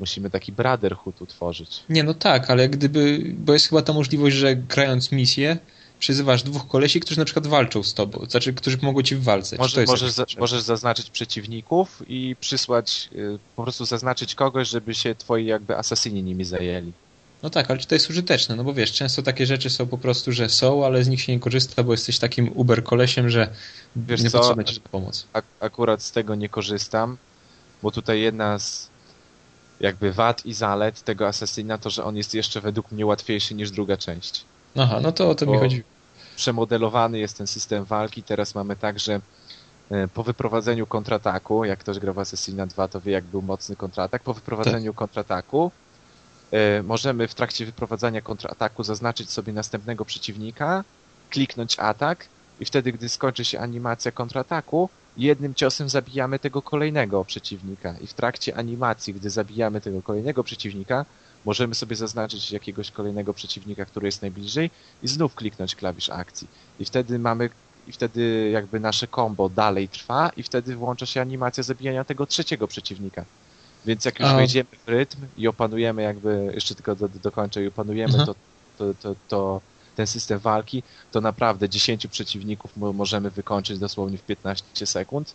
[0.00, 1.84] Musimy taki brotherhood utworzyć.
[1.88, 5.58] Nie, no tak, ale gdyby, bo jest chyba ta możliwość, że grając misję,
[5.98, 9.56] przyzywasz dwóch kolesi, którzy na przykład walczą z tobą, znaczy, którzy pomogą ci w walce.
[9.56, 15.14] Może, możesz, za, możesz zaznaczyć przeciwników i przysłać, y, po prostu zaznaczyć kogoś, żeby się
[15.14, 16.92] twoi jakby asasyni nimi zajęli.
[17.42, 18.56] No tak, ale czy to jest użyteczne?
[18.56, 21.32] No bo wiesz, często takie rzeczy są po prostu, że są, ale z nich się
[21.32, 23.48] nie korzysta, bo jesteś takim uber kolesiem, że
[23.96, 25.26] Wiesz nie potrzebna ci pomoc.
[25.32, 27.16] Ak akurat z tego nie korzystam,
[27.82, 28.88] bo tutaj jedna z
[29.80, 33.70] jakby wad i zalet tego asasyna to, że on jest jeszcze według mnie łatwiejszy niż
[33.70, 34.44] druga część.
[34.76, 35.82] Aha, no to o to mi Bo- chodzi.
[36.36, 38.22] Przemodelowany jest ten system walki.
[38.22, 39.20] Teraz mamy tak, że
[39.90, 43.76] e, po wyprowadzeniu kontrataku, jak ktoś gra w Assassina 2, to wie jak był mocny
[43.76, 45.87] kontratak, po wyprowadzeniu kontrataku e,
[46.84, 50.84] możemy w trakcie wyprowadzania kontrataku zaznaczyć sobie następnego przeciwnika,
[51.30, 52.28] kliknąć atak
[52.60, 57.94] i wtedy, gdy skończy się animacja kontrataku, jednym ciosem zabijamy tego kolejnego przeciwnika.
[58.00, 61.04] I w trakcie animacji, gdy zabijamy tego kolejnego przeciwnika,
[61.44, 64.70] możemy sobie zaznaczyć jakiegoś kolejnego przeciwnika, który jest najbliżej
[65.02, 66.48] i znów kliknąć klawisz akcji.
[66.78, 67.50] I wtedy mamy,
[67.86, 72.68] i wtedy jakby nasze combo dalej trwa i wtedy włącza się animacja zabijania tego trzeciego
[72.68, 73.24] przeciwnika.
[73.88, 77.64] Więc jak już A- wejdziemy w rytm i opanujemy jakby, jeszcze tylko do, do, dokończę,
[77.64, 78.26] i opanujemy Mhm.
[78.26, 78.34] to,
[78.78, 79.60] to, to, to,
[79.96, 80.82] ten system walki,
[81.12, 85.34] to naprawdę 10 przeciwników mo- możemy wykończyć dosłownie w 15 sekund.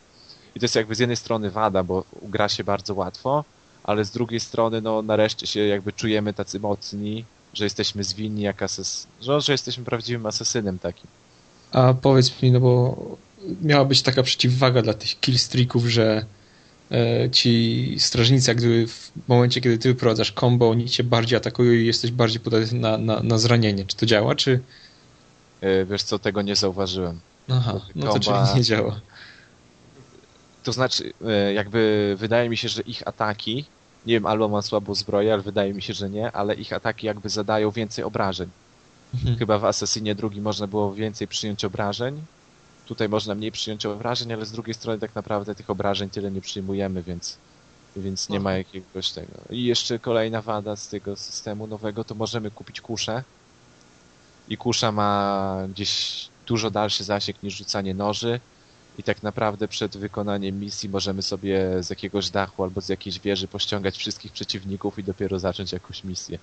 [0.56, 3.44] I to jest jakby z jednej strony wada, bo gra się bardzo łatwo,
[3.84, 8.64] ale z drugiej strony, no nareszcie się jakby czujemy tacy mocni, że jesteśmy zwinni jak
[8.64, 9.08] asas...
[9.22, 11.10] że, że jesteśmy prawdziwym asesynem takim.
[11.72, 12.96] A powiedz mi, no bo
[13.62, 16.26] miała być taka przeciwwaga dla tych killstreaków, że
[17.32, 21.86] ci strażnicy, jak gdyby w momencie, kiedy ty wyprowadzasz combo, oni cię bardziej atakują i
[21.86, 23.86] jesteś bardziej podatny na, na, na zranienie.
[23.86, 24.60] Czy to działa, czy...
[25.62, 27.20] E, Wiesz co, tego nie zauważyłem.
[27.50, 29.00] Aha, no to czyli Komba- nie działa.
[30.64, 33.66] To znaczy, e, jakby wydaje mi się, że ich ataki,
[34.06, 37.08] nie wiem, albo mam słabą zbroję, ale wydaje mi się, że nie, ale ich ataki
[37.08, 38.50] jakby zadają więcej obrażeń.
[39.14, 39.38] Mhm.
[39.38, 42.22] Chyba w Assassinie drugim można było więcej przyjąć obrażeń.
[42.86, 46.42] Tutaj można mniej przyjąć obrażeń, ale z drugiej strony tak naprawdę tych obrażeń tyle nie
[46.42, 47.38] przyjmujemy, więc,
[47.96, 49.34] więc nie ma jakiegoś tego.
[49.50, 53.24] I jeszcze kolejna wada z tego systemu nowego, to możemy kupić kuszę.
[54.50, 58.40] I kusza ma gdzieś dużo dalszy zasięg niż rzucanie noży.
[58.98, 63.48] I tak naprawdę przed wykonaniem misji możemy sobie z jakiegoś dachu albo z jakiejś wieży
[63.48, 66.40] pościągać wszystkich przeciwników i dopiero zacząć jakąś misję.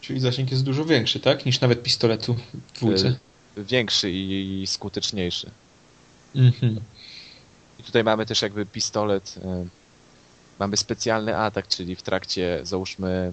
[0.00, 1.46] Czyli zasięg jest dużo większy, tak?
[1.46, 3.18] Niż nawet pistoletu w dwójce.
[3.56, 5.50] Większy i skuteczniejszy.
[6.34, 6.80] Mhm.
[7.78, 9.66] I tutaj mamy też jakby pistolet, e,
[10.58, 13.32] mamy specjalny atak, czyli w trakcie, załóżmy,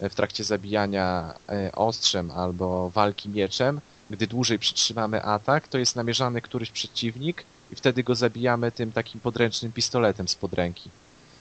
[0.00, 3.80] e, w trakcie zabijania e, ostrzem albo walki mieczem,
[4.10, 9.20] gdy dłużej przytrzymamy atak, to jest namierzany któryś przeciwnik i wtedy go zabijamy tym takim
[9.20, 10.90] podręcznym pistoletem z podręki.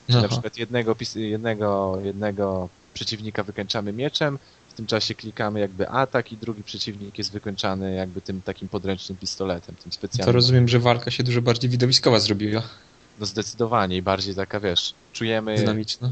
[0.08, 4.40] Czyli na przykład jednego, jednego, jednego przeciwnika wykończamy mieczem,
[4.80, 9.76] tym czasie klikamy jakby atak i drugi przeciwnik jest wykończany jakby tym takim podręcznym pistoletem,
[9.76, 10.36] tym To specjalnym.
[10.36, 12.62] rozumiem, że walka się dużo bardziej widowiskowa zrobiła.
[13.20, 16.12] No zdecydowanie i bardziej taka, wiesz, czujemy, Dynamiczna.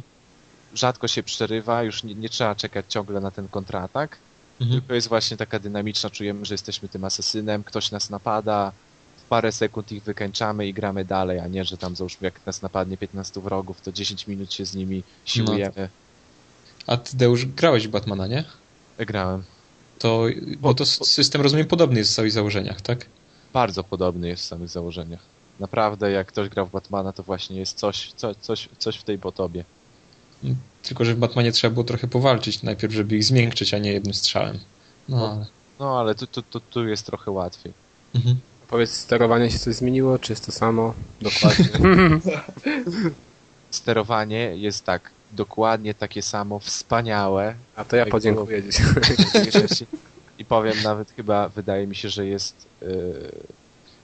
[0.74, 4.18] rzadko się przerywa, już nie, nie trzeba czekać ciągle na ten kontratak,
[4.62, 4.82] Mhm.
[4.82, 8.72] tylko jest właśnie taka dynamiczna, czujemy, że jesteśmy tym asesynem, ktoś nas napada,
[9.18, 12.62] w parę sekund ich wykańczamy i gramy dalej, a nie, że tam załóżmy jak nas
[12.62, 15.90] napadnie 15 wrogów, to 10 minut się z nimi siłujemy.
[16.88, 18.44] A ty, Deusz, grałeś w Batmana, nie?
[18.98, 19.44] Grałem.
[20.00, 20.26] To,
[20.60, 23.06] bo to system, rozumiem, podobny jest w całych założeniach, tak?
[23.54, 25.20] Bardzo podobny jest w samych założeniach.
[25.60, 29.20] Naprawdę, jak ktoś grał w Batmana, to właśnie jest coś, co, coś, coś w tej
[29.20, 29.64] potobie.
[30.84, 34.14] Tylko, że w Batmanie trzeba było trochę powalczyć najpierw, żeby ich zmiękczyć, a nie jednym
[34.14, 34.60] strzałem.
[35.10, 35.46] No, ale...
[35.80, 37.74] No, ale tu, tu, tu, tu jest trochę łatwiej.
[38.16, 38.40] Mhm.
[38.68, 40.94] Powiedz, sterowanie się coś zmieniło, czy jest to samo?
[41.22, 41.66] Dokładnie.
[43.72, 47.56] sterowanie jest tak, dokładnie takie samo, wspaniałe.
[47.76, 48.86] A to ja podziękuję dzisiaj.
[50.40, 53.32] I powiem nawet chyba, wydaje mi się, że jest yy,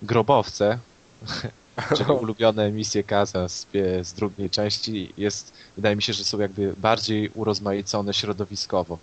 [0.01, 0.79] grobowce,
[1.97, 3.67] czyli ulubione misje Kaza z,
[4.01, 8.97] z drugiej części jest, wydaje mi się, że są jakby bardziej urozmaicone środowiskowo.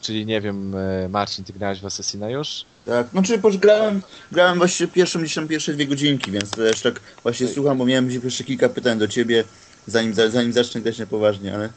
[0.00, 0.72] Czyli nie wiem,
[1.02, 2.64] yy, Marcin, ty grałeś w Assassina już?
[2.86, 4.02] Tak, no czy grałem,
[4.32, 8.08] grałem właśnie pierwszą gdzieś tam pierwsze dwie godzinki, więc też tak właśnie słucham, bo miałem
[8.08, 9.44] gdzieś jeszcze kilka pytań do ciebie,
[9.86, 11.68] zanim, za- zanim zacznę grać na poważnie, ale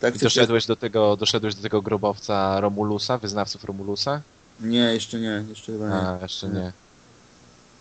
[0.00, 4.20] tak I doszedłeś do tego, doszedłeś do tego grobowca Romulusa, wyznawców Romulusa?
[4.60, 5.94] Nie, jeszcze nie, jeszcze chyba nie.
[5.94, 6.72] A, jeszcze nie.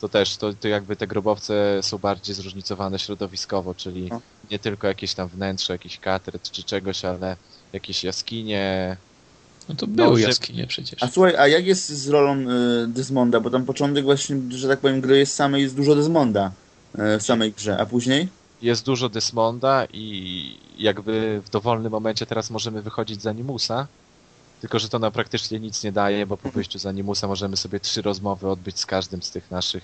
[0.02, 4.22] to też, to, to jakby te grobowce są bardziej zróżnicowane środowiskowo, czyli No.
[4.52, 7.36] nie tylko jakieś tam wnętrze, jakiś katedr czy czegoś, ale
[7.74, 8.98] jakieś jaskinie.
[9.70, 11.04] No to były że- jaskinie przecież.
[11.04, 13.40] A słuchaj, a jak jest z rolą y, Desmonda?
[13.40, 16.52] Bo tam początek właśnie, że tak powiem, gry jest samej, jest dużo Desmonda
[17.16, 18.28] y, w samej grze, a później?
[18.62, 23.88] Jest dużo Desmonda i jakby w dowolnym momencie teraz możemy wychodzić z Animusa,
[24.62, 27.80] tylko że to nam praktycznie nic nie daje, bo po wyjściu z Animusa możemy sobie
[27.80, 29.84] trzy rozmowy odbyć z każdym z tych naszych,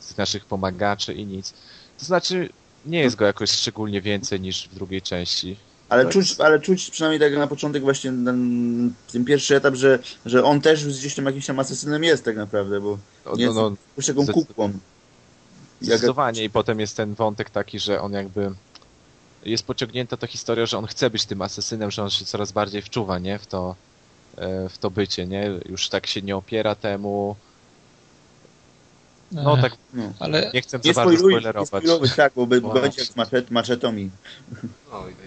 [0.00, 1.54] z tych naszych pomagaczy i nic.
[1.98, 2.48] To znaczy,
[2.86, 5.56] nie jest go jakoś szczególnie więcej niż w drugiej części.
[5.88, 6.12] Ale Tak.
[6.12, 10.60] czuć, ale czuć przynajmniej tak na początek właśnie ten, ten pierwszy etap, że, że on
[10.60, 14.08] też gdzieś tam jakimś tam asesynem jest tak naprawdę, bo No, nie no, no, jest
[14.08, 14.68] taką zdecyd-
[15.82, 18.50] Jak- Zdecydowanie i potem jest ten wątek taki, że on jakby
[19.44, 22.82] jest pociągnięta ta historia, że on chce być tym asesynem, że on się coraz bardziej
[22.82, 23.38] wczuwa, nie?
[23.38, 23.74] W to,
[24.36, 25.50] e, w to bycie, nie?
[25.68, 27.36] Już tak się nie opiera temu.
[29.32, 30.12] No tak, No.
[30.18, 31.68] Ale nie chcę Nie za bardzo nie spoilerować.
[31.84, 32.80] spoiluj, tak, bo, No.
[32.80, 34.10] będzie jak z.
[34.92, 35.16] No, i-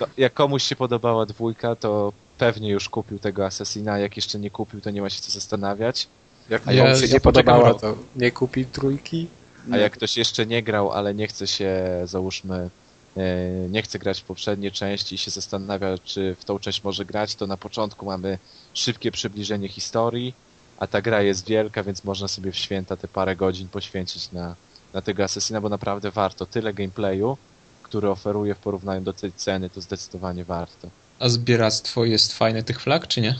[0.00, 4.50] No, jak komuś się podobała dwójka, to pewnie już kupił tego Assassina, jak jeszcze nie
[4.50, 6.08] kupił, to nie ma się co zastanawiać.
[6.50, 9.26] Jak komuś ja- się ja nie podobała, to nie kupi trójki.
[9.72, 11.74] A jak ktoś jeszcze nie grał, ale nie chce się,
[12.04, 12.70] załóżmy,
[13.16, 17.04] e, nie chce grać w poprzednie części i się zastanawia, czy w tą część może
[17.04, 18.38] grać, to na początku mamy
[18.74, 20.34] szybkie przybliżenie historii,
[20.78, 24.56] a ta gra jest wielka, więc można sobie w święta te parę godzin poświęcić na,
[24.94, 26.46] na tego Assassina, bo naprawdę warto.
[26.46, 27.36] Tyle gameplayu,
[27.82, 30.88] który oferuje w porównaniu do tej ceny, to zdecydowanie warto.
[31.18, 33.30] a zbieractwo jest fajne tych flag, czy nie?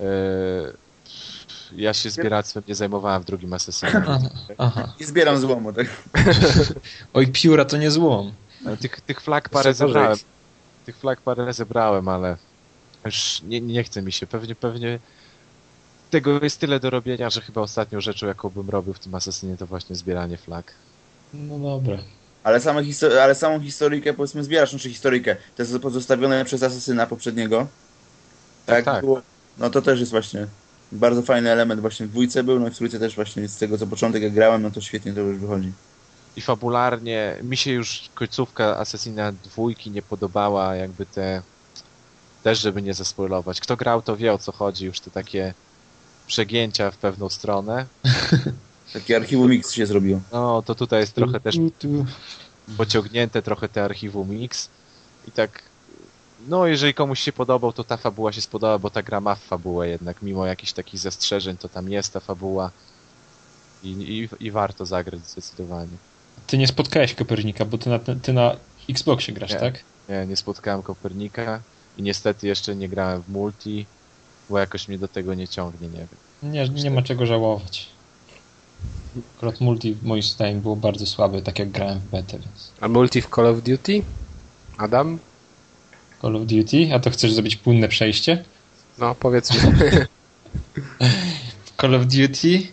[0.00, 0.06] E,
[1.76, 3.92] ja się zbieractwem nie zajmowałem w drugim Assassinie.
[3.96, 4.18] Aha,
[4.58, 4.94] aha.
[5.00, 5.86] I zbieram złomu, tak.
[7.14, 8.32] Oj, pióra to nie złom.
[8.80, 9.94] Tych, tych flag parę Jeszcze gorzej.
[10.02, 10.18] zebrałem.
[10.86, 12.36] Tych flag parę zebrałem, ale
[13.04, 14.26] już nie, nie chce mi się.
[14.26, 14.98] Pewnie, pewnie
[16.10, 19.56] tego jest tyle do robienia, że chyba ostatnią rzeczą, jaką bym robił w tym Assassinie,
[19.56, 20.72] to właśnie zbieranie flag.
[21.34, 21.98] No dobra.
[22.44, 27.66] Ale, same histo- ale samą historyjkę powiedzmy zbierasz, znaczy historyjkę, te pozostawione przez asesyna poprzedniego.
[28.66, 29.00] Tak, tak.
[29.04, 29.20] Było,
[29.58, 30.46] no to też jest właśnie
[30.92, 33.78] bardzo fajny element właśnie w dwójce był, no i w trójce też właśnie z tego
[33.78, 35.72] co początek jak grałem, no to świetnie to już wychodzi.
[36.36, 41.42] I fabularnie, mi się już końcówka Assassina dwójki nie podobała, jakby te
[42.42, 43.60] też, żeby nie zaspoilować.
[43.60, 45.54] Kto grał, to wie o co chodzi, już te takie
[46.26, 47.86] przegięcia w pewną stronę.
[48.92, 50.20] Takie archiwum Mix się zrobiło.
[50.32, 51.56] No, to tutaj jest trochę też
[52.76, 54.68] pociągnięte trochę te archiwum Mix
[55.28, 55.62] i tak
[56.48, 59.88] no jeżeli komuś się podobał, to ta fabuła się spodoba, bo ta gra ma fabułę
[59.88, 62.70] jednak, mimo jakichś takich zastrzeżeń, to tam jest ta fabuła
[63.82, 65.96] i, i, i warto zagrać zdecydowanie.
[66.46, 68.56] Ty nie spotkałeś Kopernika, bo ty na, ty na
[68.90, 69.56] Xboxie grasz, Nie.
[69.56, 69.84] tak?
[70.08, 71.60] Nie, nie spotkałem Kopernika
[71.98, 73.86] i niestety jeszcze nie grałem w multi,
[74.50, 76.52] bo jakoś mnie do tego nie ciągnie, nie wiem.
[76.52, 77.86] Nie, nie ma czego żałować.
[79.36, 82.72] Akurat multi moim zdaniem było bardzo słabe, tak jak grałem w betę, więc...
[82.80, 84.02] A multi w Call of Duty?
[84.78, 85.18] Adam?
[86.20, 86.94] Call of Duty?
[86.94, 88.44] A to chcesz zrobić płynne przejście?
[88.98, 89.58] No, powiedzmy.
[91.80, 92.66] Call of Duty?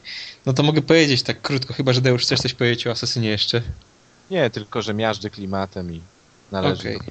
[0.45, 3.61] No to mogę powiedzieć tak krótko, chyba że Deusz chcesz coś powiedzieć o Assassinie jeszcze.
[4.31, 6.01] Nie, tylko że miażdży klimatem i
[6.51, 6.97] należy Okej.
[6.97, 7.05] go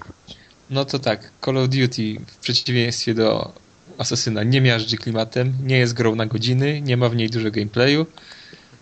[0.71, 3.53] No to tak, Call of Duty w przeciwieństwie do
[3.99, 8.07] Assassina nie miażdży klimatem, nie jest grą na godziny, nie ma w niej dużo gameplayu.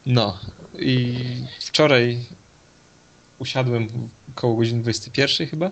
[0.06, 0.38] No
[0.78, 1.16] i
[1.60, 2.18] wczoraj
[3.38, 3.88] usiadłem
[4.34, 5.70] koło godziny 21 chyba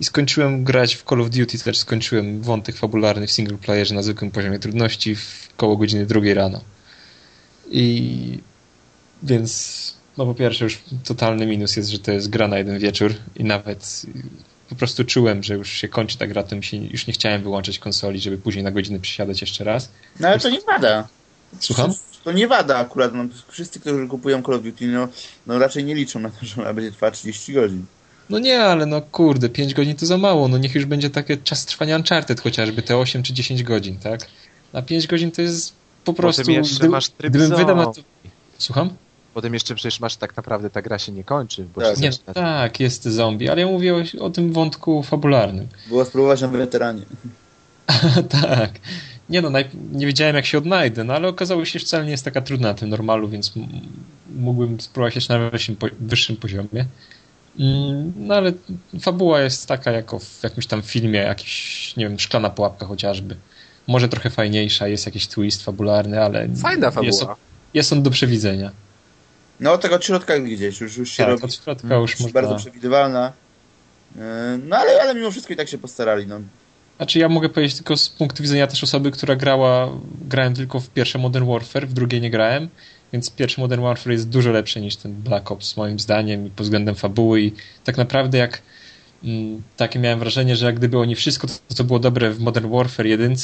[0.00, 3.94] i skończyłem grać w Call of Duty, to znaczy skończyłem wątek fabularny w single playerze
[3.94, 6.60] na zwykłym poziomie trudności w koło godziny drugiej rano.
[7.70, 8.38] I
[9.22, 13.14] więc no po pierwsze już totalny minus jest, że to jest gra na jeden wieczór
[13.36, 14.02] i nawet
[14.68, 17.42] po prostu czułem, że już się kończy ta gra, to mi się już nie chciałem
[17.42, 19.90] wyłączać konsoli, żeby później na godzinę przysiadać jeszcze raz.
[20.20, 21.08] No ale to nie wada.
[21.60, 21.94] Słucham?
[22.24, 23.14] To nie wada akurat.
[23.14, 25.08] No, wszyscy, którzy kupują Call of Duty, no,
[25.46, 27.86] no raczej nie liczą na to, że ona będzie trwała 30 godzin.
[28.30, 31.36] No nie, ale no kurde, 5 godzin to za mało, no niech już będzie takie
[31.36, 34.26] czas trwania Uncharted chociażby, te 8 czy 10 godzin, tak?
[34.72, 35.72] Na 5 godzin to jest
[36.04, 36.50] po prostu...
[36.50, 38.00] jeszcze gdy- masz tryb gdybym wydał na to...
[38.58, 38.90] Słucham?
[39.34, 41.96] Potem jeszcze przecież masz tak naprawdę ta gra się nie kończy, bo Tak.
[41.96, 45.68] się Nie, zaczyna no, tak, jest zombie, ale ja mówię o, o tym wątku fabularnym.
[45.88, 47.02] Było spróbować na weteranie.
[48.42, 48.70] tak.
[49.28, 49.50] Nie no,
[49.92, 52.68] nie wiedziałem jak się odnajdę, no ale okazało się, że wcale nie jest taka trudna
[52.68, 53.52] na tym normalu, więc
[54.36, 56.86] mógłbym spróbować jeszcze na wyższym, po- wyższym poziomie.
[57.60, 58.52] Mm, No ale
[59.00, 63.36] fabuła jest taka jako w jakimś tam filmie, jakiś, nie wiem, szklana pułapka chociażby.
[63.86, 67.36] Może trochę fajniejsza, jest jakiś twist fabularny, ale Fajna Jest, fabuła.
[67.74, 68.70] jest on do przewidzenia.
[69.60, 71.42] No tego od środka gdzieś już, już się Tak, robi.
[71.44, 72.40] od środka już Już można...
[72.40, 73.32] bardzo przewidywalna.
[74.16, 74.22] Yy,
[74.66, 76.26] No ale, ale mimo wszystko i tak się postarali.
[76.26, 76.40] No.
[76.96, 79.88] Znaczy ja mogę powiedzieć tylko z punktu widzenia też osoby, która grała,
[80.28, 82.68] grałem tylko w pierwsze Modern Warfare, w drugie nie grałem,
[83.12, 86.66] więc pierwszy Modern Warfare jest dużo lepszy niż ten Black Ops moim zdaniem i pod
[86.66, 87.52] względem fabuły i
[87.84, 88.62] tak naprawdę jak
[89.24, 93.06] mm, takie miałem wrażenie, że jak gdyby oni wszystko, co było dobre w Modern Warfare
[93.06, 93.36] 1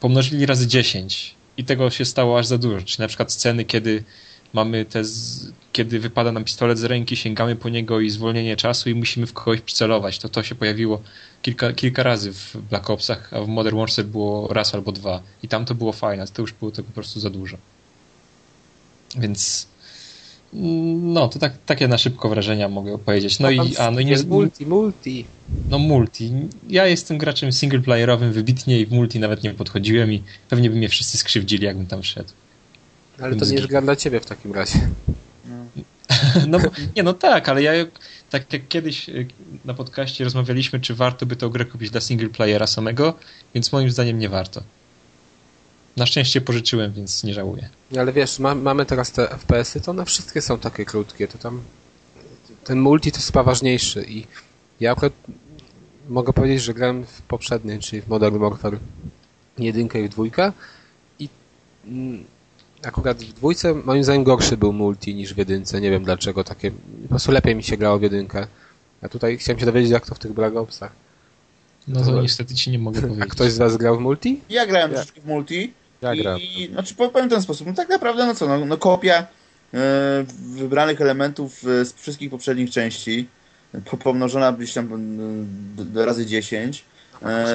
[0.00, 2.82] pomnożyli razy 10 i tego się stało aż za dużo.
[2.82, 4.04] Czyli na przykład sceny, kiedy
[4.52, 8.90] mamy te, z, kiedy wypada nam pistolet z ręki, sięgamy po niego i zwolnienie czasu
[8.90, 10.18] i musimy w kogoś przycelować.
[10.18, 11.02] To to się pojawiło
[11.42, 15.22] kilka, kilka razy w Black Opsach, a w Modern Warfare było raz albo dwa.
[15.42, 17.56] I tam to było fajne, to już było tego po prostu za dużo.
[19.18, 19.66] Więc
[20.52, 23.38] no, to tak, takie na szybko wrażenia mogę powiedzieć.
[23.38, 25.24] No i, a, no i nie, multi, multi.
[25.70, 26.32] No multi.
[26.68, 30.88] Ja jestem graczem singleplayerowym wybitnie i w multi nawet nie podchodziłem i pewnie by mnie
[30.88, 32.28] wszyscy skrzywdzili, jakbym tam wszedł.
[33.20, 34.88] Ale to nie jest gra dla ciebie w takim razie.
[36.48, 36.58] No,
[36.96, 37.72] nie, no tak, ale ja
[38.30, 39.12] tak jak kiedyś e,
[39.64, 43.14] na podcaście rozmawialiśmy, czy warto by tę grę kupić dla single playera samego,
[43.54, 44.62] więc moim zdaniem nie warto.
[45.96, 47.68] Na szczęście pożyczyłem, więc nie żałuję.
[47.98, 51.60] Ale wiesz, ma, mamy teraz te FPS-y, to one wszystkie są takie krótkie, to tam
[52.64, 54.26] ten multi to jest chyba ważniejszy i
[54.80, 55.12] ja akurat
[56.08, 58.78] mogę powiedzieć, że grałem w poprzedniej, czyli w Modern Warfare
[59.58, 60.52] jedynkę i w dwójkę
[61.18, 61.28] i
[61.84, 62.24] mm,
[62.82, 65.80] akurat w dwójce moim zdaniem gorszy był multi niż w jedynce.
[65.80, 66.70] Nie wiem dlaczego takie.
[67.02, 68.46] Po prostu lepiej mi się grało w jedynkę.
[69.02, 70.92] A tutaj chciałem się dowiedzieć, jak to w tych Black Opsach.
[71.88, 73.22] No to niestety ci nie mogę powiedzieć.
[73.22, 74.40] A ktoś z was grał w multi?
[74.48, 75.04] Ja grałem ja.
[75.04, 75.72] w multi.
[76.02, 76.38] Ja.
[76.38, 77.66] I, znaczy powiem w ten sposób.
[77.66, 79.26] No tak naprawdę, no co, no, no kopia
[79.72, 79.80] yy,
[80.56, 83.28] wybranych elementów yy, z wszystkich poprzednich części,
[84.02, 84.88] pomnożona gdzieś tam
[85.94, 86.84] yy, razy 10.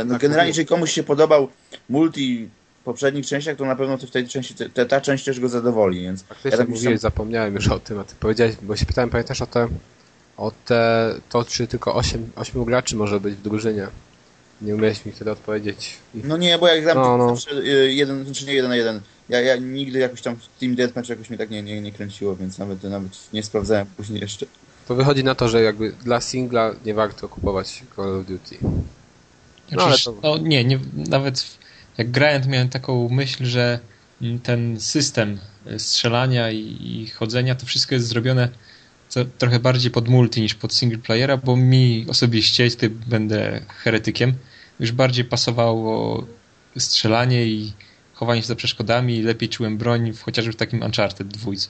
[0.06, 1.50] no, generalnie, jeżeli komuś się podobał
[1.90, 2.50] multi
[2.86, 6.24] poprzednich częściach, to na pewno w tej części, te, ta część też go zadowoli, więc...
[6.24, 7.12] Faktycznie ja tak mówiłeś, sam...
[7.12, 9.68] zapomniałem już o tym, a ty powiedziałeś, bo się pytałem, pamiętasz o te,
[10.38, 13.88] o te, to czy tylko 8, 8 graczy może być w drużynie?
[14.62, 15.94] Nie umiałeś mi wtedy odpowiedzieć.
[16.14, 17.36] No nie, bo jak gram no, no.
[17.62, 19.02] Y, jeden, czy nie jeden na jeden.
[19.30, 22.36] Ja, ja nigdy jakoś tam w Team Deathmatch jakoś mnie tak nie, nie, nie kręciło,
[22.36, 24.46] więc nawet, nawet nie sprawdzałem później jeszcze.
[24.88, 28.58] To wychodzi na to, że jakby dla singla nie warto kupować Call of Duty.
[29.72, 30.16] No, ale to...
[30.24, 31.58] no nie, nie, nawet
[31.98, 33.80] jak grałem, to miałem taką myśl, że
[34.44, 35.40] ten system
[35.78, 38.50] strzelania i, i chodzenia, to wszystko jest zrobione
[39.10, 44.34] co, trochę bardziej pod multi niż pod single playera, bo mi osobiście, ty będę heretykiem,
[44.80, 46.26] już bardziej pasowało
[46.78, 47.74] strzelanie i
[48.14, 51.68] chowanie się za przeszkodami i lepiej czułem broń chociażby w takim Uncharted dwójce.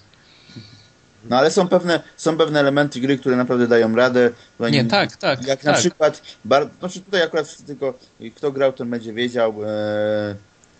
[1.29, 4.31] No ale są pewne, są pewne elementy gry, które naprawdę dają radę.
[4.71, 5.47] Nie, tak, tak.
[5.47, 5.73] Jak tak.
[5.73, 7.93] na przykład, bar, znaczy tutaj akurat tylko
[8.35, 9.55] kto grał, ten będzie wiedział, e,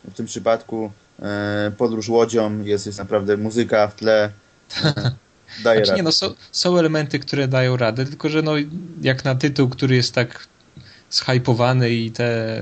[0.04, 0.92] w tym przypadku
[1.22, 4.32] e, podróż łodzią, jest, jest naprawdę muzyka w tle.
[5.64, 5.96] Daje znaczy, radę.
[5.96, 8.52] Nie, no, są, są elementy, które dają radę, tylko że no,
[9.02, 10.48] jak na tytuł, który jest tak
[11.12, 12.62] zhypowany i te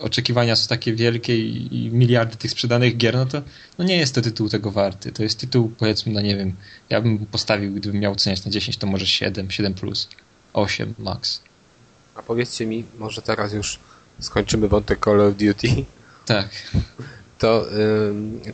[0.00, 3.42] oczekiwania są takie wielkie i, i, miliardy tych sprzedanych gier, no to
[3.78, 5.12] no nie jest to tytuł tego warty.
[5.12, 6.54] To jest tytuł, powiedzmy, no nie wiem,
[6.90, 10.08] ja bym postawił, gdybym miał oceniać na 10, to może 7, 7 plus,
[10.52, 11.40] 8 max.
[12.14, 13.78] A powiedzcie mi, może teraz już
[14.20, 15.68] skończymy wątek Call of Duty.
[16.26, 16.48] Tak.
[17.38, 17.66] To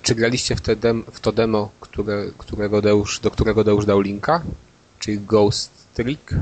[0.02, 4.01] czy graliście w, te dem, w to demo, które, którego Deusz, do którego Deusz dał
[4.01, 4.43] linka?
[4.98, 6.35] Czyli Ghost Trick?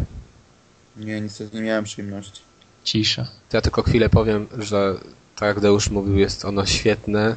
[0.96, 2.40] Nie, niestety nie miałem przyjemności.
[2.84, 3.24] Cisza.
[3.48, 4.94] To ja tylko chwilę powiem, że
[5.36, 7.36] tak jak Deusz mówił, jest ono świetne,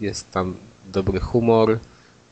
[0.00, 0.56] jest tam
[0.86, 1.78] dobry humor,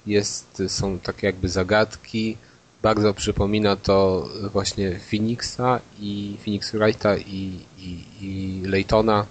[0.06, 2.36] jest, są takie jakby zagadki,
[2.82, 9.26] bardzo przypomina to właśnie Phoenixa i Phoenix Wrighta i, i, i Laytona.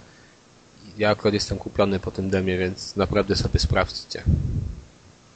[0.98, 4.22] Ja akurat jestem kupiony po tym demie, więc naprawdę sobie sprawdźcie,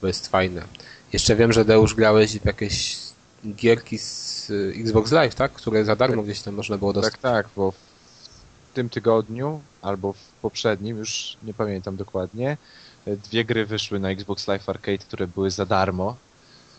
[0.01, 0.63] bo jest fajne.
[1.13, 2.97] Jeszcze wiem, że Deusz grałeś w jakieś
[3.47, 5.53] gierki z Xbox Live, tak?
[5.53, 7.13] Które za darmo gdzieś tam można było dostać.
[7.13, 12.57] Tak, tak, bo w tym tygodniu albo w poprzednim, już nie pamiętam dokładnie,
[13.07, 16.17] dwie gry wyszły na Xbox Live Arcade, które były za darmo,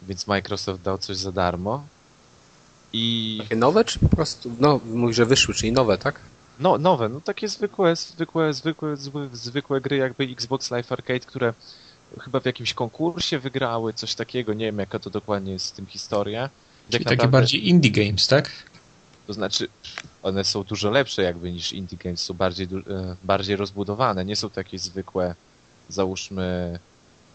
[0.07, 1.83] więc Microsoft dał coś za darmo.
[2.93, 3.37] I...
[3.43, 6.19] Takie nowe, czy po prostu, no, mówi, że wyszły, czyli nowe, tak?
[6.59, 8.97] No, nowe, no takie zwykłe, zwykłe, zwykłe,
[9.33, 11.53] zwykłe gry jakby Xbox Live Arcade, które
[12.19, 15.85] chyba w jakimś konkursie wygrały, coś takiego, nie wiem jaka to dokładnie jest z tym
[15.85, 16.49] historia.
[16.89, 18.51] Czyli takie bardziej indie games, tak?
[19.27, 19.67] To znaczy,
[20.23, 24.49] one są dużo lepsze jakby niż indie games, są bardziej, e, bardziej rozbudowane, nie są
[24.49, 25.35] takie zwykłe,
[25.89, 26.79] załóżmy,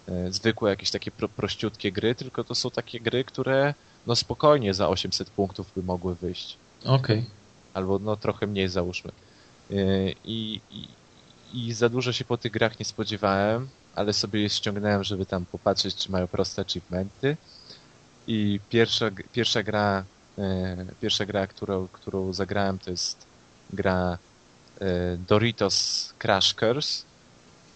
[0.09, 3.75] e, zwykłe jakieś takie pro, prościutkie gry, tylko to są takie gry, które
[4.07, 6.57] no spokojnie za 800 punktów by mogły wyjść.
[6.85, 7.19] Okej.
[7.19, 7.31] Okay.
[7.75, 9.13] Albo no trochę mniej załóżmy.
[9.71, 9.75] E,
[10.25, 10.89] I, i,
[11.55, 15.47] I za dużo się po tych grach nie spodziewałem, ale sobie je ściągnąłem, żeby tam
[15.47, 17.39] popatrzeć, czy mają proste achievementy.
[18.27, 20.09] I pierwsza, pierwsza gra,
[20.39, 23.29] e, pierwsza gra, którą, którą zagrałem, to jest
[23.71, 24.19] gra
[24.81, 27.07] e, Doritos Crash Curse,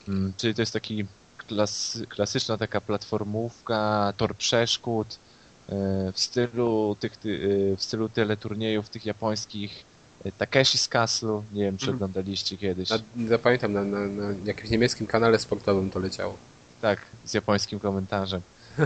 [0.09, 5.21] mm, czyli to jest taki klas, klasyczna taka platformówka, tor przeszkód
[5.69, 9.87] e, w stylu tych, ty- e, w stylu teleturniejów tych japońskich
[10.25, 11.97] Takeshi's Castle, nie wiem czy Mhm.
[11.97, 12.91] oglądaliście kiedyś.
[12.91, 12.99] Na,
[13.31, 16.37] ja pamiętam, na, na, na jakimś niemieckim kanale sportowym to leciało.
[16.83, 18.41] Tak, z japońskim komentarzem.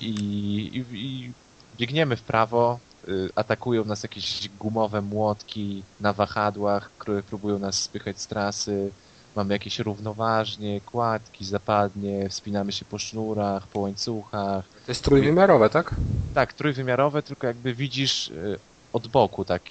[0.00, 1.32] I, i, i
[1.78, 2.78] biegniemy w prawo,
[3.08, 8.90] y, atakują nas jakieś gumowe młotki na wahadłach, które próbują nas spychać z trasy.
[9.36, 14.64] Mamy jakieś równoważnie, kładki, zapadnie, wspinamy się po sznurach, po łańcuchach.
[14.86, 15.94] To jest trójwymiarowe, tak?
[16.34, 18.58] Tak, trójwymiarowe, tylko jakby widzisz y,
[18.92, 19.62] od boku tak.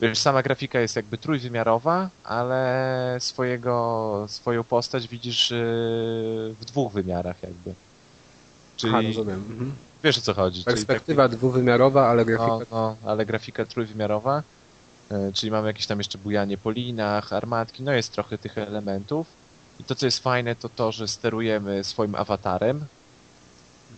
[0.00, 5.54] Wiesz, sama grafika jest jakby trójwymiarowa, ale swojego, swoją postać widzisz y,
[6.60, 7.74] w dwóch wymiarach jakby.
[8.76, 9.34] Czyli Aha, rozumiem.
[9.50, 9.72] Mhm.
[10.04, 10.64] wiesz o co chodzi.
[10.64, 12.58] Perspektywa dwuwymiarowa, ale taki- grafika...
[12.70, 14.42] no, no, ale grafika trójwymiarowa.
[15.12, 19.26] y, Czyli mamy jakieś tam jeszcze bujanie po linach, armatki, no jest trochę tych elementów.
[19.78, 22.86] I to co jest fajne to to, że sterujemy swoim awatarem,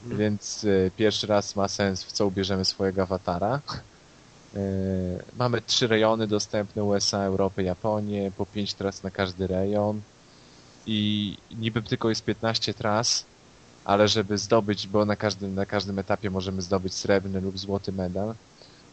[0.04, 0.18] Mhm.
[0.20, 3.60] więc y, pierwszy raz ma sens, w co ubierzemy swojego awatara.
[4.56, 10.00] Y, mamy trzy rejony dostępne, USA, Europę, Japonię, po pięć tras na każdy rejon.
[10.86, 13.24] I niby tylko jest 15 tras,
[13.84, 18.34] ale żeby zdobyć, bo na każdym, na każdym etapie możemy zdobyć srebrny lub złoty medal,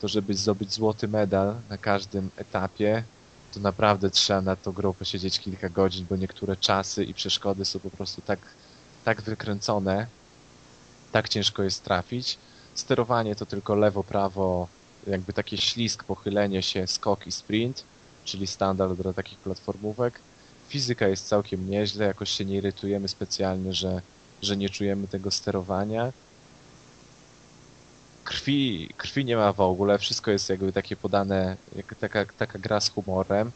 [0.02, 3.04] to żeby zdobyć złoty medal na każdym etapie,
[3.54, 7.80] to naprawdę trzeba na tą grą posiedzieć kilka godzin, bo niektóre czasy i przeszkody są
[7.80, 8.40] po prostu tak,
[9.06, 10.08] tak wykręcone,
[11.12, 12.38] tak ciężko jest trafić.
[12.76, 14.68] Sterowanie to tylko lewo, prawo,
[15.08, 17.84] jakby taki ślisk, pochylenie się, skok i sprint,
[18.26, 20.20] czyli standard dla takich platformówek.
[20.70, 24.02] Fizyka jest całkiem nieźle, jakoś się nie irytujemy specjalnie, że,
[24.42, 26.14] że nie czujemy tego sterowania.
[28.24, 32.82] Krwi, krwi nie ma w ogóle, wszystko jest jakby takie podane, jak taka, taka gra
[32.82, 33.52] z humorem.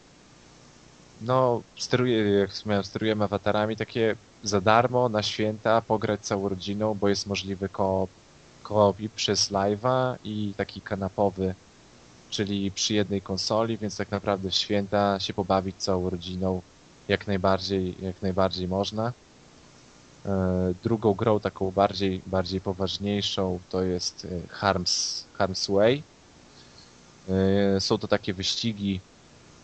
[1.22, 7.10] No, steruję, jak wspomniałem, sterujemy awatarami takie za darmo, na święta, pograć całą rodziną, bo
[7.10, 8.12] jest możliwy koop,
[8.64, 11.56] koop przez live'a i taki kanapowy,
[12.30, 16.62] czyli przy jednej konsoli, więc tak naprawdę w święta się pobawić całą rodziną
[17.08, 19.14] jak najbardziej, jak najbardziej można.
[20.26, 26.04] E, Drugą grą taką bardziej, bardziej poważniejszą to jest e, Harm's, Harm's Way.
[27.30, 29.02] E, Są to takie wyścigi,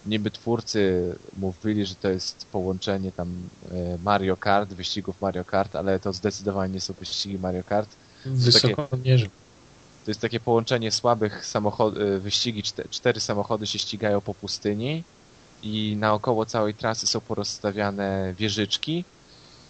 [0.05, 3.49] niby twórcy mówili, że to jest połączenie tam
[4.03, 7.89] Mario Kart, wyścigów Mario Kart, ale to zdecydowanie nie są wyścigi Mario Kart.
[8.25, 9.31] Wysoko mierzy.
[10.05, 15.03] To jest takie połączenie słabych samochodów, wyścigi, czte- cztery samochody się ścigają po pustyni
[15.61, 19.05] i naokoło całej trasy są porozstawiane wieżyczki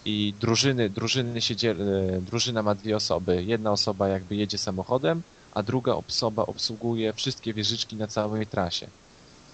[0.06, 3.44] i drużyny, drużyny się dziel, e, drużyna ma dwie osoby.
[3.44, 8.91] Jedna osoba jakby jedzie samochodem, a druga osoba obsługuje wszystkie wieżyczki na całej trasie.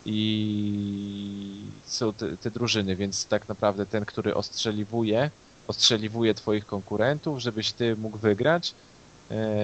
[0.05, 5.31] I są te, te drużyny, więc tak naprawdę ten, który ostrzeliwuje,
[5.67, 8.75] ostrzeliwuje twoich konkurentów, żebyś ty mógł wygrać,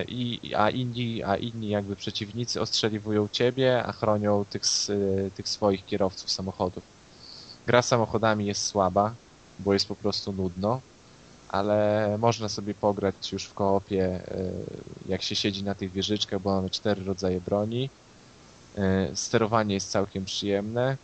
[0.07, 5.85] i, a, inni, a inni jakby przeciwnicy ostrzeliwują ciebie, a chronią tych, e, tych swoich
[5.85, 6.83] kierowców samochodów.
[7.67, 9.15] Gra samochodami jest słaba,
[9.59, 10.81] bo jest po prostu nudno,
[11.49, 14.51] ale można sobie pograć już w koopie, e,
[15.09, 17.89] jak się siedzi na tych wieżyczkach, bo mamy cztery rodzaje broni.
[18.77, 20.97] E, Sterowanie jest całkiem przyjemne.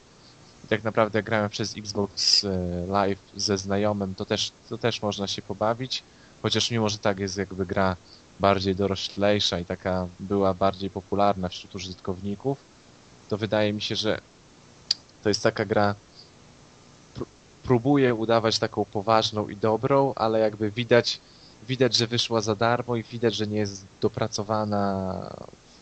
[0.70, 5.28] Tak naprawdę jak grałem przez Xbox e, Live ze znajomym, to też, to też można
[5.28, 6.04] się pobawić,
[6.42, 7.98] chociaż mimo, że tak jest jakby gra
[8.40, 12.58] bardziej doroślejsza i taka była bardziej popularna wśród użytkowników,
[13.30, 14.20] to wydaje mi się, że
[15.24, 15.96] to jest taka gra,
[17.18, 17.26] pró-
[17.64, 21.20] próbuje udawać taką poważną i dobrą, ale jakby widać,
[21.68, 25.16] widać, że wyszła za darmo i widać, że nie jest dopracowana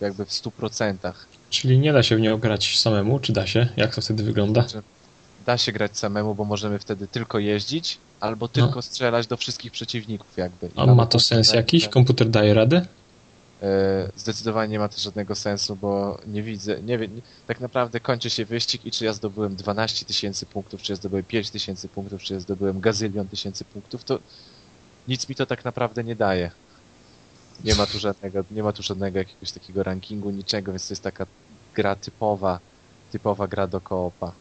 [0.01, 1.13] jakby w 100%.
[1.49, 3.67] Czyli nie da się w nią grać samemu, czy da się?
[3.77, 4.65] Jak to wtedy wygląda?
[5.45, 8.47] Da się grać samemu, bo możemy wtedy tylko jeździć, albo No.
[8.49, 10.67] tylko strzelać do wszystkich przeciwników jakby.
[10.67, 11.83] I A ma to sens jakiś?
[11.83, 11.91] tak.
[11.93, 12.85] Komputer daje radę?
[13.61, 18.29] E, Zdecydowanie nie ma to żadnego sensu, bo nie widzę, nie wiem, tak naprawdę kończy
[18.29, 22.21] się wyścig i czy ja zdobyłem 12 tysięcy punktów, czy ja zdobyłem 5 tysięcy punktów,
[22.21, 24.19] czy ja zdobyłem gazylion tysięcy punktów, to
[25.07, 26.51] nic mi to tak naprawdę nie daje.
[27.63, 31.03] Nie ma tu żadnego, nie ma tu żadnego jakiegoś takiego rankingu, niczego, więc to jest
[31.03, 31.25] taka
[31.75, 32.59] gra typowa,
[33.11, 34.31] typowa gra do koopa.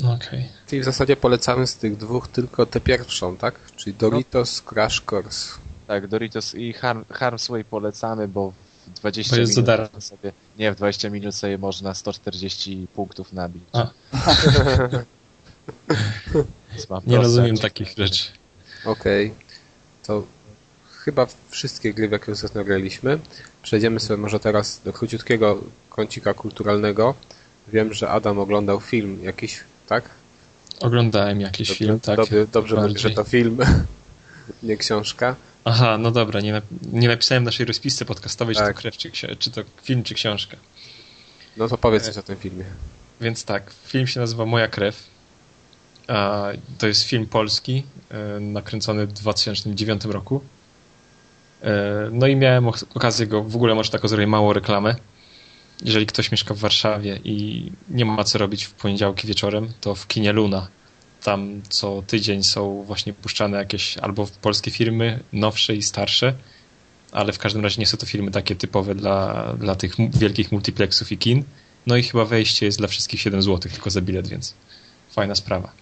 [0.00, 0.48] Okej.
[0.66, 3.54] Czyli w zasadzie polecamy z tych dwóch tylko tę pierwszą, tak?
[3.76, 5.54] Czyli Doritos Crash Course.
[5.86, 8.52] Tak, Doritos i Harm, Harm's Way polecamy, bo
[8.86, 9.84] w 20 Bo jest za minut darmo.
[9.84, 13.62] można sobie, nie, w 20 minut sobie można 140 punktów nabić.
[17.06, 18.24] Nie rozumiem takich rzeczy.
[18.84, 19.34] Okej.
[20.06, 20.24] To
[21.04, 23.18] chyba wszystkie gry, w jakie ostatnio graliśmy.
[23.62, 27.14] Przejdziemy sobie może teraz do króciutkiego kącika kulturalnego.
[27.68, 29.60] Wiem, że Adam oglądał film jakiś,
[29.92, 30.10] tak?
[30.80, 32.16] Oglądałem jakiś Dobrze, film, tak.
[32.16, 33.58] Dobrze, dobrze że to film,
[34.62, 35.36] nie książka.
[35.64, 36.62] Aha, no dobra, nie,
[36.92, 38.76] nie napisałem naszej rozpisce podcastowej, czy Tak.
[38.76, 40.56] to krew, czy, czy to film, czy książka.
[41.56, 42.64] No to powiedz coś o tym filmie.
[43.20, 45.04] Więc tak, film się nazywa Moja krew.
[46.08, 46.46] A,
[46.78, 50.40] to jest film polski, e, nakręcony w 2009 roku.
[51.62, 54.94] E, No i miałem ok- okazję go, w ogóle może tak zrobię małą reklamę.
[55.84, 60.06] Jeżeli ktoś mieszka w Warszawie i nie ma co robić w poniedziałki wieczorem, to w
[60.06, 60.68] kinie Luna.
[61.22, 66.34] Tam co tydzień są właśnie puszczane jakieś albo polskie filmy, nowsze i starsze,
[67.12, 71.12] ale w każdym razie nie są to filmy takie typowe dla, dla tych wielkich multiplexów
[71.12, 71.44] i kin.
[71.86, 74.54] No i chyba wejście jest dla wszystkich 7 zł tylko za bilet, więc
[75.10, 75.72] fajna sprawa.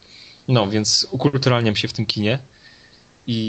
[0.49, 2.39] No, więc ukulturalniam się w tym kinie
[3.27, 3.41] i,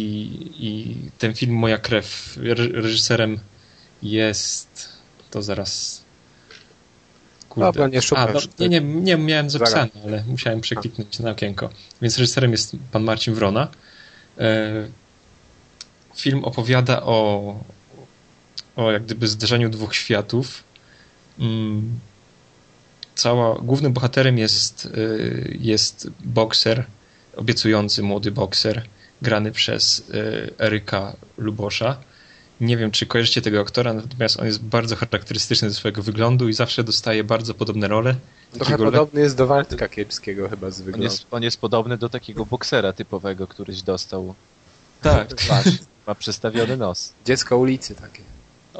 [0.59, 3.39] i ten film Moja krew, re- reżyserem
[4.03, 4.89] jest,
[5.31, 6.00] to zaraz
[7.51, 7.65] kurde.
[7.65, 8.45] Dobra, nie szukasz.
[8.45, 10.07] A, no, nie, nie, nie, miałem zapisane, Zaraz.
[10.07, 11.69] ale musiałem przekliknąć na okienko.
[12.01, 13.67] Więc reżyserem jest pan Marcin Wrona.
[14.37, 14.71] E,
[16.15, 17.59] Film opowiada o,
[18.75, 20.63] o jak gdyby zderzeniu dwóch światów.
[21.39, 21.99] Mm,
[23.15, 26.85] Cała, głównym bohaterem jest, y, jest bokser,
[27.35, 28.83] obiecujący młody bokser,
[29.21, 31.97] grany przez y, Eryka Lubosza.
[32.61, 36.53] Nie wiem, czy kojarzycie tego aktora, natomiast on jest bardzo charakterystyczny ze swojego wyglądu i
[36.53, 38.15] zawsze dostaje bardzo podobne role.
[38.51, 41.03] Trochę Takiego le- podobny jest do Waldka Kiepskiego chyba z On wyglądu.
[41.03, 44.35] jest, on jest podobny do takiego boksera typowego, któryś dostał
[45.01, 45.65] Tak, twarz.
[46.07, 47.13] Ma przestawiony nos.
[47.25, 48.21] Dziecko ulicy takie.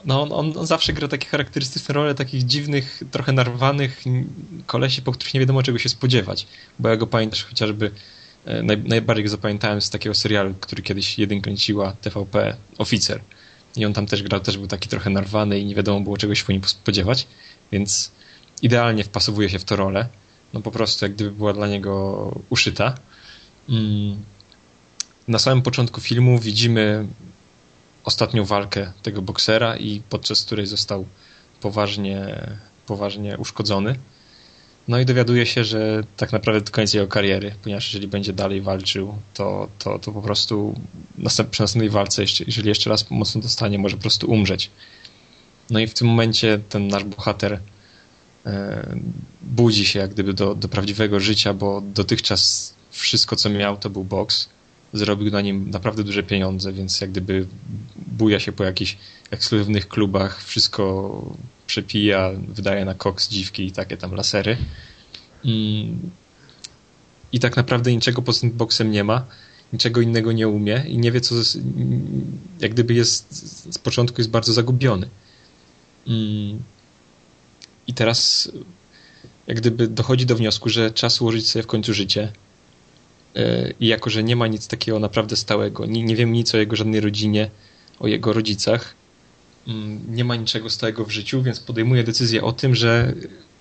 [0.06, 4.04] No, on, on, on zawsze gra takie charakterystyczne role takich dziwnych, trochę narwanych
[4.66, 6.48] kolesi, po których nie wiadomo czego się spodziewać.
[6.80, 7.92] Bo ja go pamiętasz chociażby,
[8.46, 13.22] e, naj, najbardziej go zapamiętałem z takiego serialu, który kiedyś jeden kręciła TVP, Oficer.
[13.76, 16.36] I on tam też grał, też był taki trochę narwany i nie wiadomo było czego
[16.36, 17.28] się po nim spodziewać,
[17.72, 18.12] więc
[18.62, 20.08] idealnie wpasowuje się w tę rolę.
[20.54, 22.96] No po prostu jak gdyby była dla niego uszyta.
[23.70, 24.24] Mm.
[25.28, 27.08] Na samym początku filmu widzimy
[28.04, 31.06] ostatnią walkę tego boksera i podczas której został
[31.62, 32.48] poważnie,
[32.86, 33.96] poważnie uszkodzony.
[34.88, 38.62] No i dowiaduje się, że tak naprawdę to koniec jego kariery, ponieważ jeżeli będzie dalej
[38.62, 40.76] walczył, to, to, to po prostu
[41.18, 44.72] następ, przy następnej walce, jeżeli jeszcze raz mocno dostanie, może po prostu umrzeć.
[45.70, 47.60] No i w tym momencie ten nasz bohater
[48.46, 48.96] e,
[49.42, 54.04] budzi się jak gdyby do, do prawdziwego życia, bo dotychczas wszystko co miał to był
[54.04, 54.50] boks
[54.94, 57.48] zrobił na nim naprawdę duże pieniądze, więc jak gdyby
[57.96, 58.98] buja się po jakichś
[59.32, 61.36] ekskluzywnych klubach, wszystko
[61.72, 64.58] przepija, wydaje na koks, dziwki i takie tam lasery.
[67.34, 69.26] I tak naprawdę niczego poza tym boksem nie ma,
[69.74, 71.36] niczego innego nie umie i nie wie, co
[72.60, 73.34] jak gdyby jest
[73.74, 75.10] z początku jest bardzo zagubiony.
[77.88, 78.52] I teraz
[79.48, 82.32] jak gdyby dochodzi do wniosku, że czas ułożyć sobie w końcu życie,
[83.80, 86.76] i jako, że nie ma nic takiego naprawdę stałego, nie, nie wiem nic o jego
[86.76, 87.50] żadnej rodzinie,
[88.00, 88.96] o jego rodzicach,
[90.08, 93.14] nie ma niczego stałego w życiu, więc podejmuje decyzję o tym, że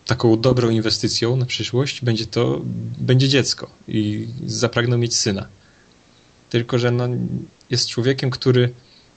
[0.06, 2.60] taką dobrą inwestycją na przyszłość będzie to,
[2.98, 5.47] będzie dziecko i zapragnął mieć syna.
[6.51, 7.09] Tylko, że no,
[7.70, 8.72] jest człowiekiem, który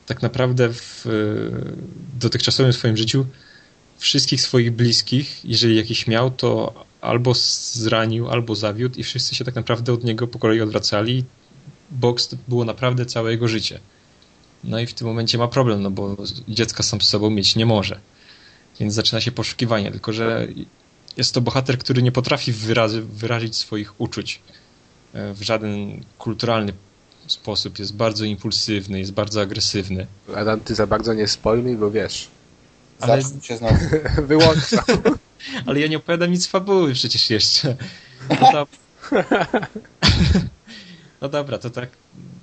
[0.06, 1.06] tak naprawdę w
[2.20, 3.26] dotychczasowym swoim życiu
[3.98, 7.34] wszystkich swoich bliskich, jeżeli jakiś miał, to albo
[7.74, 11.24] zranił, albo zawiódł i wszyscy się tak naprawdę od niego po kolei odwracali.
[11.92, 13.80] Boks było naprawdę całe jego życie.
[14.64, 16.18] No i w tym momencie ma problem, no bo
[16.48, 18.00] dziecka sam z sobą mieć nie może.
[18.80, 20.48] Więc zaczyna się poszukiwanie, tylko że
[21.18, 24.42] jest to bohater, który nie potrafi wyrazy, wyrazić swoich uczuć
[25.14, 26.74] w żaden kulturalny
[27.28, 27.80] sposób.
[27.80, 30.08] Jest bardzo impulsywny, jest bardzo agresywny.
[30.36, 32.28] Adam, ty za bardzo nie spoiluj, bo wiesz.
[33.00, 33.76] Ale- Zacznij się znowu.
[34.28, 34.86] Wyłączam.
[35.66, 37.76] Ale ja nie opowiadam nic fabuły przecież jeszcze.
[38.30, 38.68] No, to...
[41.24, 41.90] no dobra, to tak.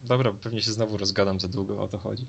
[0.05, 2.27] Dobra, pewnie się znowu rozgadam za długo, o to chodzi.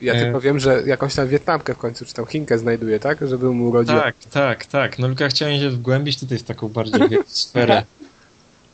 [0.00, 0.20] Ja E.
[0.20, 3.28] tylko wiem, że jakąś tam Wietnamkę w końcu, czy tam Chinkę znajduje, tak?
[3.28, 4.00] Żeby mu urodziła.
[4.00, 4.98] Tak, tak, tak.
[4.98, 7.84] No tylko chciałem się wgłębić tutaj w taką bardziej sferę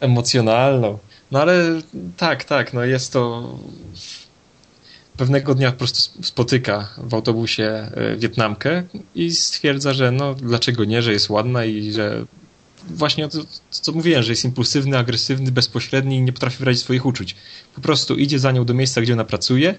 [0.00, 0.98] emocjonalną.
[1.30, 1.80] No ale
[2.16, 3.54] tak, tak, no jest to
[5.16, 8.82] pewnego dnia po prostu spotyka w autobusie e, Wietnamkę
[9.14, 12.24] i stwierdza, że no dlaczego nie, że jest ładna i że
[12.88, 13.38] właśnie to,
[13.70, 17.36] co mówiłem, że jest impulsywny, agresywny, bezpośredni i nie potrafi wyrazić swoich uczuć.
[17.74, 19.74] Po prostu idzie za nią do miejsca, gdzie ona pracuje,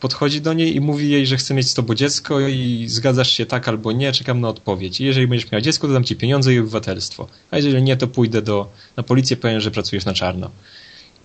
[0.00, 3.46] podchodzi do niej i mówi jej, że chce mieć z tobą dziecko i zgadzasz się
[3.46, 5.00] tak albo nie, czekam na odpowiedź.
[5.00, 7.26] I jeżeli będziesz miała dziecko, to dam ci pieniądze i obywatelstwo.
[7.50, 10.50] A jeżeli nie, to pójdę do, na policję, powiem, że pracujesz na czarno.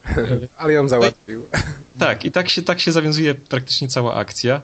[0.58, 1.46] Ale ją załatwił.
[2.00, 4.62] Tak, i tak się, tak się zawiązuje praktycznie cała akcja.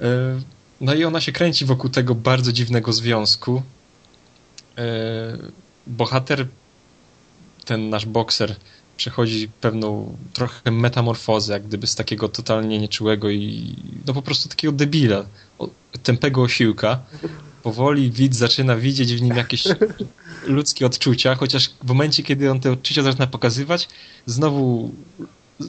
[0.00, 0.06] Yy,
[0.80, 3.62] No i ona się kręci wokół tego bardzo dziwnego związku.
[4.78, 5.38] E,
[5.86, 6.46] bohater,
[7.64, 8.56] ten nasz bokser,
[8.96, 13.74] przechodzi pewną trochę metamorfozę, jak gdyby z takiego totalnie nieczułego i
[14.06, 15.24] no po prostu takiego debila,
[16.02, 17.00] tępego osiłka.
[17.62, 19.64] Powoli widz zaczyna widzieć w nim jakieś
[20.46, 23.88] ludzkie odczucia, chociaż w momencie, kiedy on te odczucia zaczyna pokazywać,
[24.26, 24.92] znowu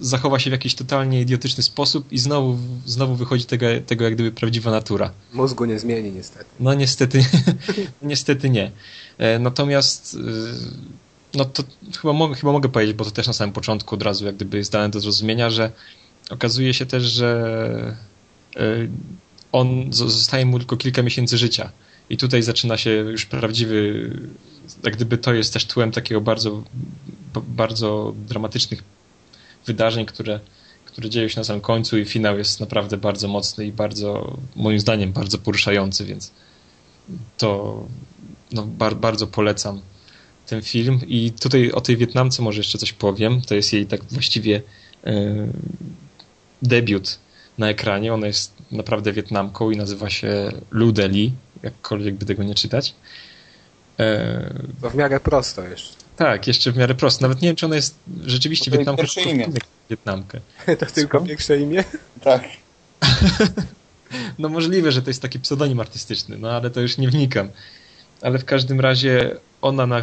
[0.01, 4.31] zachowa się w jakiś totalnie idiotyczny sposób i znowu, znowu wychodzi tego, tego jak gdyby
[4.31, 5.11] prawdziwa natura.
[5.33, 6.45] Mózgu nie zmieni niestety.
[6.59, 7.25] No niestety,
[8.01, 8.71] niestety nie.
[9.17, 10.17] E, Natomiast
[11.33, 11.63] e, no to
[12.01, 14.57] chyba mogę, chyba mogę powiedzieć, bo to też na samym początku od razu jak gdyby
[14.57, 15.71] jest dane do zrozumienia, że
[16.29, 17.97] okazuje się też, że
[18.55, 18.61] e,
[19.51, 21.71] on zostaje mu tylko kilka miesięcy życia.
[22.09, 24.09] I tutaj zaczyna się już prawdziwy,
[24.83, 26.63] jak gdyby to jest też tłem takiego bardzo,
[27.47, 28.83] bardzo dramatycznych
[29.65, 30.39] wydarzeń, które,
[30.85, 34.79] które dzieją się na samym końcu i finał jest naprawdę bardzo mocny i bardzo, moim
[34.79, 36.31] zdaniem, bardzo poruszający, więc
[37.37, 37.83] to
[38.51, 39.81] no, bar, bardzo polecam
[40.45, 40.99] ten film.
[41.07, 43.41] I tutaj o tej Wietnamce może jeszcze coś powiem.
[43.41, 44.61] To jest jej tak właściwie
[45.03, 45.47] e,
[46.61, 47.19] debiut
[47.57, 48.13] na ekranie.
[48.13, 51.33] Ona jest naprawdę Wietnamką i nazywa się Lu Deli,
[51.63, 52.95] jakkolwiek by tego nie czytać.
[53.99, 56.04] E, To w miarę prosto jeszcze.
[56.15, 57.21] Tak, jeszcze w miarę prosto.
[57.21, 59.01] Nawet nie wiem, czy ona jest rzeczywiście To jej Wietnamką.
[59.03, 59.47] pierwsze imię.
[59.89, 60.39] Wietnamkę.
[60.79, 61.83] To tylko pierwsze imię?
[62.21, 62.43] Tak.
[64.39, 67.49] No możliwe, że to jest taki pseudonim artystyczny, no ale to już nie wnikam.
[68.21, 70.01] Ale w każdym razie ona na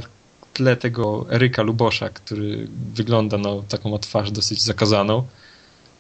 [0.53, 5.27] tle tego Eryka Lubosza, który wygląda no taką twarz dosyć zakazaną,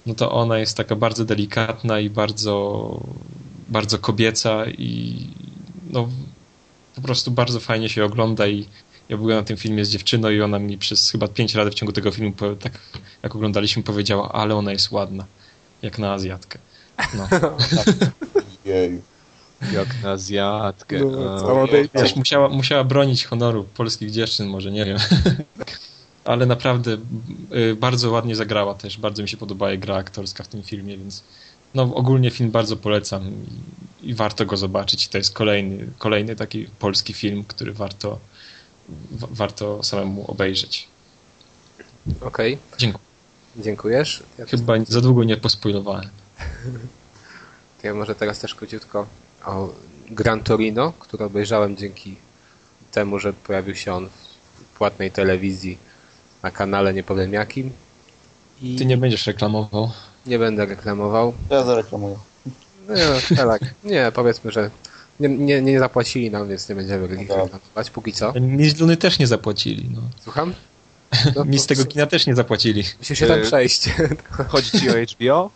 [0.07, 3.01] no to ona jest taka bardzo delikatna i bardzo
[3.69, 5.19] bardzo kobieca i
[5.91, 6.09] no
[6.95, 8.67] po prostu bardzo fajnie się ogląda i
[9.09, 11.74] ja byłem na tym filmie z dziewczyną i ona mi przez chyba pięć razy w
[11.74, 12.73] ciągu tego filmu tak
[13.23, 15.24] jak oglądaliśmy powiedziała, ale ona jest ładna,
[15.83, 16.59] jak na Azjatkę.
[17.15, 17.29] No.
[18.65, 19.03] Jej.
[19.73, 20.99] Jak na Azjatkę.
[20.99, 21.66] No,
[22.16, 24.99] musiała, musiała bronić honoru polskich dziewczyn, może nie wiem.
[26.24, 26.99] Ale naprawdę
[27.70, 28.99] y, bardzo ładnie zagrała też.
[28.99, 31.23] Bardzo mi się podoba jej gra aktorska w tym filmie, więc
[31.74, 33.31] no, ogólnie film bardzo polecam
[34.03, 35.09] i, i warto go zobaczyć.
[35.09, 38.19] To jest kolejny, kolejny taki polski film, który warto, wa-
[39.10, 40.89] warto samemu obejrzeć.
[42.20, 43.05] Okej, Dziękuję.
[43.56, 44.23] dziękujesz.
[44.39, 46.09] Ja, Chyba za długo nie pospoilowałem.
[47.82, 49.06] ja może teraz też króciutko
[49.47, 49.69] o
[50.10, 52.16] Gran Torino, który obejrzałem dzięki
[52.93, 54.09] temu, że pojawił się on
[54.74, 55.78] w płatnej telewizji
[56.43, 57.70] na kanale nie powiem jakim.
[58.62, 59.90] I Ty nie będziesz reklamował.
[60.27, 61.35] nie będę reklamował.
[61.48, 62.16] To ja zareklamuję.
[62.89, 63.60] No nie, tak.
[63.85, 64.70] Nie, powiedzmy, że
[65.28, 67.43] nie, nie, nie zapłacili nam, więc nie będziemy ich Dobra.
[67.44, 68.32] reklamować póki co.
[68.40, 69.89] Mi z Luny też nie zapłacili.
[69.94, 70.01] No.
[70.23, 70.55] Słucham?
[71.36, 72.85] No, Mi z tego kina też nie zapłacili.
[72.99, 73.89] Musisz się tam Y- przejść.
[74.49, 75.51] Chodzi ci o HBO?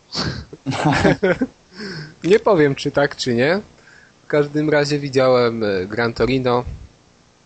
[2.23, 3.59] Nie powiem, czy tak, czy nie.
[4.23, 6.63] W każdym razie widziałem e, Gran Torino.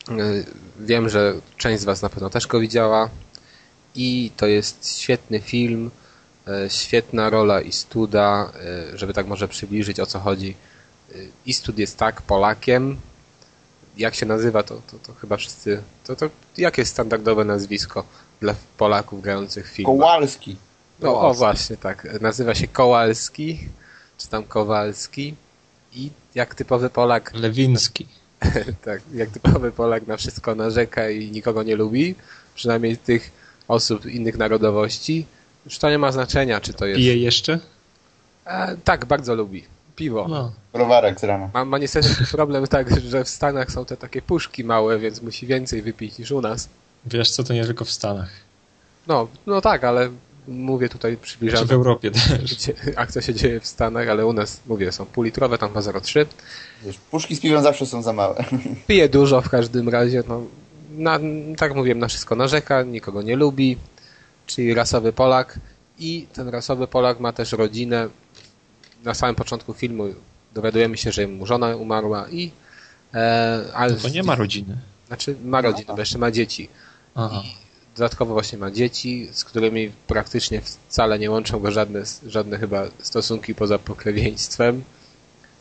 [0.10, 0.14] E,
[0.80, 3.10] Wiem, że część z Was na pewno też go widziała.
[3.96, 5.92] I to jest świetny film,
[6.68, 8.52] świetna rola Istuda,
[8.94, 10.56] e, żeby tak może przybliżyć o co chodzi.
[11.46, 12.98] Istud jest tak Polakiem.
[13.98, 15.84] Jak się nazywa, to, to, to chyba wszyscy.
[16.04, 18.04] To, to jakie jest standardowe nazwisko
[18.40, 19.96] dla Polaków grających w filmach?
[19.96, 20.58] Kowalski.
[21.00, 22.22] No, o właśnie, tak.
[22.22, 23.60] Nazywa się Kołalski,
[24.18, 25.36] czy tam Kowalski.
[25.94, 28.08] I jak typowy Polak, Lewiński.
[28.86, 32.16] tak, jak typowy Polak na wszystko narzeka i nikogo nie lubi,
[32.56, 33.32] przynajmniej tych
[33.68, 35.26] osób innych narodowości,
[35.66, 36.98] już to nie ma znaczenia, czy to jest...
[36.98, 37.60] Pije jeszcze?
[38.46, 39.64] E, tak, bardzo lubi.
[40.02, 40.28] Piwo.
[40.30, 40.52] No.
[40.74, 41.50] Browarek z rana.
[41.54, 45.48] Ma, ma niestety problem tak, że w Stanach są te takie puszki małe, więc musi
[45.48, 46.70] więcej wypić niż u nas.
[47.06, 48.30] Wiesz co, to nie tylko w Stanach.
[49.08, 50.10] No, no tak, ale
[50.48, 52.56] mówię tutaj, Czy przybliżam w Europie też.
[52.56, 56.26] gdzie akcja się dzieje w Stanach, ale u nas, mówię, są półlitrowe, tam ma 0,3.
[56.84, 58.44] Wiesz, puszki z piwem zawsze są za małe.
[58.88, 60.42] Pije dużo w każdym razie, no,
[60.98, 61.20] na,
[61.58, 63.78] tak mówiłem, na wszystko narzeka, nikogo nie lubi,
[64.46, 65.60] czyli rasowy Polak
[66.00, 68.10] i ten rasowy Polak ma też rodzinę.
[69.04, 70.04] Na samym początku filmu
[70.54, 72.52] dowiadujemy się, że mu żona umarła i
[73.14, 74.78] e, ale nie ma rodziny.
[75.08, 76.70] Znaczy ma rodzinę, bo jeszcze ma dzieci.
[77.16, 77.44] Aha.
[77.96, 83.56] Dodatkowo właśnie ma dzieci, z którymi praktycznie wcale nie łączą go żadne, żadne chyba stosunki
[83.56, 84.84] poza pokrewieństwem.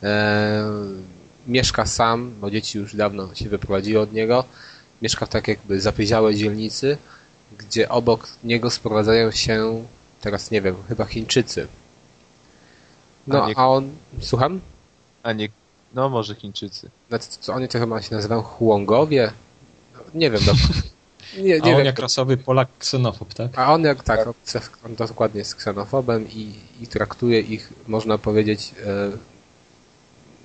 [0.03, 0.65] E,
[1.47, 4.45] mieszka sam, bo dzieci już dawno się wyprowadziły od niego.
[5.03, 6.99] Mieszka w tak jakby zapyziałej dzielnicy,
[7.59, 9.85] gdzie obok niego sprowadzają się,
[10.21, 11.67] teraz nie wiem, chyba Chińczycy.
[13.27, 13.91] No, A nie- a on,
[14.21, 14.61] słucham?
[15.23, 15.49] A nie,
[15.95, 16.91] no może Chińczycy.
[17.09, 19.33] Znaczy, co oni to chyba się nazywają Huongowie?
[19.95, 20.53] No, Nie wiem, do...
[21.43, 21.87] nie, A nie on wiem.
[21.87, 23.59] jak rasowy Polak ksenofob, tak?
[23.59, 24.35] A on jak tak, on,
[24.87, 29.11] on dokładnie jest ksenofobem i, i traktuje ich, można powiedzieć, e,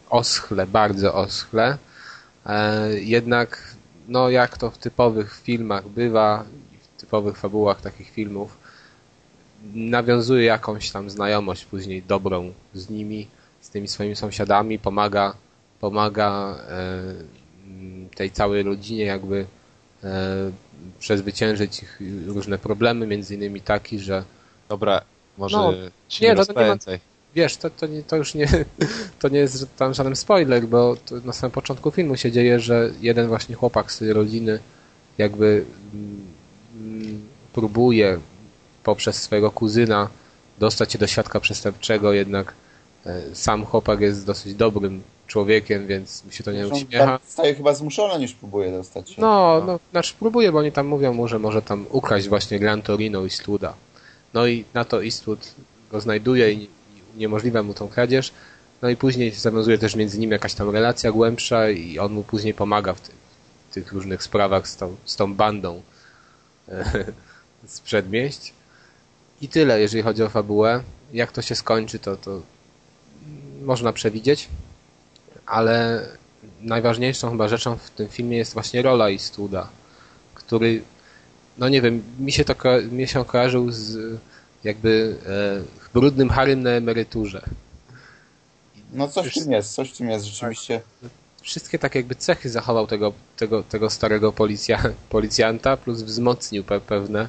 [0.09, 1.77] oschle, bardzo oschle.
[2.45, 3.75] E, jednak
[4.07, 6.43] no jak to w typowych filmach bywa,
[6.97, 8.57] w typowych fabułach takich filmów,
[9.73, 13.27] nawiązuje jakąś tam znajomość później dobrą z nimi,
[13.61, 15.35] z tymi swoimi sąsiadami, pomaga,
[15.79, 19.45] pomaga e, tej całej rodzinie jakby
[20.03, 20.51] e,
[20.99, 24.23] przezwyciężyć ich różne problemy, między innymi taki, że
[24.69, 25.01] Dobra,
[25.37, 25.71] może No,
[26.21, 26.77] nie, nie, no to nie ma-
[27.35, 28.47] wiesz, to, to, nie, to już nie,
[29.19, 33.27] to nie jest tam żaden spoiler, bo na samym początku filmu się dzieje, że jeden
[33.27, 34.59] właśnie chłopak z tej rodziny
[35.17, 35.65] jakby
[36.75, 37.21] mm,
[37.53, 38.19] próbuje
[38.85, 40.09] poprzez swojego kuzyna
[40.59, 42.53] dostać się do świadka przestępczego, jednak
[43.05, 47.05] e, sam chłopak jest dosyć dobrym człowiekiem, więc mi się to nie Zresztą uśmiecha.
[47.05, 49.21] tak Staje chyba zmuszony niż próbuje dostać się.
[49.21, 52.81] No, no, znaczy próbuje, bo oni tam mówią mu, że może tam ukraść właśnie Gran
[52.81, 53.73] Torino Eastwooda.
[54.33, 55.53] No i na to Eastwood
[55.91, 58.31] go znajduje i i uniemożliwia mu tą kradzież.
[58.81, 62.53] No i później zawiązuje też między nimi jakaś tam relacja głębsza i on mu później
[62.53, 63.15] pomaga w tych,
[63.71, 65.81] tych różnych sprawach z tą, z tą bandą
[66.69, 67.05] e,
[67.67, 68.53] z przedmieść.
[69.41, 70.83] I tyle, jeżeli chodzi o fabułę.
[71.13, 72.41] Jak to się skończy, to, to
[73.61, 74.47] można przewidzieć,
[75.45, 76.07] ale
[76.61, 79.69] najważniejszą chyba rzeczą w tym filmie jest właśnie rola Eastwooda,
[80.35, 80.81] który,
[81.57, 82.55] no nie wiem, mi się to
[82.91, 84.19] mi się kojarzył z
[84.63, 87.41] jakby e, brudnym Harrym na emeryturze.
[88.93, 90.81] No coś w tym jest, coś w tym jest rzeczywiście.
[91.41, 97.27] Wszystkie tak jakby cechy zachował tego, tego, tego starego policja, policjanta, plus wzmocnił pe- pewne,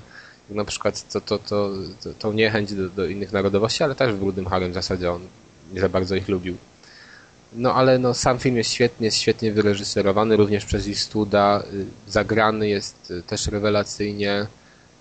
[0.50, 1.70] na przykład to, to, to,
[2.02, 5.20] to, tą niechęć do, do innych narodowości, ale też w brudnym Harrym w zasadzie on
[5.72, 6.56] nie za bardzo ich lubił.
[7.52, 12.68] No ale no, sam film jest świetnie, jest świetnie wyreżyserowany, również przez Eastwooda, y, zagrany
[12.68, 14.46] jest y, też rewelacyjnie,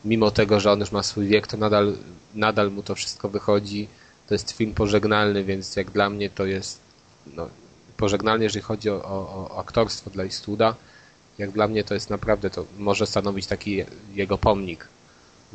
[0.05, 1.93] mimo tego, że on już ma swój wiek, to nadal,
[2.35, 3.87] nadal mu to wszystko wychodzi.
[4.27, 6.79] To jest film pożegnalny, więc jak dla mnie to jest
[7.35, 7.49] no,
[7.97, 10.75] pożegnalny, jeżeli chodzi o, o, o aktorstwo dla Eastwooda.
[11.37, 14.87] Jak dla mnie to jest naprawdę, to może stanowić taki jego pomnik.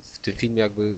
[0.03, 0.95] W tym filmie jakby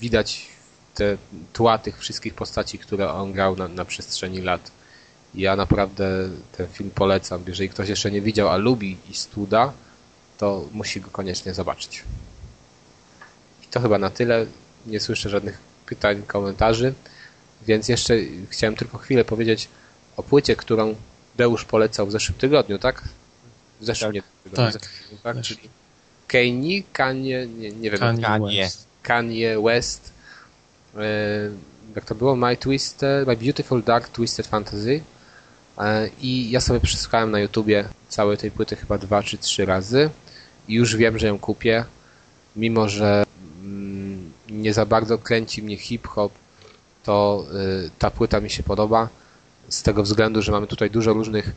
[0.00, 0.46] widać
[0.94, 1.16] te
[1.52, 4.70] tła tych wszystkich postaci, które on grał na, na przestrzeni lat.
[5.34, 7.42] Ja naprawdę ten film polecam.
[7.46, 9.72] Jeżeli ktoś jeszcze nie widział, a lubi Eastwooda,
[10.38, 12.04] to musi go koniecznie zobaczyć.
[13.62, 14.46] I to chyba na tyle.
[14.86, 16.94] Nie słyszę żadnych pytań, komentarzy,
[17.66, 18.14] więc jeszcze
[18.50, 19.68] chciałem tylko chwilę powiedzieć
[20.16, 20.94] o płycie, którą
[21.36, 23.02] Deusz polecał w zeszłym tygodniu, tak?
[23.80, 24.14] W zeszłym Tak.
[24.14, 24.82] nie, tygodniu, Tak.
[24.82, 25.36] w zeszłym tygodniu, tak?
[25.36, 25.56] Zeszły.
[25.56, 25.68] Czyli
[26.32, 28.62] Kanye, Kanye, nie, nie wiem, Kanye Kanye.
[28.62, 28.86] West.
[29.02, 30.12] Kanye West.
[30.96, 31.00] E,
[31.96, 32.36] jak to było?
[32.36, 35.00] My Twisted, My Beautiful Dark Twisted Fantasy.
[35.78, 40.10] E, I ja sobie przesłuchałem na YouTubie całej tej płyty chyba dwa czy trzy razy.
[40.68, 41.84] I już wiem, że ją kupię.
[42.56, 43.24] Mimo, że
[43.62, 46.32] mm, nie za bardzo kręci mnie hip-hop,
[47.04, 47.46] to
[47.86, 49.08] y, ta płyta mi się podoba.
[49.68, 51.52] Z tego względu, że mamy tutaj dużo różnych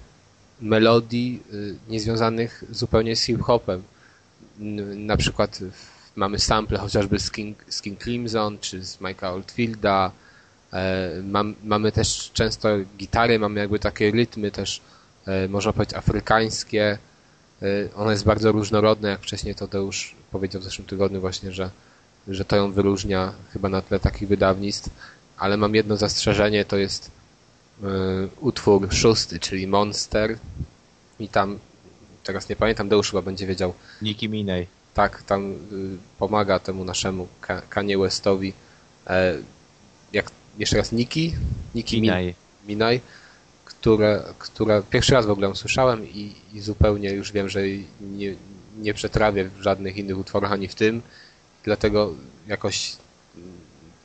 [0.61, 3.83] melodii y, niezwiązanych zupełnie z hip-hopem.
[4.95, 5.59] Na przykład
[6.15, 10.11] mamy sample chociażby z King, z King Crimson czy z Mike'a Oldfielda.
[10.73, 14.81] E, Mam, mamy też często gitary, mamy jakby takie rytmy też,
[15.27, 16.97] e, można powiedzieć, afrykańskie.
[17.61, 21.69] E, Ona jest bardzo różnorodna, jak wcześniej już powiedział w zeszłym tygodniu właśnie, że,
[22.27, 24.89] że to ją wyróżnia chyba na tle takich wydawnictw.
[25.37, 27.11] Ale mam jedno zastrzeżenie, to jest
[28.41, 30.37] utwór szósty, czyli Monster.
[31.19, 31.59] I tam,
[32.25, 34.67] teraz nie pamiętam, Deusz chyba będzie wiedział, Nicki Minaj.
[34.93, 35.57] tak, tam y,
[36.19, 38.53] pomaga temu naszemu Ka- Kanye Westowi.
[39.07, 39.35] E,
[40.13, 41.33] jak jeszcze raz Niki,
[41.75, 42.35] Niki Minaj, Minaj.
[42.67, 43.01] Minaj
[43.65, 47.87] które, które pierwszy raz w ogóle ją słyszałem i, i zupełnie już wiem, że jej
[48.01, 48.35] nie,
[48.77, 51.01] nie przetrawię w żadnych innych utworach ani w tym,
[51.63, 52.13] dlatego
[52.47, 52.95] jakoś
[53.35, 53.51] mm,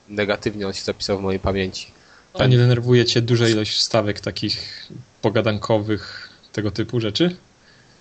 [0.08, 1.86] negatywnie on się zapisał w mojej pamięci.
[2.34, 4.88] A nie denerwuje cię duża ilość wstawek takich
[5.22, 7.36] pogadankowych, tego typu rzeczy?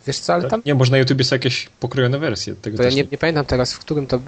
[0.09, 2.89] Wiesz co, ale tam Nie, może na YouTubie są jakieś pokrojone wersje tego to ja
[2.89, 4.19] nie, nie pamiętam teraz, w którym to,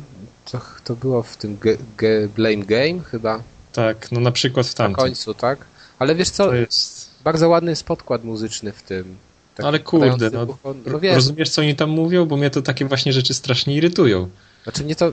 [0.51, 3.43] to, to było w tym ge, ge, Blame Game chyba,
[3.73, 4.95] Tak, no na przykład w na tamtym.
[4.95, 5.65] końcu, tak?
[5.99, 7.09] Ale wiesz co, jest...
[7.23, 9.15] Bardzo ładny jest podkład muzyczny w tym.
[9.55, 10.83] Taki Ale kurde, no, no
[11.13, 12.25] rozumiesz co oni tam mówią?
[12.25, 14.29] Bo mnie to takie właśnie rzeczy strasznie irytują.
[14.63, 15.11] Znaczy mnie to,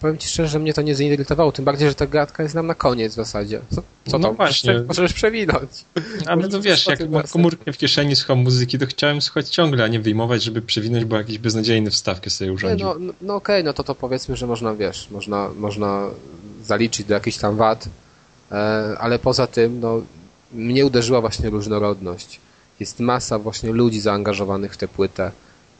[0.00, 2.66] powiem ci szczerze, że mnie to nie zirytowało, tym bardziej, że ta gadka jest nam
[2.66, 3.60] na koniec w zasadzie.
[3.70, 4.36] Co, co No tam?
[4.36, 4.72] właśnie.
[4.72, 5.70] Możesz, możesz przewinąć.
[6.26, 9.88] Ale to wiesz, jak mam komórkę w kieszeni, słucham muzyki, to chciałem słuchać ciągle, a
[9.88, 12.86] nie wyjmować, żeby przewinąć, bo jakiś beznadziejny wstawkę sobie Nie, urządził.
[12.86, 16.06] no no, no okej, no to to powiedzmy, że można, wiesz, można, można
[16.64, 17.88] zaliczyć do jakichś tam wad,
[18.52, 18.54] e,
[18.98, 20.02] ale poza tym, no,
[20.52, 22.40] mnie uderzyła właśnie różnorodność.
[22.80, 25.30] Jest masa właśnie ludzi zaangażowanych w tę płytę.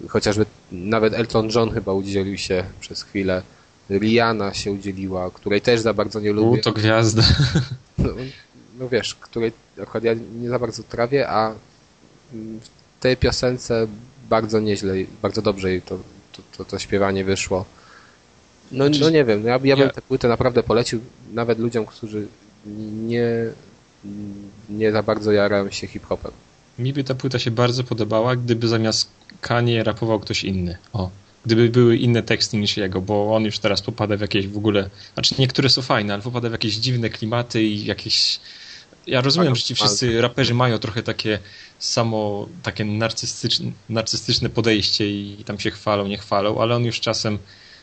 [0.09, 3.43] Chociażby nawet Elton John chyba udzielił się przez chwilę.
[3.91, 6.63] Rihanna się udzieliła, której też za bardzo nie U, lubię.
[6.63, 7.23] to gwiazda.
[7.99, 8.11] No,
[8.79, 9.53] no wiesz, której
[9.83, 11.55] akurat ja nie za bardzo trawię, a
[12.33, 12.69] w
[13.01, 13.87] tej piosence
[14.31, 15.99] bardzo nieźle, bardzo dobrze jej to,
[16.33, 17.65] to, to, to śpiewanie wyszło.
[18.73, 21.01] No, Znaczy, no nie wiem, ja, ja bym ja- tę płytę naprawdę polecił
[21.33, 22.27] nawet ludziom, którzy
[23.05, 23.27] nie,
[24.71, 26.33] nie za bardzo jarają się hip-hopem.
[26.79, 29.09] Mi by ta płyta się bardzo podobała, gdyby zamiast
[29.41, 30.77] Kanie rapował ktoś inny.
[30.93, 31.11] O.
[31.47, 34.91] Gdyby były inne teksty niż jego, bo on już teraz popada w jakieś w ogóle.
[35.15, 38.41] Znaczy niektóre są fajne, ale popada w jakieś dziwne klimaty i jakieś.
[39.07, 41.39] Ja rozumiem, że ci wszyscy raperzy mają trochę takie
[41.79, 47.39] samo, takie narcystyczne, narcystyczne podejście i tam się chwalą, nie chwalą, ale on już czasem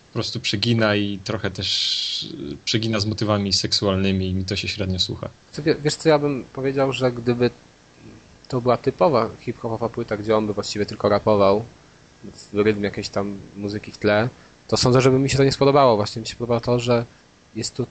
[0.08, 2.28] po prostu przegina i trochę też
[2.66, 5.30] przegina z motywami seksualnymi i mi to się średnio słucha.
[5.84, 7.50] Wiesz co, ja bym powiedział, że gdyby
[8.48, 11.64] to była typowa hip-hopowa płyta, gdzie on by właściwie tylko rapował,
[12.54, 14.30] rytm jakiejś tam muzyki w tle,
[14.68, 15.96] to sądzę, że by mi się to nie spodobało.
[15.96, 17.06] Właśnie mi się podoba to, że
[17.56, 17.88] jest tu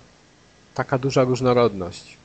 [0.75, 2.17] taka duża różnorodność.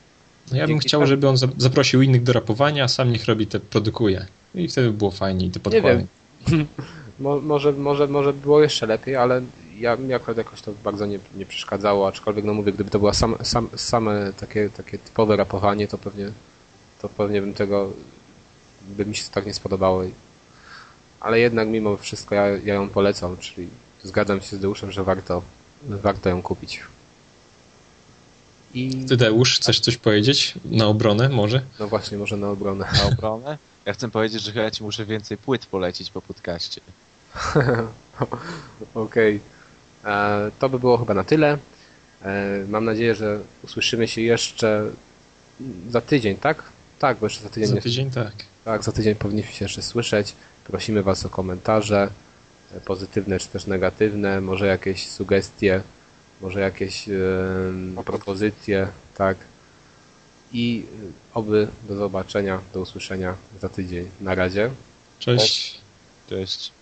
[0.50, 3.24] No ja bym Dzięki chciał, żeby on za- zaprosił innych do rapowania, a sam niech
[3.24, 4.26] robi te, produkuje.
[4.54, 6.06] I wtedy by było fajnie i te podkłady.
[6.48, 6.66] wiem.
[7.20, 9.42] Mo, może, może, może było jeszcze lepiej, ale
[9.78, 13.14] ja mi akurat jakoś to bardzo nie, nie przeszkadzało, aczkolwiek no mówię, gdyby to było
[13.14, 16.30] sam, sam, same takie, takie typowe rapowanie, to pewnie,
[17.02, 17.90] to pewnie bym tego,
[18.88, 20.02] by mi się to tak nie spodobało.
[21.20, 23.68] Ale jednak mimo wszystko ja, ja ją polecam, czyli
[24.02, 25.42] zgadzam się z Deuszem, że warto,
[25.82, 26.80] warto ją kupić.
[28.74, 31.62] I Ty, Deusz, chcesz coś powiedzieć na obronę może?
[31.80, 32.86] no właśnie, może na obronę.
[32.92, 33.58] Na obronę?
[33.86, 36.80] Ja chcę powiedzieć, że chyba ci muszę więcej płyt polecić po podcaście.
[38.94, 39.40] Okej.
[40.04, 41.58] E, To by było chyba na tyle.
[42.22, 44.90] E, Mam nadzieję, że usłyszymy się jeszcze
[45.90, 46.62] za tydzień, tak?
[46.98, 47.68] Tak, bo jeszcze za tydzień.
[47.68, 48.32] Za jest- tydzień tak.
[48.64, 50.34] Tak, za tydzień powinniśmy się jeszcze słyszeć.
[50.64, 52.10] Prosimy Was o komentarze,
[52.76, 55.82] e, pozytywne czy też negatywne, może jakieś sugestie,
[56.40, 59.36] może jakieś em, propozycje, tak.
[60.52, 64.10] I e, oby do zobaczenia, do usłyszenia za tydzień.
[64.20, 64.70] Na razie.
[65.18, 65.80] Cześć.
[66.28, 66.72] Cześć.